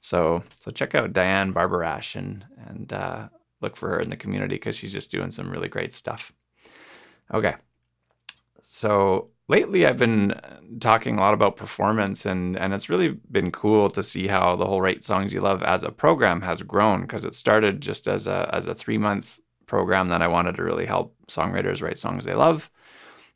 So 0.00 0.44
so 0.58 0.70
check 0.70 0.94
out 0.94 1.12
diane 1.12 1.52
barbarash 1.52 2.14
and 2.14 2.46
and 2.68 2.92
uh, 2.92 3.28
look 3.60 3.76
for 3.76 3.90
her 3.90 4.00
in 4.00 4.10
the 4.10 4.16
community 4.16 4.56
because 4.56 4.76
she's 4.76 4.92
just 4.92 5.10
doing 5.10 5.30
some 5.30 5.50
really 5.50 5.68
great 5.68 5.92
stuff 5.92 6.32
okay 7.32 7.54
so 8.62 9.30
lately 9.50 9.84
I've 9.84 9.98
been 9.98 10.30
uh, 10.30 10.60
talking 10.78 11.18
a 11.18 11.20
lot 11.20 11.34
about 11.34 11.56
performance 11.56 12.24
and 12.24 12.56
and 12.56 12.72
it's 12.72 12.88
really 12.88 13.18
been 13.30 13.50
cool 13.50 13.90
to 13.90 14.02
see 14.02 14.28
how 14.28 14.56
the 14.56 14.64
whole 14.64 14.80
Write 14.80 15.02
Songs 15.04 15.32
You 15.32 15.40
Love 15.40 15.62
as 15.62 15.82
a 15.82 15.90
program 15.90 16.40
has 16.42 16.62
grown 16.62 17.02
because 17.02 17.24
it 17.24 17.34
started 17.34 17.80
just 17.80 18.06
as 18.06 18.26
a 18.28 18.48
as 18.52 18.66
a 18.68 18.74
3 18.74 18.96
month 18.96 19.40
program 19.66 20.08
that 20.08 20.22
I 20.22 20.28
wanted 20.28 20.54
to 20.54 20.62
really 20.62 20.86
help 20.86 21.14
songwriters 21.28 21.82
write 21.82 21.98
songs 21.98 22.24
they 22.24 22.34
love. 22.34 22.70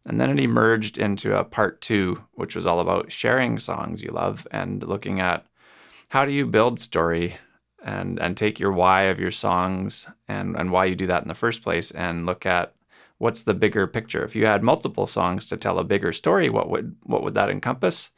And 0.06 0.20
then 0.20 0.30
it 0.30 0.40
emerged 0.40 0.98
into 0.98 1.36
a 1.36 1.44
part 1.44 1.80
2 1.80 2.22
which 2.34 2.54
was 2.54 2.66
all 2.66 2.78
about 2.78 3.10
sharing 3.10 3.58
songs 3.58 4.02
you 4.02 4.10
love 4.10 4.46
and 4.52 4.82
looking 4.84 5.20
at 5.20 5.46
how 6.10 6.24
do 6.24 6.30
you 6.30 6.46
build 6.46 6.78
story 6.78 7.38
and 7.84 8.18
and 8.18 8.36
take 8.36 8.58
your 8.58 8.72
why 8.72 9.02
of 9.02 9.20
your 9.20 9.30
songs 9.30 10.08
and 10.26 10.56
and 10.56 10.72
why 10.72 10.86
you 10.86 10.96
do 10.96 11.06
that 11.06 11.22
in 11.22 11.28
the 11.28 11.34
first 11.34 11.62
place 11.62 11.90
and 11.92 12.26
look 12.26 12.46
at 12.46 12.74
what's 13.18 13.44
the 13.44 13.54
bigger 13.54 13.86
picture? 13.86 14.24
If 14.24 14.34
you 14.34 14.46
had 14.46 14.62
multiple 14.62 15.06
songs 15.06 15.46
to 15.48 15.56
tell 15.56 15.78
a 15.78 15.84
bigger 15.84 16.12
story, 16.12 16.48
what 16.48 16.70
would 16.70 16.96
what 17.02 17.22
would 17.22 17.34
that 17.34 17.50
encompass? 17.50 18.10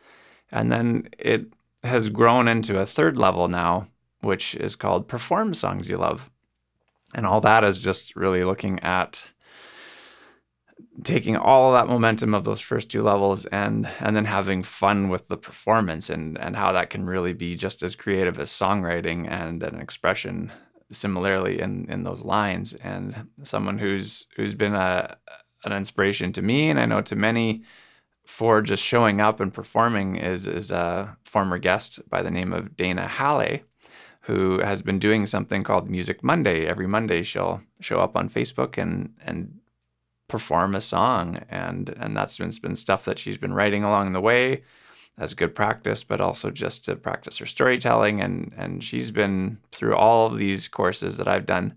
And 0.51 0.71
then 0.71 1.09
it 1.19 1.53
has 1.83 2.09
grown 2.09 2.49
into 2.49 2.79
a 2.79 2.87
third 2.87 3.17
level 3.17 3.49
now, 3.49 3.89
which 4.21 4.55
is 4.55 4.77
called 4.77 5.09
perform 5.09 5.53
songs 5.53 5.89
you 5.89 5.99
love. 5.99 6.31
And 7.15 7.27
all 7.27 7.41
that 7.41 7.65
is 7.65 7.79
just 7.79 8.17
really 8.17 8.45
looking 8.45 8.81
at 8.81 9.27
taking 11.03 11.37
all 11.37 11.73
that 11.73 11.89
momentum 11.89 12.35
of 12.35 12.45
those 12.45 12.61
first 12.61 12.91
two 12.91 13.03
levels 13.03 13.45
and 13.47 13.89
and 14.01 14.17
then 14.17 14.25
having 14.25 14.63
fun 14.63 15.09
with 15.09 15.29
the 15.29 15.37
performance 15.37 16.11
and 16.11 16.39
and 16.39 16.57
how 16.57 16.73
that 16.73 16.91
can 16.91 17.07
really 17.07 17.33
be 17.33 17.55
just 17.55 17.83
as 17.83 17.95
creative 17.95 18.39
as 18.39 18.51
songwriting 18.51 19.31
and 19.31 19.63
an 19.63 19.79
expression 19.81 20.53
similarly 20.91 21.61
in 21.61 21.87
in 21.91 22.05
those 22.05 22.25
lines. 22.25 22.75
And 22.75 23.29
someone 23.43 23.79
who's 23.79 24.27
who's 24.37 24.55
been 24.55 24.75
a 24.75 25.17
an 25.65 25.73
inspiration 25.73 26.33
to 26.33 26.43
me 26.43 26.71
and 26.71 26.79
I 26.79 26.87
know 26.87 27.01
to 27.03 27.17
many 27.17 27.63
for 28.25 28.61
just 28.61 28.83
showing 28.83 29.21
up 29.21 29.41
and 29.41 29.53
performing 29.53 30.17
is 30.17 30.47
is 30.47 30.71
a 30.71 31.17
former 31.25 31.59
guest 31.59 32.01
by 32.09 32.23
the 32.23 32.31
name 32.31 32.53
of 32.53 32.77
Dana 32.77 33.07
Halle 33.07 33.63
who 34.23 34.59
has 34.59 34.83
been 34.83 34.99
doing 34.99 35.25
something 35.25 35.63
called 35.63 35.89
Music 35.89 36.25
Monday. 36.25 36.67
Every 36.67 36.89
Monday 36.89 37.23
she'll 37.23 37.63
show 37.81 38.01
up 38.01 38.17
on 38.17 38.29
Facebook 38.29 38.77
and 38.77 39.15
and 39.25 39.61
perform 40.29 40.75
a 40.75 40.81
song 40.81 41.41
and 41.49 41.91
and 42.01 42.17
that's 42.17 42.39
been, 42.39 42.51
been 42.63 42.75
stuff 42.75 43.05
that 43.05 43.19
she's 43.19 43.39
been 43.39 43.55
writing 43.55 43.85
along 43.85 44.13
the 44.13 44.21
way 44.21 44.63
as 45.19 45.35
good 45.35 45.55
practice, 45.55 46.05
but 46.05 46.21
also 46.21 46.51
just 46.51 46.85
to 46.85 46.97
practice 46.97 47.39
her 47.39 47.47
storytelling. 47.47 48.21
And 48.21 48.53
and 48.57 48.85
she's 48.85 49.11
been 49.11 49.59
through 49.73 49.97
all 49.97 50.27
of 50.27 50.39
these 50.39 50.69
courses 50.69 51.17
that 51.17 51.29
I've 51.29 51.47
done, 51.47 51.75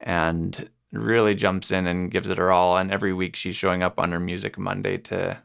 and 0.00 0.68
really 0.92 1.34
jumps 1.34 1.70
in 1.70 1.86
and 1.86 2.10
gives 2.10 2.28
it 2.28 2.38
her 2.38 2.52
all. 2.52 2.76
And 2.76 2.90
every 2.90 3.12
week 3.12 3.36
she's 3.36 3.56
showing 3.56 3.82
up 3.82 3.98
on 3.98 4.12
her 4.12 4.20
Music 4.20 4.58
Monday 4.58 4.98
to 4.98 5.38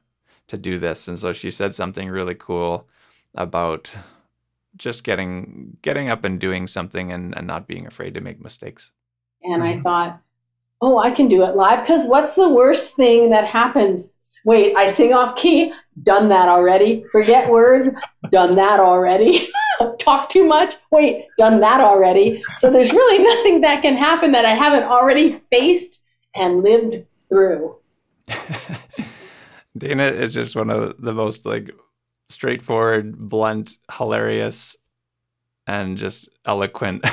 to 0.48 0.58
do 0.58 0.80
this. 0.80 1.08
And 1.08 1.18
so 1.18 1.34
she 1.34 1.52
said 1.52 1.74
something 1.74 2.10
really 2.10 2.36
cool 2.36 2.88
about 3.36 3.94
just 4.76 5.04
getting 5.04 5.78
getting 5.82 6.10
up 6.10 6.26
and 6.26 6.40
doing 6.40 6.68
something 6.68 7.12
and, 7.12 7.36
and 7.38 7.48
not 7.48 7.68
being 7.68 7.88
afraid 7.88 8.14
to 8.16 8.22
make 8.22 8.42
mistakes. 8.42 8.92
And 9.42 9.64
I 9.64 9.74
mm-hmm. 9.74 9.84
thought, 9.84 10.22
oh, 10.82 10.98
I 10.98 11.12
can 11.12 11.28
do 11.28 11.44
it 11.44 11.56
live 11.56 11.82
because 11.82 12.06
what's 12.06 12.36
the 12.36 12.50
worst 12.50 12.96
thing 12.96 13.30
that 13.32 13.46
happens? 13.46 14.14
Wait, 14.46 14.76
I 14.76 14.88
sing 14.88 15.14
off 15.14 15.36
key, 15.36 15.74
done 16.02 16.30
that 16.30 16.48
already. 16.48 17.04
Forget 17.12 17.50
words, 17.50 17.90
done 18.30 18.52
that 18.56 18.80
already. 18.80 19.50
Talk 20.00 20.30
too 20.30 20.46
much, 20.46 20.76
wait, 20.92 21.28
done 21.38 21.60
that 21.62 21.82
already. 21.82 22.44
So 22.58 22.72
there's 22.72 22.92
really 22.92 23.24
nothing 23.36 23.62
that 23.62 23.82
can 23.82 23.98
happen 23.98 24.32
that 24.32 24.46
I 24.46 24.56
haven't 24.56 24.84
already 24.84 25.42
faced 25.50 26.04
and 26.36 26.64
lived 26.64 27.06
through. 27.28 27.76
Dana 29.78 30.06
is 30.06 30.34
just 30.34 30.56
one 30.56 30.70
of 30.70 30.96
the 31.00 31.14
most 31.14 31.46
like 31.46 31.72
straightforward, 32.30 33.18
blunt, 33.18 33.78
hilarious, 33.92 34.76
and 35.68 35.98
just 35.98 36.30
eloquent 36.46 37.06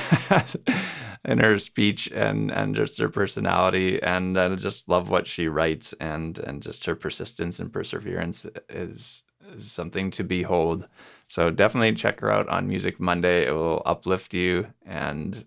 in 1.26 1.38
her 1.38 1.58
speech 1.58 2.10
and 2.12 2.50
and 2.50 2.74
just 2.74 2.98
her 2.98 3.08
personality. 3.08 4.00
And 4.02 4.38
I 4.38 4.54
just 4.54 4.88
love 4.88 5.10
what 5.10 5.26
she 5.26 5.48
writes 5.48 5.92
and 6.00 6.38
and 6.38 6.62
just 6.62 6.86
her 6.86 6.94
persistence 6.94 7.58
and 7.60 7.72
perseverance 7.72 8.46
is 8.68 9.24
is 9.52 9.70
something 9.70 10.10
to 10.12 10.24
behold. 10.24 10.88
So 11.28 11.50
definitely 11.50 11.92
check 11.94 12.20
her 12.20 12.32
out 12.32 12.48
on 12.48 12.68
Music 12.68 13.00
Monday. 13.00 13.46
It 13.46 13.52
will 13.52 13.82
uplift 13.84 14.32
you 14.32 14.68
and 14.86 15.44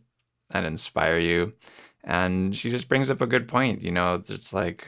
and 0.52 0.66
inspire 0.66 1.18
you. 1.18 1.54
And 2.04 2.56
she 2.56 2.70
just 2.72 2.90
brings 2.90 3.10
up 3.10 3.22
a 3.22 3.28
good 3.28 3.48
point. 3.48 3.82
You 3.82 3.92
know, 3.92 4.16
it's 4.16 4.54
like 4.54 4.86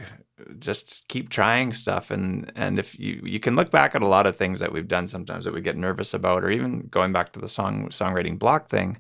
just 0.60 1.08
keep 1.08 1.30
trying 1.30 1.72
stuff 1.72 2.12
and 2.12 2.52
and 2.56 2.80
if 2.80 3.00
you 3.00 3.22
you 3.24 3.40
can 3.40 3.56
look 3.56 3.72
back 3.72 3.96
at 3.96 4.02
a 4.02 4.08
lot 4.08 4.26
of 4.28 4.36
things 4.36 4.60
that 4.60 4.74
we've 4.74 4.88
done 4.88 5.08
sometimes 5.08 5.46
that 5.46 5.54
we 5.54 5.62
get 5.62 5.78
nervous 5.78 6.14
about 6.14 6.44
or 6.44 6.50
even 6.50 6.88
going 6.90 7.14
back 7.14 7.32
to 7.32 7.40
the 7.40 7.48
song 7.48 7.90
songwriting 7.90 8.40
block 8.40 8.68
thing 8.68 8.98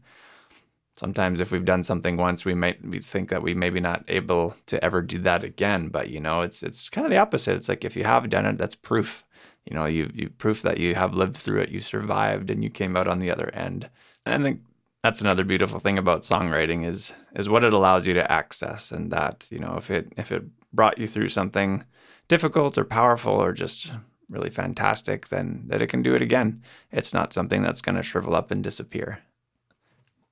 sometimes 1.02 1.40
if 1.40 1.52
we've 1.52 1.66
done 1.66 1.82
something 1.82 2.16
once 2.16 2.46
we 2.46 2.54
might 2.54 2.80
we 2.86 3.00
think 3.00 3.30
that 3.30 3.42
we 3.42 3.56
maybe 3.56 3.80
not 3.80 4.06
able 4.08 4.56
to 4.68 4.76
ever 4.86 5.02
do 5.02 5.18
that 5.18 5.44
again 5.44 5.88
but 5.88 6.10
you 6.10 6.20
know 6.20 6.42
it's 6.42 6.62
it's 6.62 6.90
kind 6.90 7.06
of 7.08 7.12
the 7.12 7.18
opposite. 7.18 7.56
It's 7.56 7.68
like 7.68 7.84
if 7.84 7.96
you 7.96 8.04
have 8.04 8.30
done 8.30 8.46
it 8.46 8.58
that's 8.60 8.76
proof. 8.76 9.26
You 9.66 9.76
know 9.76 9.86
you 9.86 10.12
you 10.14 10.30
proof 10.30 10.62
that 10.62 10.78
you 10.78 10.94
have 10.96 11.16
lived 11.22 11.38
through 11.38 11.62
it 11.62 11.70
you 11.70 11.80
survived 11.80 12.52
and 12.52 12.64
you 12.64 12.70
came 12.70 12.96
out 12.96 13.08
on 13.08 13.20
the 13.20 13.32
other 13.32 13.50
end. 13.54 13.90
And 14.26 14.36
i 14.36 14.46
think 14.46 14.62
that's 15.04 15.22
another 15.22 15.44
beautiful 15.44 15.80
thing 15.80 15.98
about 15.98 16.22
songwriting 16.22 16.86
is 16.92 17.16
is 17.36 17.50
what 17.50 17.66
it 17.66 17.74
allows 17.74 18.06
you 18.06 18.14
to 18.14 18.32
access 18.32 18.92
and 18.92 19.12
that 19.12 19.48
you 19.50 19.62
know 19.64 19.74
if 19.82 19.90
it 19.90 20.14
if 20.18 20.32
it 20.32 20.44
brought 20.72 21.00
you 21.00 21.08
through 21.08 21.30
something 21.30 21.84
difficult 22.28 22.78
or 22.78 22.86
powerful 22.86 23.34
or 23.34 23.52
just 23.54 23.92
really 24.30 24.52
fantastic 24.52 25.30
then 25.30 25.64
that 25.68 25.82
it 25.82 25.88
can 25.88 26.04
do 26.04 26.14
it 26.16 26.22
again. 26.22 26.62
It's 26.92 27.14
not 27.14 27.34
something 27.34 27.62
that's 27.64 27.82
going 27.82 27.98
to 27.98 28.04
shrivel 28.10 28.36
up 28.36 28.52
and 28.52 28.64
disappear 28.64 29.20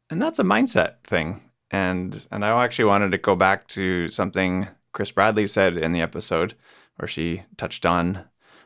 and 0.10 0.22
that's 0.22 0.40
a 0.40 0.44
mindset 0.44 0.96
thing 1.04 1.42
and 1.72 2.28
and 2.32 2.44
i 2.44 2.64
actually 2.64 2.86
wanted 2.86 3.12
to 3.12 3.18
go 3.18 3.36
back 3.36 3.68
to 3.68 4.08
something 4.08 4.68
chris 4.94 5.12
bradley 5.12 5.46
said 5.46 5.78
in 5.78 5.94
the 5.94 6.02
episode 6.02 6.56
where 6.98 7.08
she 7.08 7.44
touched 7.58 7.86
on 7.86 8.26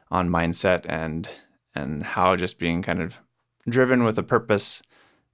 on 0.09 0.29
mindset 0.29 0.85
and 0.87 1.29
and 1.75 2.03
how 2.03 2.35
just 2.35 2.59
being 2.59 2.81
kind 2.81 3.01
of 3.01 3.19
driven 3.67 4.03
with 4.03 4.17
a 4.17 4.23
purpose 4.23 4.81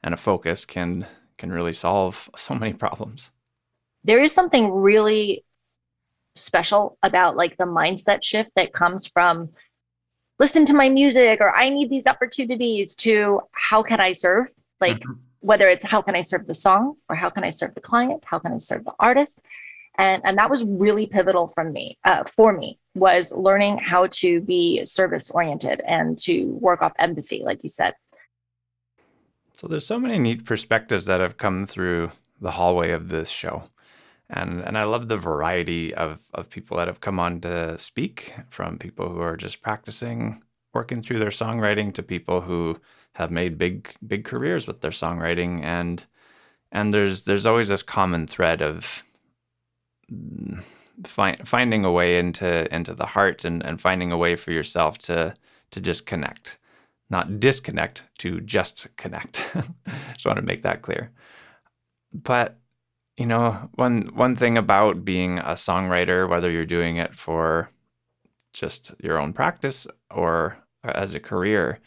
and 0.04 0.14
a 0.14 0.18
focus 0.18 0.66
can 0.66 1.06
can 1.38 1.52
really 1.52 1.74
solve 1.74 2.30
so 2.38 2.54
many 2.56 2.74
problems. 2.74 3.32
There 4.04 4.22
is 4.22 4.34
something 4.34 4.72
really 4.72 5.44
special 6.36 6.98
about 7.04 7.36
like 7.36 7.58
the 7.58 7.66
mindset 7.66 8.24
shift 8.24 8.52
that 8.56 8.72
comes 8.72 9.08
from 9.08 9.50
listen 10.40 10.64
to 10.66 10.74
my 10.74 10.88
music 10.88 11.42
or 11.42 11.54
I 11.54 11.70
need 11.70 11.90
these 11.90 12.08
opportunities 12.08 12.96
to 12.96 13.42
how 13.52 13.84
can 13.84 14.00
I 14.00 14.14
serve? 14.14 14.48
Like 14.80 15.00
mm-hmm. 15.00 15.20
Whether 15.42 15.70
it's 15.70 15.86
how 15.86 16.02
can 16.02 16.16
I 16.16 16.22
serve 16.22 16.48
the 16.48 16.54
song 16.54 16.96
or 17.08 17.16
how 17.16 17.30
can 17.30 17.44
I 17.44 17.50
serve 17.50 17.74
the 17.76 17.82
client? 17.82 18.24
How 18.26 18.40
can 18.40 18.54
I 18.54 18.58
serve 18.58 18.86
the 18.86 18.94
artist? 19.00 19.40
And, 19.98 20.22
and 20.26 20.38
that 20.38 20.50
was 20.50 20.64
really 20.64 21.08
pivotal 21.08 21.50
from 21.50 21.74
me 21.74 21.98
uh, 22.06 22.24
for 22.24 22.54
me 22.54 22.80
was 22.96 23.32
learning 23.34 23.78
how 23.78 24.08
to 24.08 24.40
be 24.42 24.84
service 24.86 25.30
oriented 25.32 25.82
and 25.86 26.18
to 26.20 26.46
work 26.62 26.82
off 26.82 26.94
empathy 27.00 27.42
like 27.44 27.60
you 27.64 27.70
said 27.70 27.94
so 29.60 29.68
there's 29.68 29.86
so 29.86 30.00
many 30.00 30.18
neat 30.18 30.46
perspectives 30.46 31.06
that 31.08 31.20
have 31.20 31.36
come 31.36 31.66
through 31.66 32.12
the 32.40 32.52
hallway 32.52 32.92
of 32.92 33.10
this 33.10 33.30
show. 33.30 33.64
And 34.30 34.62
and 34.62 34.78
I 34.78 34.86
love 34.86 35.10
the 35.10 35.18
variety 35.18 35.94
of, 35.94 36.28
of 36.34 36.50
people 36.50 36.78
that 36.78 36.88
have 36.88 37.02
come 37.02 37.20
on 37.20 37.42
to 37.42 37.78
speak, 37.78 38.34
from 38.48 38.78
people 38.78 39.10
who 39.10 39.20
are 39.20 39.36
just 39.36 39.62
practicing, 39.62 40.44
working 40.74 41.02
through 41.02 41.20
their 41.20 41.28
songwriting 41.28 41.94
to 41.96 42.04
people 42.04 42.40
who 42.40 42.80
have 43.20 43.32
made 43.32 43.58
big 43.58 43.94
big 44.06 44.24
careers 44.24 44.66
with 44.66 44.82
their 44.82 44.92
songwriting 44.92 45.64
and 45.64 46.06
and 46.72 46.94
there's 46.94 47.24
there's 47.24 47.46
always 47.46 47.68
this 47.68 47.84
common 47.84 48.26
thread 48.26 48.62
of 48.62 49.04
mm, 50.12 50.64
fi- 51.06 51.38
finding 51.46 51.86
a 51.86 51.92
way 51.92 52.18
into 52.18 52.74
into 52.74 52.94
the 52.96 53.06
heart 53.06 53.46
and, 53.46 53.64
and 53.66 53.80
finding 53.80 54.12
a 54.12 54.18
way 54.18 54.36
for 54.36 54.52
yourself 54.52 54.98
to 54.98 55.34
to 55.72 55.80
just 55.80 56.06
connect 56.06 56.58
not 57.10 57.40
disconnect 57.40 58.04
to 58.20 58.40
just 58.42 58.88
connect. 58.96 59.52
just 60.14 60.26
want 60.26 60.38
to 60.38 60.46
make 60.46 60.62
that 60.62 60.82
clear. 60.82 61.12
But 62.14 62.60
you 63.18 63.26
know, 63.26 63.70
one 63.76 64.10
one 64.14 64.36
thing 64.36 64.58
about 64.58 65.04
being 65.04 65.40
a 65.40 65.54
songwriter, 65.54 66.30
whether 66.30 66.50
you're 66.50 66.66
doing 66.66 66.98
it 66.98 67.16
for 67.16 67.72
just 68.54 68.94
your 69.04 69.18
own 69.18 69.34
practice 69.34 69.88
or 70.10 70.58
as 70.84 71.14
a 71.14 71.20
career, 71.20 71.80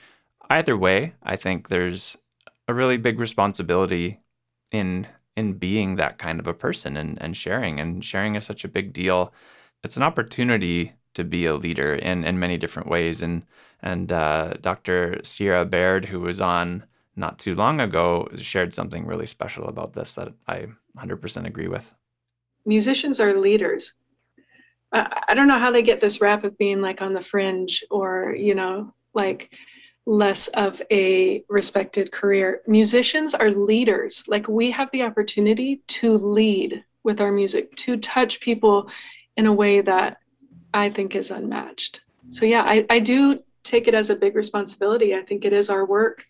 either 0.52 0.76
way, 0.76 1.14
I 1.22 1.36
think 1.36 1.68
there's 1.68 2.16
a 2.68 2.74
really 2.74 2.96
big 2.96 3.18
responsibility 3.18 4.20
in 4.70 5.06
in 5.36 5.54
being 5.54 5.96
that 5.96 6.18
kind 6.18 6.38
of 6.38 6.46
a 6.46 6.54
person 6.54 6.96
and, 6.96 7.20
and 7.22 7.36
sharing. 7.36 7.80
And 7.80 8.04
sharing 8.04 8.34
is 8.34 8.44
such 8.44 8.64
a 8.64 8.68
big 8.68 8.92
deal. 8.92 9.32
It's 9.82 9.96
an 9.96 10.02
opportunity 10.02 10.92
to 11.14 11.24
be 11.24 11.46
a 11.46 11.56
leader 11.56 11.94
in, 11.94 12.22
in 12.24 12.38
many 12.38 12.58
different 12.58 12.88
ways. 12.88 13.22
And 13.22 13.44
and 13.82 14.12
uh, 14.12 14.54
Dr. 14.60 15.20
Sierra 15.24 15.64
Baird, 15.64 16.04
who 16.04 16.20
was 16.20 16.40
on 16.40 16.84
not 17.16 17.38
too 17.38 17.54
long 17.54 17.80
ago, 17.80 18.28
shared 18.36 18.72
something 18.72 19.06
really 19.06 19.26
special 19.26 19.66
about 19.66 19.92
this 19.92 20.14
that 20.14 20.32
I 20.46 20.68
100% 20.96 21.46
agree 21.46 21.68
with. 21.68 21.92
Musicians 22.64 23.20
are 23.20 23.34
leaders. 23.34 23.94
I, 24.92 25.22
I 25.28 25.34
don't 25.34 25.48
know 25.48 25.58
how 25.58 25.72
they 25.72 25.82
get 25.82 26.00
this 26.00 26.20
rap 26.20 26.44
of 26.44 26.56
being 26.56 26.80
like 26.80 27.02
on 27.02 27.12
the 27.12 27.20
fringe 27.20 27.82
or, 27.90 28.34
you 28.38 28.54
know, 28.54 28.94
like 29.14 29.50
less 30.06 30.48
of 30.48 30.82
a 30.90 31.44
respected 31.48 32.10
career. 32.10 32.62
Musicians 32.66 33.34
are 33.34 33.50
leaders. 33.50 34.24
Like 34.26 34.48
we 34.48 34.70
have 34.70 34.90
the 34.92 35.02
opportunity 35.02 35.82
to 35.88 36.16
lead 36.18 36.84
with 37.04 37.20
our 37.20 37.32
music, 37.32 37.74
to 37.76 37.96
touch 37.96 38.40
people 38.40 38.90
in 39.36 39.46
a 39.46 39.52
way 39.52 39.80
that 39.80 40.18
I 40.74 40.90
think 40.90 41.14
is 41.14 41.30
unmatched. 41.30 42.02
So 42.28 42.44
yeah, 42.44 42.62
I, 42.62 42.86
I 42.90 42.98
do 42.98 43.40
take 43.62 43.88
it 43.88 43.94
as 43.94 44.10
a 44.10 44.16
big 44.16 44.34
responsibility. 44.34 45.14
I 45.14 45.22
think 45.22 45.44
it 45.44 45.52
is 45.52 45.70
our 45.70 45.84
work. 45.84 46.26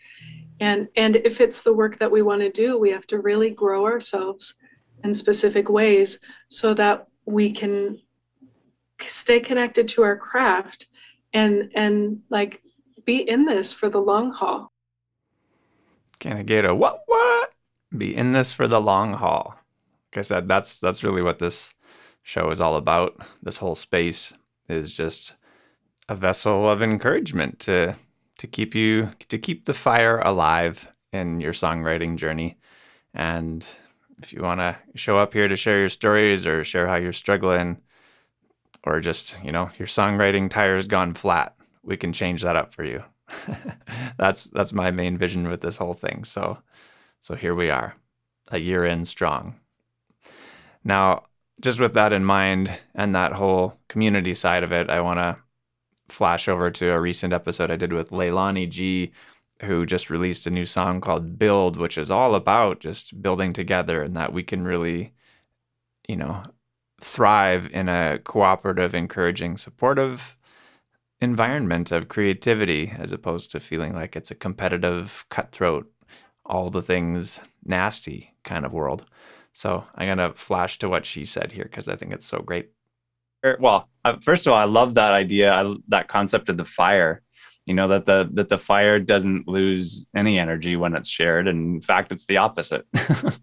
And 0.60 0.88
and 0.96 1.16
if 1.16 1.40
it's 1.40 1.62
the 1.62 1.72
work 1.72 1.98
that 1.98 2.10
we 2.10 2.22
want 2.22 2.40
to 2.42 2.50
do, 2.50 2.78
we 2.78 2.90
have 2.90 3.06
to 3.08 3.18
really 3.18 3.50
grow 3.50 3.84
ourselves 3.84 4.54
in 5.02 5.14
specific 5.14 5.68
ways 5.68 6.20
so 6.48 6.74
that 6.74 7.08
we 7.26 7.50
can 7.50 7.98
stay 9.00 9.40
connected 9.40 9.88
to 9.88 10.02
our 10.02 10.16
craft 10.16 10.86
and 11.32 11.70
and 11.74 12.20
like 12.30 12.62
be 13.04 13.18
in 13.18 13.44
this 13.46 13.72
for 13.72 13.88
the 13.88 14.00
long 14.00 14.30
haul. 14.30 14.72
Can 16.18 16.36
I 16.36 16.42
get 16.42 16.64
a 16.64 16.74
what 16.74 17.02
what? 17.06 17.52
Be 17.96 18.14
in 18.14 18.32
this 18.32 18.52
for 18.52 18.68
the 18.68 18.80
long 18.80 19.14
haul. 19.14 19.56
Like 20.10 20.18
I 20.18 20.22
said, 20.22 20.48
that's 20.48 20.78
that's 20.78 21.02
really 21.02 21.22
what 21.22 21.38
this 21.38 21.74
show 22.22 22.50
is 22.50 22.60
all 22.60 22.76
about. 22.76 23.14
This 23.42 23.58
whole 23.58 23.74
space 23.74 24.32
is 24.68 24.92
just 24.92 25.34
a 26.08 26.14
vessel 26.14 26.68
of 26.68 26.82
encouragement 26.82 27.58
to 27.60 27.94
to 28.38 28.46
keep 28.46 28.74
you 28.74 29.10
to 29.28 29.38
keep 29.38 29.64
the 29.64 29.74
fire 29.74 30.18
alive 30.18 30.88
in 31.12 31.40
your 31.40 31.52
songwriting 31.52 32.16
journey. 32.16 32.58
And 33.14 33.66
if 34.22 34.32
you 34.32 34.42
want 34.42 34.60
to 34.60 34.76
show 34.94 35.18
up 35.18 35.32
here 35.32 35.48
to 35.48 35.56
share 35.56 35.80
your 35.80 35.88
stories 35.88 36.46
or 36.46 36.64
share 36.64 36.86
how 36.86 36.96
you're 36.96 37.12
struggling 37.12 37.78
or 38.84 39.00
just, 39.00 39.42
you 39.44 39.52
know, 39.52 39.70
your 39.78 39.88
songwriting 39.88 40.48
tire's 40.48 40.86
gone 40.86 41.14
flat, 41.14 41.54
we 41.82 41.96
can 41.96 42.12
change 42.12 42.42
that 42.42 42.56
up 42.56 42.72
for 42.72 42.84
you. 42.84 43.02
that's 44.18 44.44
that's 44.50 44.72
my 44.72 44.90
main 44.90 45.16
vision 45.16 45.48
with 45.48 45.60
this 45.60 45.76
whole 45.76 45.94
thing. 45.94 46.24
So 46.24 46.58
so 47.20 47.34
here 47.34 47.54
we 47.54 47.70
are, 47.70 47.94
a 48.48 48.58
year 48.58 48.84
in 48.84 49.04
strong. 49.04 49.60
Now, 50.84 51.24
just 51.60 51.78
with 51.78 51.94
that 51.94 52.12
in 52.12 52.24
mind 52.24 52.70
and 52.94 53.14
that 53.14 53.34
whole 53.34 53.78
community 53.88 54.34
side 54.34 54.64
of 54.64 54.72
it, 54.72 54.90
I 54.90 55.00
want 55.00 55.20
to 55.20 55.36
flash 56.08 56.48
over 56.48 56.70
to 56.70 56.90
a 56.90 57.00
recent 57.00 57.32
episode 57.32 57.70
I 57.70 57.76
did 57.76 57.92
with 57.92 58.10
Leilani 58.10 58.68
G, 58.68 59.12
who 59.62 59.86
just 59.86 60.10
released 60.10 60.46
a 60.46 60.50
new 60.50 60.64
song 60.64 61.00
called 61.00 61.38
Build, 61.38 61.76
which 61.76 61.96
is 61.96 62.10
all 62.10 62.34
about 62.34 62.80
just 62.80 63.22
building 63.22 63.52
together 63.52 64.02
and 64.02 64.16
that 64.16 64.32
we 64.32 64.42
can 64.42 64.64
really, 64.64 65.14
you 66.08 66.16
know, 66.16 66.42
thrive 67.00 67.68
in 67.72 67.88
a 67.88 68.18
cooperative, 68.18 68.94
encouraging, 68.94 69.56
supportive 69.56 70.36
environment 71.22 71.92
of 71.92 72.08
creativity 72.08 72.92
as 72.98 73.12
opposed 73.12 73.50
to 73.52 73.60
feeling 73.60 73.94
like 73.94 74.16
it's 74.16 74.32
a 74.32 74.34
competitive, 74.34 75.24
cutthroat, 75.30 75.88
all 76.44 76.68
the 76.68 76.82
things 76.82 77.40
nasty 77.64 78.34
kind 78.42 78.66
of 78.66 78.72
world. 78.72 79.04
So 79.52 79.84
I'm 79.94 80.08
going 80.08 80.18
to 80.18 80.34
flash 80.34 80.78
to 80.80 80.88
what 80.88 81.06
she 81.06 81.24
said 81.24 81.52
here 81.52 81.64
because 81.64 81.88
I 81.88 81.94
think 81.94 82.12
it's 82.12 82.26
so 82.26 82.40
great. 82.40 82.70
Er, 83.44 83.56
well, 83.60 83.88
uh, 84.04 84.16
first 84.20 84.46
of 84.46 84.52
all, 84.52 84.58
I 84.58 84.64
love 84.64 84.94
that 84.94 85.12
idea, 85.12 85.74
that 85.88 86.08
concept 86.08 86.48
of 86.48 86.56
the 86.56 86.64
fire 86.64 87.21
you 87.66 87.74
know 87.74 87.88
that 87.88 88.06
the 88.06 88.28
that 88.32 88.48
the 88.48 88.58
fire 88.58 88.98
doesn't 88.98 89.46
lose 89.46 90.06
any 90.16 90.38
energy 90.38 90.74
when 90.76 90.94
it's 90.94 91.08
shared. 91.08 91.46
And 91.46 91.76
in 91.76 91.80
fact 91.80 92.12
it's 92.12 92.26
the 92.26 92.38
opposite. 92.38 92.86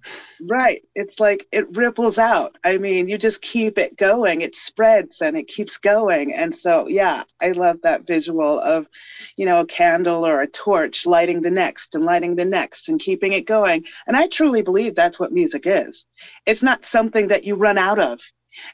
Right. 0.49 0.83
It's 0.95 1.19
like 1.19 1.47
it 1.51 1.75
ripples 1.75 2.17
out. 2.17 2.57
I 2.63 2.77
mean 2.77 3.09
you 3.09 3.17
just 3.17 3.41
keep 3.41 3.77
it 3.77 3.97
going. 3.97 4.39
It 4.39 4.55
spreads 4.55 5.21
and 5.21 5.35
it 5.35 5.49
keeps 5.49 5.77
going. 5.77 6.33
And 6.33 6.55
so 6.55 6.87
yeah 6.87 7.23
i 7.41 7.51
love 7.51 7.77
that 7.83 8.07
visual 8.07 8.59
of 8.61 8.87
you 9.35 9.45
know 9.45 9.59
a 9.59 9.65
candle 9.65 10.25
or 10.25 10.41
a 10.41 10.47
torch 10.47 11.05
lighting 11.05 11.41
the 11.41 11.51
next 11.51 11.93
and 11.93 12.05
lighting 12.05 12.35
the 12.35 12.45
next 12.45 12.87
and 12.87 12.99
keeping 12.99 13.33
it 13.33 13.45
going. 13.45 13.85
And 14.07 14.15
i 14.15 14.27
truly 14.27 14.61
believe 14.61 14.95
that's 14.95 15.19
what 15.19 15.31
music 15.33 15.63
is. 15.65 16.05
It's 16.45 16.63
not 16.63 16.85
something 16.85 17.27
that 17.27 17.43
you 17.43 17.55
run 17.55 17.77
out 17.77 17.99
of 17.99 18.19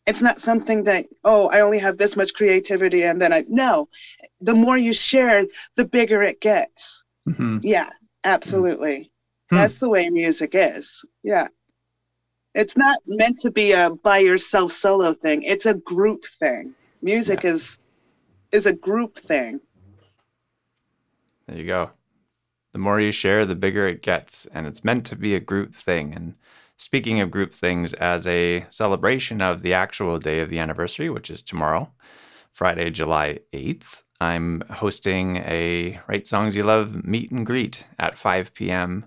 it's 0.06 0.22
not 0.22 0.40
something 0.40 0.84
that, 0.86 1.06
oh, 1.24 1.50
I 1.50 1.62
only 1.62 1.80
have 1.80 1.98
this 1.98 2.16
much 2.16 2.34
creativity 2.34 3.04
and 3.04 3.22
then 3.22 3.34
I, 3.34 3.44
no. 3.48 3.90
The 4.42 4.54
more 4.54 4.78
you 4.78 4.94
share, 4.94 5.46
the 5.76 5.86
bigger 5.86 6.22
it 6.22 6.42
gets. 6.42 7.04
Mm-hmm. 7.28 7.60
Yeah, 7.62 7.90
absolutely. 8.24 9.12
Mm-hmm. 9.52 9.56
That's 9.56 9.80
the 9.80 9.90
way 9.90 10.10
music 10.10 10.52
is. 10.54 11.04
Yeah. 11.24 11.48
It's 12.54 12.78
not 12.78 12.98
meant 13.06 13.40
to 13.40 13.52
be 13.52 13.74
a 13.74 13.90
by 13.90 14.20
yourself 14.20 14.72
solo 14.72 15.14
thing. 15.14 15.44
It's 15.44 15.66
a 15.66 15.74
group 15.74 16.24
thing. 16.40 16.74
Music 17.02 17.44
yeah. 17.44 17.52
is 17.52 17.80
is 18.52 18.66
a 18.66 18.74
group 18.74 19.18
thing. 19.18 19.60
There 21.48 21.58
you 21.58 21.68
go. 21.68 21.92
The 22.72 22.80
more 22.80 23.00
you 23.00 23.12
share, 23.12 23.46
the 23.46 23.56
bigger 23.56 23.88
it 23.88 24.02
gets, 24.02 24.46
and 24.48 24.66
it's 24.68 24.84
meant 24.84 25.06
to 25.08 25.16
be 25.16 25.36
a 25.36 25.40
group 25.40 25.76
thing. 25.76 26.14
And 26.14 26.36
Speaking 26.78 27.22
of 27.22 27.32
group 27.32 27.54
things, 27.54 27.94
as 27.94 28.28
a 28.28 28.66
celebration 28.70 29.42
of 29.42 29.62
the 29.62 29.74
actual 29.74 30.20
day 30.20 30.42
of 30.42 30.50
the 30.50 30.60
anniversary, 30.60 31.10
which 31.10 31.30
is 31.30 31.42
tomorrow, 31.42 31.92
Friday, 32.52 32.90
July 32.90 33.40
8th, 33.54 34.04
I'm 34.20 34.64
hosting 34.70 35.38
a 35.38 36.00
Write 36.08 36.28
Songs 36.28 36.56
You 36.56 36.64
Love 36.64 37.06
meet 37.06 37.32
and 37.32 37.46
greet 37.46 37.86
at 38.00 38.18
5 38.18 38.54
p.m. 38.54 39.06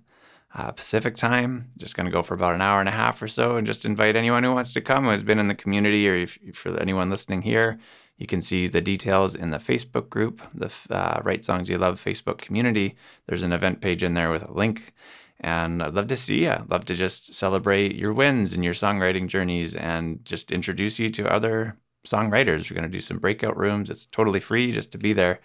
Uh, 0.55 0.71
Pacific 0.71 1.15
time. 1.15 1.71
Just 1.77 1.95
going 1.95 2.07
to 2.07 2.13
go 2.13 2.23
for 2.23 2.35
about 2.35 2.55
an 2.55 2.63
hour 2.63 2.81
and 2.81 2.89
a 2.89 2.93
half 2.93 3.21
or 3.21 3.29
so 3.29 3.57
and 3.57 3.67
just 3.67 3.85
invite 3.85 4.17
anyone 4.17 4.45
who 4.45 4.55
wants 4.55 4.73
to 4.75 4.81
come 4.81 5.05
who 5.05 5.11
has 5.11 5.23
been 5.23 5.39
in 5.39 5.49
the 5.49 5.55
community 5.55 6.09
or 6.09 6.15
if, 6.15 6.39
for 6.55 6.79
anyone 6.79 7.11
listening 7.11 7.43
here. 7.43 7.79
You 8.17 8.27
can 8.27 8.43
see 8.43 8.67
the 8.67 8.81
details 8.81 9.35
in 9.35 9.51
the 9.51 9.59
Facebook 9.59 10.09
group, 10.09 10.43
the 10.53 10.73
uh, 10.91 11.21
Write 11.23 11.45
Songs 11.45 11.71
You 11.71 11.79
Love 11.79 12.03
Facebook 12.03 12.39
community. 12.39 12.97
There's 13.27 13.45
an 13.45 13.53
event 13.53 13.81
page 13.81 14.03
in 14.03 14.15
there 14.15 14.31
with 14.31 14.43
a 14.43 14.53
link. 14.53 14.93
And 15.41 15.83
I'd 15.83 15.95
love 15.95 16.09
to 16.09 16.17
see 16.17 16.43
you. 16.43 16.51
I'd 16.51 16.71
love 16.71 16.85
to 16.87 16.95
just 16.95 17.35
celebrate 17.35 17.95
your 17.95 18.13
wins 18.13 18.53
and 18.53 18.65
your 18.65 18.75
songwriting 18.75 19.29
journeys 19.29 19.75
and 19.77 20.25
just 20.25 20.51
introduce 20.51 20.99
you 20.99 21.11
to 21.11 21.33
other 21.33 21.77
songwriters. 22.07 22.71
We're 22.71 22.77
going 22.77 22.91
to 22.91 22.97
do 22.97 23.01
some 23.01 23.19
breakout 23.19 23.57
rooms. 23.57 23.91
It's 23.91 24.07
totally 24.07 24.41
free 24.41 24.73
just 24.73 24.91
to 24.93 24.99
be 24.99 25.13
there 25.13 25.41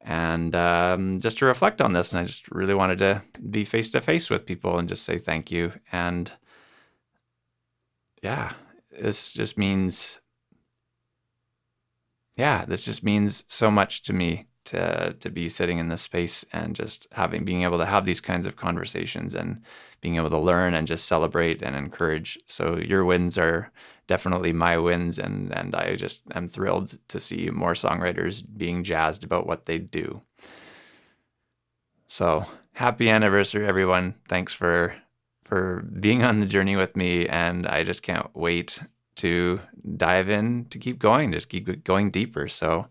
and 0.00 0.54
um, 0.54 1.20
just 1.20 1.38
to 1.38 1.46
reflect 1.46 1.80
on 1.80 1.92
this. 1.92 2.12
And 2.12 2.20
I 2.20 2.24
just 2.24 2.50
really 2.50 2.74
wanted 2.74 2.98
to 3.00 3.22
be 3.50 3.64
face 3.64 3.90
to 3.90 4.00
face 4.00 4.30
with 4.30 4.46
people 4.46 4.78
and 4.78 4.88
just 4.88 5.04
say 5.04 5.18
thank 5.18 5.50
you. 5.50 5.72
And 5.92 6.32
yeah, 8.22 8.52
this 8.90 9.30
just 9.30 9.58
means, 9.58 10.20
yeah, 12.36 12.64
this 12.64 12.84
just 12.84 13.04
means 13.04 13.44
so 13.46 13.70
much 13.70 14.02
to 14.02 14.12
me 14.12 14.46
to 14.66 15.14
to 15.18 15.30
be 15.30 15.48
sitting 15.48 15.78
in 15.78 15.88
this 15.88 16.02
space 16.02 16.44
and 16.52 16.76
just 16.76 17.06
having 17.12 17.44
being 17.44 17.62
able 17.62 17.78
to 17.78 17.86
have 17.86 18.04
these 18.04 18.20
kinds 18.20 18.46
of 18.46 18.56
conversations 18.56 19.34
and 19.34 19.62
being 20.00 20.16
able 20.16 20.30
to 20.30 20.38
learn 20.38 20.74
and 20.74 20.86
just 20.86 21.06
celebrate 21.06 21.62
and 21.62 21.74
encourage. 21.74 22.38
So 22.46 22.76
your 22.76 23.04
wins 23.04 23.38
are 23.38 23.72
definitely 24.06 24.52
my 24.52 24.76
wins 24.76 25.18
and 25.18 25.52
and 25.56 25.74
I 25.74 25.94
just 25.94 26.22
am 26.34 26.48
thrilled 26.48 26.98
to 27.08 27.20
see 27.20 27.50
more 27.50 27.74
songwriters 27.74 28.44
being 28.56 28.84
jazzed 28.84 29.24
about 29.24 29.46
what 29.46 29.66
they 29.66 29.78
do. 29.78 30.22
So 32.08 32.44
happy 32.72 33.08
anniversary 33.08 33.66
everyone. 33.66 34.14
Thanks 34.28 34.52
for 34.52 34.94
for 35.44 35.82
being 36.00 36.24
on 36.24 36.40
the 36.40 36.46
journey 36.46 36.76
with 36.76 36.96
me 36.96 37.26
and 37.28 37.66
I 37.66 37.84
just 37.84 38.02
can't 38.02 38.28
wait 38.34 38.80
to 39.16 39.60
dive 39.96 40.28
in 40.28 40.66
to 40.66 40.78
keep 40.78 40.98
going, 40.98 41.32
just 41.32 41.48
keep 41.48 41.84
going 41.84 42.10
deeper. 42.10 42.48
So 42.48 42.88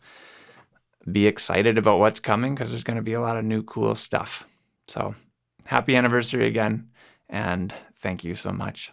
be 1.09 1.27
excited 1.27 1.77
about 1.77 1.99
what's 1.99 2.19
coming 2.19 2.55
because 2.55 2.71
there's 2.71 2.83
going 2.83 2.97
to 2.97 3.03
be 3.03 3.13
a 3.13 3.21
lot 3.21 3.37
of 3.37 3.45
new 3.45 3.63
cool 3.63 3.95
stuff. 3.95 4.47
So, 4.87 5.15
happy 5.65 5.95
anniversary 5.95 6.47
again, 6.47 6.89
and 7.29 7.73
thank 7.99 8.23
you 8.23 8.35
so 8.35 8.51
much. 8.51 8.91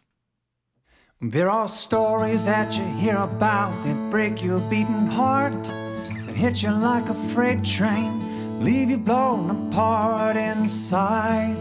There 1.20 1.48
are 1.48 1.68
stories 1.68 2.44
that 2.44 2.76
you 2.76 2.84
hear 2.84 3.16
about 3.16 3.84
that 3.84 4.10
break 4.10 4.42
your 4.42 4.60
beating 4.60 5.06
heart, 5.06 5.64
that 5.64 6.34
hit 6.34 6.62
you 6.62 6.72
like 6.72 7.08
a 7.08 7.14
freight 7.14 7.62
train, 7.62 8.60
leave 8.62 8.90
you 8.90 8.98
blown 8.98 9.68
apart 9.68 10.36
inside. 10.36 11.56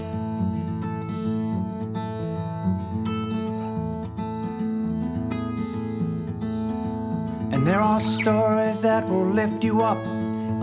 And 7.54 7.68
there 7.68 7.82
are 7.82 8.00
stories 8.00 8.82
that 8.82 9.08
will 9.08 9.28
lift 9.28 9.64
you 9.64 9.84
up 9.84 10.00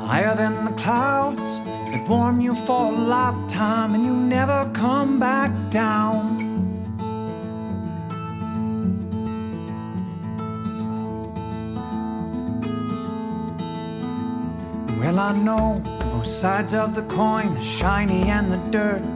higher 0.09 0.35
than 0.35 0.65
the 0.65 0.73
clouds 0.73 1.61
that 1.91 2.09
warm 2.09 2.41
you 2.41 2.55
for 2.65 2.91
a 2.91 2.97
lifetime 2.97 3.95
and 3.95 4.07
you 4.07 4.15
never 4.15 4.65
come 4.73 5.21
back 5.21 5.51
down. 5.69 6.39
Well, 14.99 15.19
I 15.19 15.33
know 15.37 15.83
both 16.01 16.27
sides 16.27 16.73
of 16.73 16.95
the 16.95 17.03
coin, 17.03 17.53
the 17.53 17.61
shiny 17.61 18.31
and 18.31 18.51
the 18.51 18.63
dirt. 18.79 19.15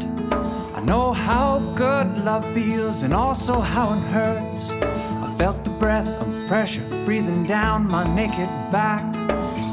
I 0.74 0.80
know 0.80 1.14
how 1.14 1.60
good 1.74 2.22
love 2.22 2.44
feels 2.52 3.00
and 3.00 3.14
also 3.14 3.60
how 3.60 3.94
it 3.94 4.02
hurts. 4.16 4.70
I 4.70 5.34
felt 5.38 5.64
the 5.64 5.70
breath 5.70 6.06
of 6.06 6.46
pressure 6.48 6.86
breathing 7.06 7.44
down 7.44 7.88
my 7.88 8.04
naked 8.14 8.50
back 8.70 9.21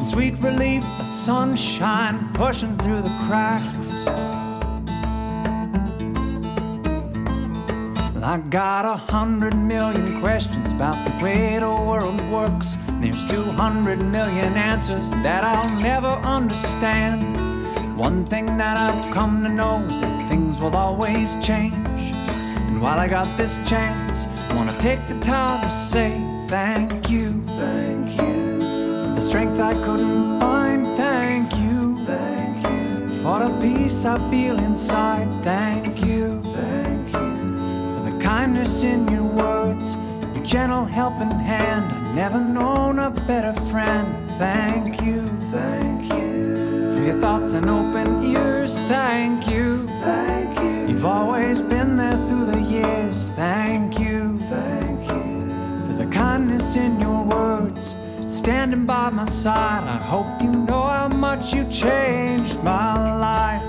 sweet 0.04 0.36
relief, 0.40 0.84
a 1.00 1.06
sunshine 1.06 2.34
pushing 2.34 2.78
through 2.78 3.02
the 3.02 3.16
cracks. 3.28 4.08
I 8.22 8.38
got 8.50 8.86
a 8.86 8.96
hundred 8.96 9.56
million 9.56 10.20
questions 10.20 10.72
about 10.72 10.98
the 11.04 11.24
way 11.24 11.58
the 11.58 11.68
world 11.68 12.22
works. 12.30 12.78
There's 13.02 13.26
200 13.28 14.00
million 14.06 14.54
answers 14.56 15.10
that 15.24 15.44
I'll 15.44 15.80
never 15.82 16.08
understand. 16.08 17.38
One 17.98 18.26
thing 18.26 18.58
that 18.58 18.78
I've 18.78 19.14
come 19.14 19.42
to 19.44 19.50
know 19.50 19.80
is 19.90 20.02
that 20.02 20.30
things 20.30 20.60
will 20.60 20.76
always 20.76 21.36
change. 21.44 22.14
And 22.68 22.82
while 22.82 23.00
I 23.00 23.08
got 23.08 23.36
this 23.36 23.58
chance, 23.68 24.28
I 24.28 24.54
wanna 24.54 24.78
take 24.78 25.00
the 25.08 25.20
time 25.22 25.62
to 25.62 25.72
say 25.72 26.12
thank 26.48 27.10
you. 27.10 27.42
Thank 27.48 27.79
the 29.20 29.26
strength 29.26 29.60
I 29.60 29.74
couldn't 29.74 30.40
find. 30.40 30.96
Thank 30.96 31.54
you. 31.58 32.06
Thank 32.06 32.64
you. 32.64 33.22
For 33.22 33.40
the 33.40 33.50
peace 33.60 34.06
I 34.06 34.18
feel 34.32 34.58
inside. 34.60 35.28
Thank 35.44 36.06
you. 36.06 36.42
Thank 36.56 37.08
you. 37.08 37.30
For 37.96 38.12
the 38.12 38.24
kindness 38.24 38.84
in 38.84 39.10
your 39.10 39.30
words, 39.44 39.98
your 40.36 40.46
gentle 40.46 40.86
helping 40.86 41.32
hand. 41.32 41.92
I've 41.92 42.16
never 42.16 42.40
known 42.40 42.98
a 43.00 43.10
better 43.10 43.52
friend. 43.70 44.08
Thank 44.38 45.02
you. 45.02 45.28
Thank 45.52 46.04
you. 46.14 46.96
For 46.96 47.04
your 47.04 47.20
thoughts 47.20 47.52
and 47.52 47.70
open 47.70 48.24
ears. 48.24 48.80
Thank 48.88 49.50
you. 49.50 49.88
Thank 50.02 50.58
you. 50.62 50.94
You've 50.94 51.06
always 51.06 51.60
been 51.60 51.98
there 51.98 52.20
through 52.26 52.46
the 52.46 52.62
years. 52.62 53.28
Thank 53.36 54.00
you. 54.00 54.40
Thank 54.50 55.02
you. 55.12 55.88
For 55.88 56.06
the 56.06 56.10
kindness 56.10 56.78
in 56.78 57.02
your 57.02 57.26
words 57.26 57.99
standing 58.50 58.84
by 58.84 59.12
my 59.12 59.26
side. 59.26 59.84
I 59.84 59.98
hope 59.98 60.42
you 60.42 60.50
know 60.50 60.82
how 60.82 61.08
much 61.08 61.54
you 61.54 61.64
changed 61.66 62.58
my 62.64 62.96
life. 63.20 63.69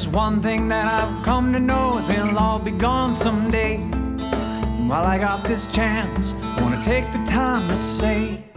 There's 0.00 0.14
one 0.14 0.40
thing 0.40 0.68
that 0.68 0.86
I've 0.86 1.22
come 1.22 1.52
to 1.52 1.60
know 1.60 1.98
is 1.98 2.06
we'll 2.06 2.38
all 2.38 2.58
be 2.58 2.70
gone 2.70 3.14
someday. 3.14 3.76
And 3.76 4.88
while 4.88 5.04
I 5.04 5.18
got 5.18 5.44
this 5.44 5.66
chance, 5.66 6.32
I 6.32 6.62
wanna 6.62 6.82
take 6.82 7.12
the 7.12 7.22
time 7.26 7.68
to 7.68 7.76
say. 7.76 8.49